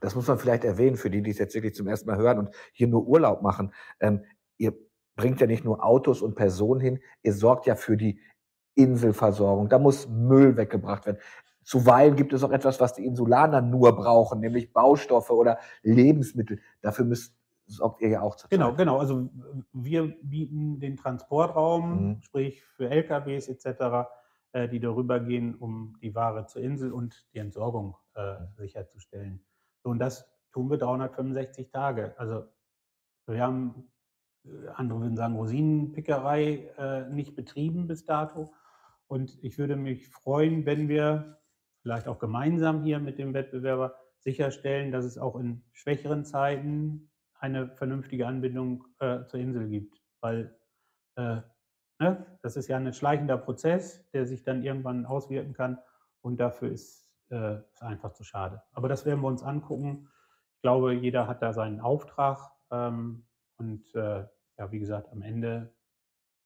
Das 0.00 0.14
muss 0.16 0.28
man 0.28 0.38
vielleicht 0.38 0.64
erwähnen 0.64 0.96
für 0.96 1.10
die, 1.10 1.22
die 1.22 1.30
es 1.30 1.38
jetzt 1.38 1.54
wirklich 1.54 1.74
zum 1.74 1.86
ersten 1.88 2.08
Mal 2.10 2.18
hören 2.18 2.38
und 2.38 2.50
hier 2.72 2.88
nur 2.88 3.06
Urlaub 3.06 3.42
machen. 3.42 3.72
Ähm, 4.00 4.24
ihr 4.58 4.74
bringt 5.16 5.40
ja 5.40 5.46
nicht 5.46 5.64
nur 5.64 5.84
Autos 5.84 6.22
und 6.22 6.34
Personen 6.36 6.80
hin, 6.80 7.00
ihr 7.22 7.34
sorgt 7.34 7.66
ja 7.66 7.76
für 7.76 7.96
die 7.96 8.20
Inselversorgung. 8.74 9.68
Da 9.68 9.78
muss 9.78 10.08
Müll 10.08 10.56
weggebracht 10.56 11.06
werden. 11.06 11.18
Zuweilen 11.62 12.16
gibt 12.16 12.32
es 12.32 12.42
auch 12.42 12.50
etwas, 12.50 12.80
was 12.80 12.94
die 12.94 13.04
Insulaner 13.06 13.60
nur 13.62 13.92
brauchen, 13.94 14.40
nämlich 14.40 14.72
Baustoffe 14.72 15.30
oder 15.30 15.58
Lebensmittel. 15.82 16.60
Dafür 16.80 17.04
müsst, 17.04 17.36
sorgt 17.66 18.00
ihr 18.00 18.08
ja 18.08 18.22
auch 18.22 18.34
zur 18.36 18.50
Genau, 18.50 18.70
Zeit. 18.70 18.78
genau. 18.78 18.98
Also 18.98 19.30
wir 19.72 20.16
bieten 20.22 20.80
den 20.80 20.96
Transportraum, 20.96 22.16
Mhm. 22.16 22.22
sprich 22.22 22.64
für 22.64 22.90
LKWs 22.90 23.48
etc., 23.48 24.08
äh, 24.52 24.68
die 24.68 24.80
darüber 24.80 25.20
gehen, 25.20 25.54
um 25.54 25.96
die 26.02 26.14
Ware 26.14 26.46
zur 26.46 26.62
Insel 26.62 26.92
und 26.92 27.26
die 27.34 27.38
Entsorgung 27.38 27.96
äh, 28.14 28.36
sicherzustellen. 28.56 29.44
Und 29.82 29.98
das 29.98 30.28
tun 30.52 30.70
wir 30.70 30.78
365 30.78 31.70
Tage. 31.70 32.14
Also 32.18 32.44
wir 33.26 33.40
haben, 33.42 33.90
äh, 34.44 34.68
andere 34.74 35.00
würden 35.00 35.16
sagen, 35.16 35.36
Rosinenpickerei 35.36 36.70
äh, 36.78 37.08
nicht 37.10 37.34
betrieben 37.34 37.86
bis 37.86 38.04
dato. 38.04 38.52
Und 39.06 39.42
ich 39.42 39.58
würde 39.58 39.76
mich 39.76 40.08
freuen, 40.08 40.64
wenn 40.66 40.88
wir 40.88 41.38
vielleicht 41.82 42.08
auch 42.08 42.18
gemeinsam 42.18 42.82
hier 42.82 42.98
mit 42.98 43.18
dem 43.18 43.34
Wettbewerber 43.34 43.94
sicherstellen, 44.18 44.92
dass 44.92 45.04
es 45.04 45.18
auch 45.18 45.36
in 45.36 45.64
schwächeren 45.72 46.24
Zeiten 46.24 47.10
eine 47.34 47.68
vernünftige 47.68 48.26
Anbindung 48.26 48.84
äh, 49.00 49.24
zur 49.26 49.40
Insel 49.40 49.68
gibt. 49.68 50.00
Weil 50.20 50.56
äh, 51.16 51.40
ne, 51.98 52.38
das 52.42 52.56
ist 52.56 52.68
ja 52.68 52.76
ein 52.76 52.92
schleichender 52.92 53.36
Prozess, 53.36 54.08
der 54.10 54.26
sich 54.26 54.44
dann 54.44 54.62
irgendwann 54.62 55.06
auswirken 55.06 55.52
kann. 55.52 55.78
Und 56.20 56.38
dafür 56.38 56.70
ist 56.70 57.01
äh, 57.32 57.60
es 57.72 57.82
einfach 57.82 58.12
zu 58.12 58.24
schade. 58.24 58.62
Aber 58.72 58.88
das 58.88 59.04
werden 59.04 59.20
wir 59.20 59.28
uns 59.28 59.42
angucken. 59.42 60.08
Ich 60.56 60.62
glaube, 60.62 60.92
jeder 60.92 61.26
hat 61.26 61.42
da 61.42 61.52
seinen 61.52 61.80
Auftrag. 61.80 62.52
Ähm, 62.70 63.26
und 63.56 63.94
äh, 63.94 64.26
ja, 64.58 64.70
wie 64.70 64.78
gesagt, 64.78 65.10
am 65.10 65.22
Ende 65.22 65.74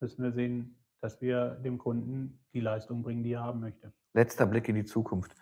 müssen 0.01 0.23
wir 0.23 0.33
sehen, 0.33 0.83
dass 1.01 1.21
wir 1.21 1.51
dem 1.57 1.79
Kunden 1.79 2.45
die 2.53 2.61
Leistung 2.61 3.03
bringen, 3.03 3.23
die 3.23 3.33
er 3.33 3.43
haben 3.43 3.61
möchte. 3.61 3.93
Letzter 4.13 4.47
Blick 4.47 4.69
in 4.69 4.75
die 4.75 4.85
Zukunft. 4.85 5.35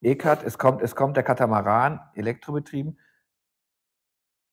ECAT, 0.00 0.44
es 0.44 0.58
kommt, 0.58 0.82
es 0.82 0.94
kommt 0.94 1.16
der 1.16 1.24
Katamaran, 1.24 2.00
elektrobetrieben. 2.14 2.98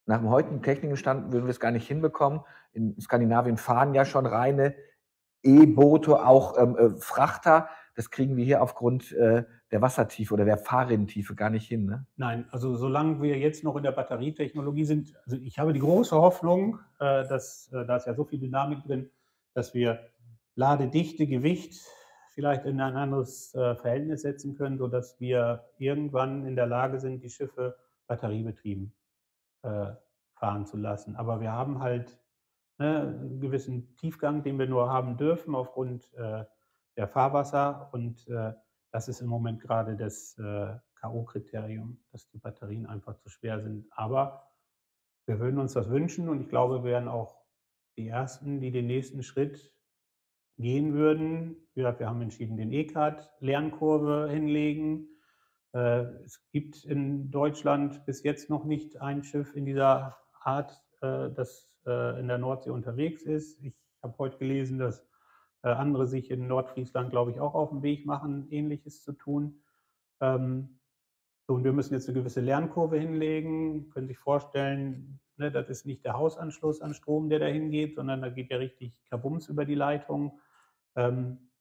Nach 0.08 0.20
dem 0.20 0.30
heutigen 0.30 0.62
technischen 0.62 0.98
Stand 0.98 1.32
würden 1.32 1.46
wir 1.46 1.52
es 1.52 1.60
gar 1.60 1.72
nicht 1.72 1.88
hinbekommen. 1.88 2.42
In 2.74 3.00
Skandinavien 3.00 3.58
fahren 3.58 3.94
ja 3.94 4.06
schon 4.06 4.26
reine 4.26 4.76
E-Boote, 5.44 6.26
auch 6.26 6.58
ähm, 6.58 6.78
äh, 6.78 6.90
Frachter. 7.00 7.70
Das 7.96 8.10
kriegen 8.10 8.36
wir 8.36 8.44
hier 8.44 8.62
aufgrund 8.62 9.12
äh, 9.14 9.46
der 9.72 9.82
Wassertiefe 9.82 10.34
oder 10.34 10.46
der 10.46 10.58
Fahrrinntiefe 10.58 11.36
gar 11.36 11.50
nicht 11.50 11.68
hin. 11.68 11.86
Ne? 11.86 12.06
Nein, 12.18 12.48
also 12.52 12.76
solange 12.76 13.22
wir 13.22 13.38
jetzt 13.38 13.64
noch 13.64 13.76
in 13.76 13.84
der 13.84 13.92
Batterietechnologie 13.92 14.86
sind, 14.86 15.16
also 15.26 15.38
ich 15.38 15.58
habe 15.58 15.74
die 15.74 15.80
große 15.80 16.16
Hoffnung, 16.16 16.80
äh, 17.00 17.28
dass 17.28 17.72
äh, 17.74 17.86
da 17.86 17.98
ist 17.98 18.08
ja 18.08 18.14
so 18.14 18.26
viel 18.26 18.40
Dynamik 18.40 18.84
drin, 18.84 19.10
dass 19.54 19.74
wir 19.74 20.00
Ladedichte, 20.56 21.26
Gewicht 21.26 21.84
vielleicht 22.34 22.66
in 22.66 22.80
ein 22.80 22.96
anderes 22.96 23.56
äh, 23.56 23.76
Verhältnis 23.76 24.22
setzen 24.22 24.56
können, 24.56 24.78
sodass 24.78 25.20
wir 25.20 25.66
irgendwann 25.78 26.46
in 26.46 26.56
der 26.56 26.68
Lage 26.68 27.00
sind, 27.00 27.24
die 27.24 27.30
Schiffe 27.30 27.76
batteriebetrieben 28.08 28.94
fahren 30.36 30.68
zu 30.68 30.78
lassen. 30.78 31.16
Aber 31.16 31.42
wir 31.42 31.52
haben 31.52 31.80
halt 31.80 32.20
ne, 32.78 33.00
einen 33.00 33.40
gewissen 33.40 33.96
Tiefgang, 33.96 34.44
den 34.44 34.60
wir 34.60 34.68
nur 34.68 34.92
haben 34.92 35.18
dürfen 35.18 35.56
aufgrund 35.56 36.12
der 36.16 37.08
Fahrwasser 37.08 37.90
und 37.94 38.28
äh, 38.28 38.54
das 38.96 39.10
ist 39.10 39.20
im 39.20 39.28
Moment 39.28 39.60
gerade 39.60 39.98
das 39.98 40.38
äh, 40.38 40.74
K.O.-Kriterium, 41.02 41.98
dass 42.14 42.30
die 42.30 42.38
Batterien 42.38 42.86
einfach 42.86 43.18
zu 43.18 43.28
schwer 43.28 43.60
sind. 43.60 43.88
Aber 43.92 44.48
wir 45.26 45.38
würden 45.42 45.60
uns 45.60 45.74
das 45.74 45.90
wünschen 45.90 46.30
und 46.30 46.40
ich 46.40 46.48
glaube, 46.48 46.82
wir 46.82 46.92
wären 46.92 47.10
auch 47.10 47.44
die 47.98 48.08
Ersten, 48.08 48.62
die 48.62 48.72
den 48.72 48.88
nächsten 48.88 49.22
Schritt 49.22 49.76
gehen 50.58 50.94
würden. 50.94 51.58
Wie 51.74 51.82
gesagt, 51.82 52.00
wir 52.00 52.08
haben 52.08 52.22
entschieden, 52.22 52.56
den 52.56 52.72
E-Card-Lernkurve 52.72 54.30
hinlegen. 54.32 55.10
Äh, 55.74 56.06
es 56.24 56.42
gibt 56.54 56.86
in 56.86 57.32
Deutschland 57.32 58.06
bis 58.06 58.24
jetzt 58.24 58.50
noch 58.50 58.64
nicht 58.64 59.02
ein 59.02 59.24
Schiff 59.24 59.54
in 59.58 59.66
dieser 59.66 60.16
Art, 60.40 60.72
äh, 61.02 61.30
das 61.32 61.70
äh, 61.86 62.18
in 62.18 62.30
der 62.30 62.38
Nordsee 62.38 62.70
unterwegs 62.70 63.24
ist. 63.24 63.62
Ich 63.62 63.76
habe 64.02 64.18
heute 64.20 64.38
gelesen, 64.38 64.80
dass 64.80 65.06
andere 65.74 66.08
sich 66.08 66.30
in 66.32 66.48
Nordfriesland, 66.48 67.10
glaube 67.10 67.32
ich, 67.32 67.40
auch 67.40 67.56
auf 67.56 67.70
den 67.70 67.82
Weg 67.82 68.06
machen, 68.06 68.48
Ähnliches 68.50 69.02
zu 69.04 69.14
tun. 69.14 69.62
Ähm, 70.22 70.80
so, 71.48 71.56
und 71.56 71.64
wir 71.64 71.74
müssen 71.74 71.94
jetzt 71.94 72.08
eine 72.08 72.18
gewisse 72.18 72.42
Lernkurve 72.42 72.98
hinlegen. 72.98 73.90
Können 73.90 74.08
sich 74.08 74.18
vorstellen, 74.18 75.20
ne, 75.38 75.52
das 75.52 75.70
ist 75.70 75.86
nicht 75.86 76.04
der 76.04 76.14
Hausanschluss 76.14 76.82
an 76.82 76.94
Strom, 76.94 77.30
der 77.30 77.40
dahin 77.40 77.70
geht, 77.70 77.96
sondern 77.96 78.22
da 78.22 78.30
geht 78.30 78.50
ja 78.50 78.58
richtig 78.58 79.00
Kabums 79.10 79.48
über 79.48 79.66
die 79.66 79.76
Leitung. 79.76 80.40
Ähm, 80.96 81.52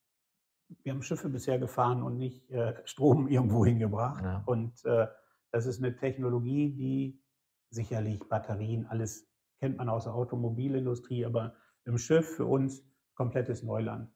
wir 0.83 0.93
haben 0.93 1.03
Schiffe 1.03 1.29
bisher 1.29 1.59
gefahren 1.59 2.03
und 2.03 2.19
nicht 2.19 2.51
äh, 2.51 2.75
Strom 2.85 3.29
irgendwo 3.29 3.65
hingebracht. 3.65 4.25
Ja. 4.25 4.43
Und 4.47 4.85
äh, 4.85 5.07
das 5.51 5.67
ist 5.67 5.83
eine 5.83 5.97
Technologie, 5.97 6.73
die 6.73 7.23
sicherlich 7.71 8.21
Batterien, 8.29 8.87
alles 8.87 9.29
kennt 9.61 9.77
man 9.77 9.89
aus 9.89 10.05
der 10.05 10.15
Automobilindustrie, 10.15 11.25
aber 11.25 11.55
im 11.85 11.99
Schiff 11.99 12.37
für 12.37 12.47
uns 12.47 12.85
komplettes 13.15 13.63
Neuland. 13.63 14.11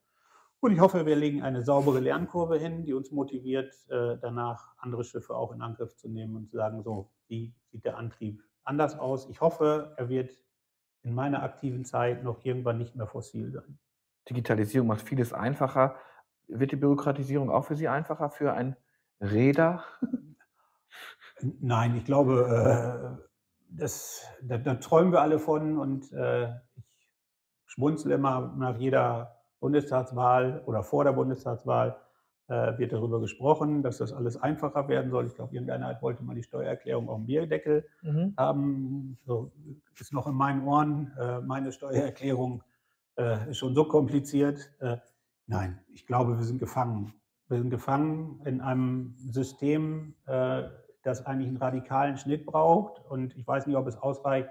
Und 0.60 0.72
ich 0.72 0.80
hoffe, 0.80 1.06
wir 1.06 1.14
legen 1.14 1.42
eine 1.42 1.62
saubere 1.62 2.00
Lernkurve 2.00 2.58
hin, 2.58 2.84
die 2.84 2.92
uns 2.92 3.12
motiviert, 3.12 3.72
äh, 3.90 4.16
danach 4.20 4.74
andere 4.78 5.04
Schiffe 5.04 5.36
auch 5.36 5.52
in 5.52 5.62
Angriff 5.62 5.96
zu 5.96 6.08
nehmen 6.08 6.34
und 6.34 6.48
zu 6.48 6.56
sagen, 6.56 6.82
so, 6.82 7.12
wie 7.28 7.54
sieht 7.70 7.84
der 7.84 7.96
Antrieb 7.96 8.42
anders 8.64 8.98
aus? 8.98 9.28
Ich 9.28 9.40
hoffe, 9.40 9.94
er 9.96 10.08
wird 10.08 10.32
in 11.02 11.14
meiner 11.14 11.42
aktiven 11.42 11.84
Zeit 11.84 12.24
noch 12.24 12.44
irgendwann 12.44 12.78
nicht 12.78 12.96
mehr 12.96 13.06
fossil 13.06 13.52
sein. 13.52 13.78
Digitalisierung 14.28 14.88
macht 14.88 15.02
vieles 15.02 15.32
einfacher. 15.32 15.96
Wird 16.48 16.72
die 16.72 16.76
Bürokratisierung 16.76 17.50
auch 17.50 17.64
für 17.64 17.76
Sie 17.76 17.88
einfacher 17.88 18.30
für 18.30 18.52
ein 18.54 18.76
Räder? 19.20 19.84
Nein, 21.40 21.94
ich 21.96 22.04
glaube, 22.04 23.18
äh, 23.20 23.26
das, 23.70 24.26
da, 24.42 24.58
da 24.58 24.74
träumen 24.74 25.12
wir 25.12 25.22
alle 25.22 25.38
von 25.38 25.78
und 25.78 26.12
äh, 26.12 26.48
ich 26.76 26.87
schmunzel 27.68 28.10
immer 28.12 28.52
nach 28.56 28.76
jeder 28.78 29.36
Bundestagswahl 29.60 30.62
oder 30.66 30.82
vor 30.82 31.04
der 31.04 31.12
Bundestagswahl 31.12 31.96
äh, 32.48 32.78
wird 32.78 32.92
darüber 32.92 33.20
gesprochen, 33.20 33.82
dass 33.82 33.98
das 33.98 34.12
alles 34.12 34.36
einfacher 34.40 34.88
werden 34.88 35.10
soll. 35.10 35.26
Ich 35.26 35.34
glaube, 35.34 35.54
irgendeiner 35.54 35.96
wollte 36.00 36.24
mal 36.24 36.34
die 36.34 36.42
Steuererklärung 36.42 37.08
auf 37.08 37.18
dem 37.18 37.26
Bierdeckel 37.26 37.86
Mhm. 38.02 38.34
haben. 38.36 39.18
So 39.26 39.52
ist 40.00 40.12
noch 40.12 40.26
in 40.26 40.34
meinen 40.34 40.66
Ohren. 40.66 41.12
Äh, 41.20 41.40
meine 41.42 41.70
Steuererklärung 41.72 42.62
äh, 43.18 43.50
ist 43.50 43.58
schon 43.58 43.74
so 43.74 43.84
kompliziert. 43.84 44.70
Äh, 44.80 44.96
nein, 45.46 45.78
ich 45.92 46.06
glaube, 46.06 46.36
wir 46.38 46.44
sind 46.44 46.58
gefangen. 46.58 47.12
Wir 47.48 47.58
sind 47.58 47.70
gefangen 47.70 48.40
in 48.44 48.60
einem 48.60 49.14
System, 49.18 50.14
äh, 50.26 50.62
das 51.02 51.26
eigentlich 51.26 51.48
einen 51.48 51.56
radikalen 51.58 52.16
Schnitt 52.16 52.46
braucht. 52.46 53.00
Und 53.10 53.36
ich 53.36 53.46
weiß 53.46 53.66
nicht, 53.66 53.76
ob 53.76 53.86
es 53.86 53.96
ausreicht, 53.96 54.50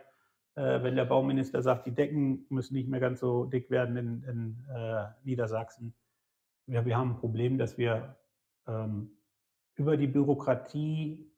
äh, 0.58 0.82
wenn 0.82 0.96
der 0.96 1.06
Bauminister 1.06 1.62
sagt, 1.62 1.86
die 1.86 1.94
Decken 1.94 2.48
müssen 2.50 2.74
nicht 2.74 2.90
mehr 2.90 3.00
ganz 3.00 3.20
so 3.20 3.46
dick 3.46 3.70
werden 3.70 3.96
in, 3.96 4.24
in 4.24 4.66
äh, 4.76 5.06
Niedersachsen. 5.24 5.94
Wir, 6.66 6.84
wir 6.84 6.98
haben 6.98 7.12
ein 7.12 7.20
Problem, 7.20 7.60
dass 7.60 7.78
wir 7.78 8.18
ähm, 8.68 9.12
über 9.76 9.98
die 9.98 10.08
Bürokratie 10.08 11.32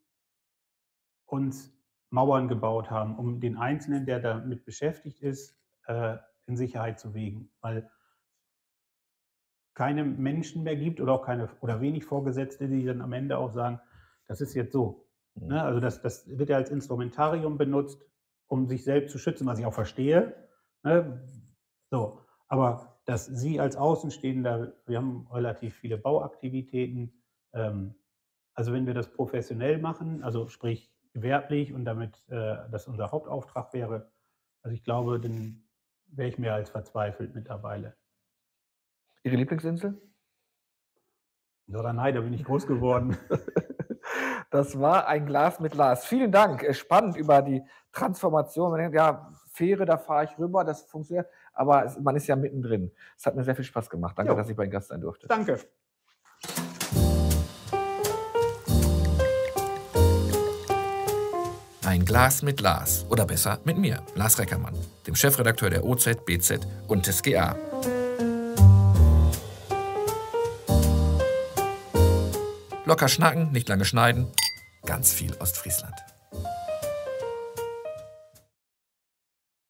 uns 1.26 1.78
Mauern 2.12 2.48
gebaut 2.48 2.90
haben, 2.90 3.20
um 3.20 3.42
den 3.42 3.58
Einzelnen, 3.58 4.06
der 4.06 4.22
damit 4.22 4.64
beschäftigt 4.64 5.20
ist, 5.20 5.60
äh, 5.88 6.16
in 6.48 6.56
Sicherheit 6.56 6.98
zu 6.98 7.14
wägen. 7.14 7.52
Weil 7.60 7.92
keine 9.74 10.06
Menschen 10.06 10.64
mehr 10.64 10.78
gibt 10.78 11.02
oder 11.02 11.12
auch 11.12 11.26
keine 11.26 11.50
oder 11.60 11.82
wenig 11.82 12.06
Vorgesetzte, 12.06 12.70
die 12.70 12.86
dann 12.86 13.02
am 13.02 13.12
Ende 13.12 13.38
auch 13.38 13.52
sagen, 13.52 13.82
das 14.28 14.40
ist 14.40 14.54
jetzt 14.54 14.72
so. 14.72 15.06
Ne? 15.36 15.62
Also 15.62 15.82
das, 15.82 16.02
das 16.02 16.26
wird 16.38 16.50
ja 16.50 16.56
als 16.56 16.70
Instrumentarium 16.70 17.58
benutzt, 17.58 18.02
um 18.50 18.68
sich 18.68 18.84
selbst 18.84 19.12
zu 19.14 19.18
schützen, 19.18 19.48
was 19.48 19.60
ich 19.60 19.66
auch 19.66 19.74
verstehe. 19.74 20.36
Ne? 20.84 21.26
So, 21.90 22.22
aber 22.48 23.00
dass 23.06 23.26
Sie 23.26 23.60
als 23.60 23.78
Außenstehender, 23.78 24.74
wir 24.86 24.98
haben 24.98 25.28
relativ 25.32 25.76
viele 25.76 25.98
Bauaktivitäten, 25.98 27.14
ähm, 27.54 27.96
Also 28.54 28.74
wenn 28.74 28.86
wir 28.86 28.94
das 28.94 29.14
professionell 29.14 29.80
machen, 29.80 30.22
also 30.22 30.50
sprich 30.50 30.92
gewerblich 31.14 31.74
und 31.74 31.86
damit 31.86 32.22
äh, 32.28 32.58
das 32.72 32.88
unser 32.88 33.12
Hauptauftrag 33.12 33.74
wäre, 33.74 34.12
also 34.64 34.76
ich 34.76 34.84
glaube, 34.84 35.20
dann 35.20 35.64
wäre 36.08 36.28
ich 36.28 36.38
mehr 36.38 36.56
als 36.56 36.70
verzweifelt 36.70 37.34
mittlerweile. 37.34 37.96
Ihre 39.24 39.38
Lieblingsinsel? 39.38 40.02
Norderney, 41.68 42.12
da 42.14 42.22
bin 42.22 42.34
ich 42.34 42.44
groß 42.44 42.68
geworden. 42.68 43.18
Das 44.50 44.80
war 44.80 45.08
ein 45.08 45.28
Glas 45.28 45.60
mit 45.60 45.76
Lars. 45.76 46.06
Vielen 46.06 46.32
Dank. 46.32 46.64
Äh, 46.64 46.74
spannend 46.74 47.16
über 47.16 47.42
die 47.42 47.62
Transformation. 47.92 48.72
Man 48.72 48.80
denkt, 48.80 48.96
ja, 48.96 49.32
Fähre, 49.52 49.86
da 49.86 49.98
fahre 49.98 50.26
ich 50.26 50.40
rüber, 50.40 50.64
das 50.64 50.84
funktioniert. 50.84 51.28
Aber 51.54 51.86
es, 51.86 52.00
man 52.00 52.16
ist 52.16 52.28
ja 52.28 52.36
mittendrin. 52.36 52.92
Es 53.18 53.26
hat 53.26 53.36
mir 53.36 53.44
sehr 53.44 53.56
viel 53.56 53.66
Spaß 53.66 53.90
gemacht. 53.90 54.18
Danke, 54.18 54.32
Jo. 54.32 54.38
dass 54.38 54.50
ich 54.50 54.56
bei 54.56 54.64
Ihnen 54.64 54.72
Gast 54.72 54.88
sein 54.88 55.02
durfte. 55.02 55.28
Danke. 55.28 55.60
Ein 61.86 62.06
Glas 62.06 62.42
mit 62.44 62.62
Lars. 62.62 63.06
Oder 63.10 63.26
besser 63.26 63.60
mit 63.66 63.78
mir, 63.78 64.02
Lars 64.16 64.40
Reckermann, 64.40 64.76
dem 65.08 65.16
Chefredakteur 65.16 65.70
der 65.70 65.84
OZ, 65.84 66.24
BZ 66.26 66.66
und 66.88 67.06
des 67.08 67.22
GA. 67.24 67.56
Locker 72.90 73.08
schnacken, 73.08 73.52
nicht 73.52 73.70
lange 73.70 73.86
schneiden. 73.86 74.26
Ganz 74.84 75.14
viel 75.14 75.36
Ostfriesland. 75.36 75.94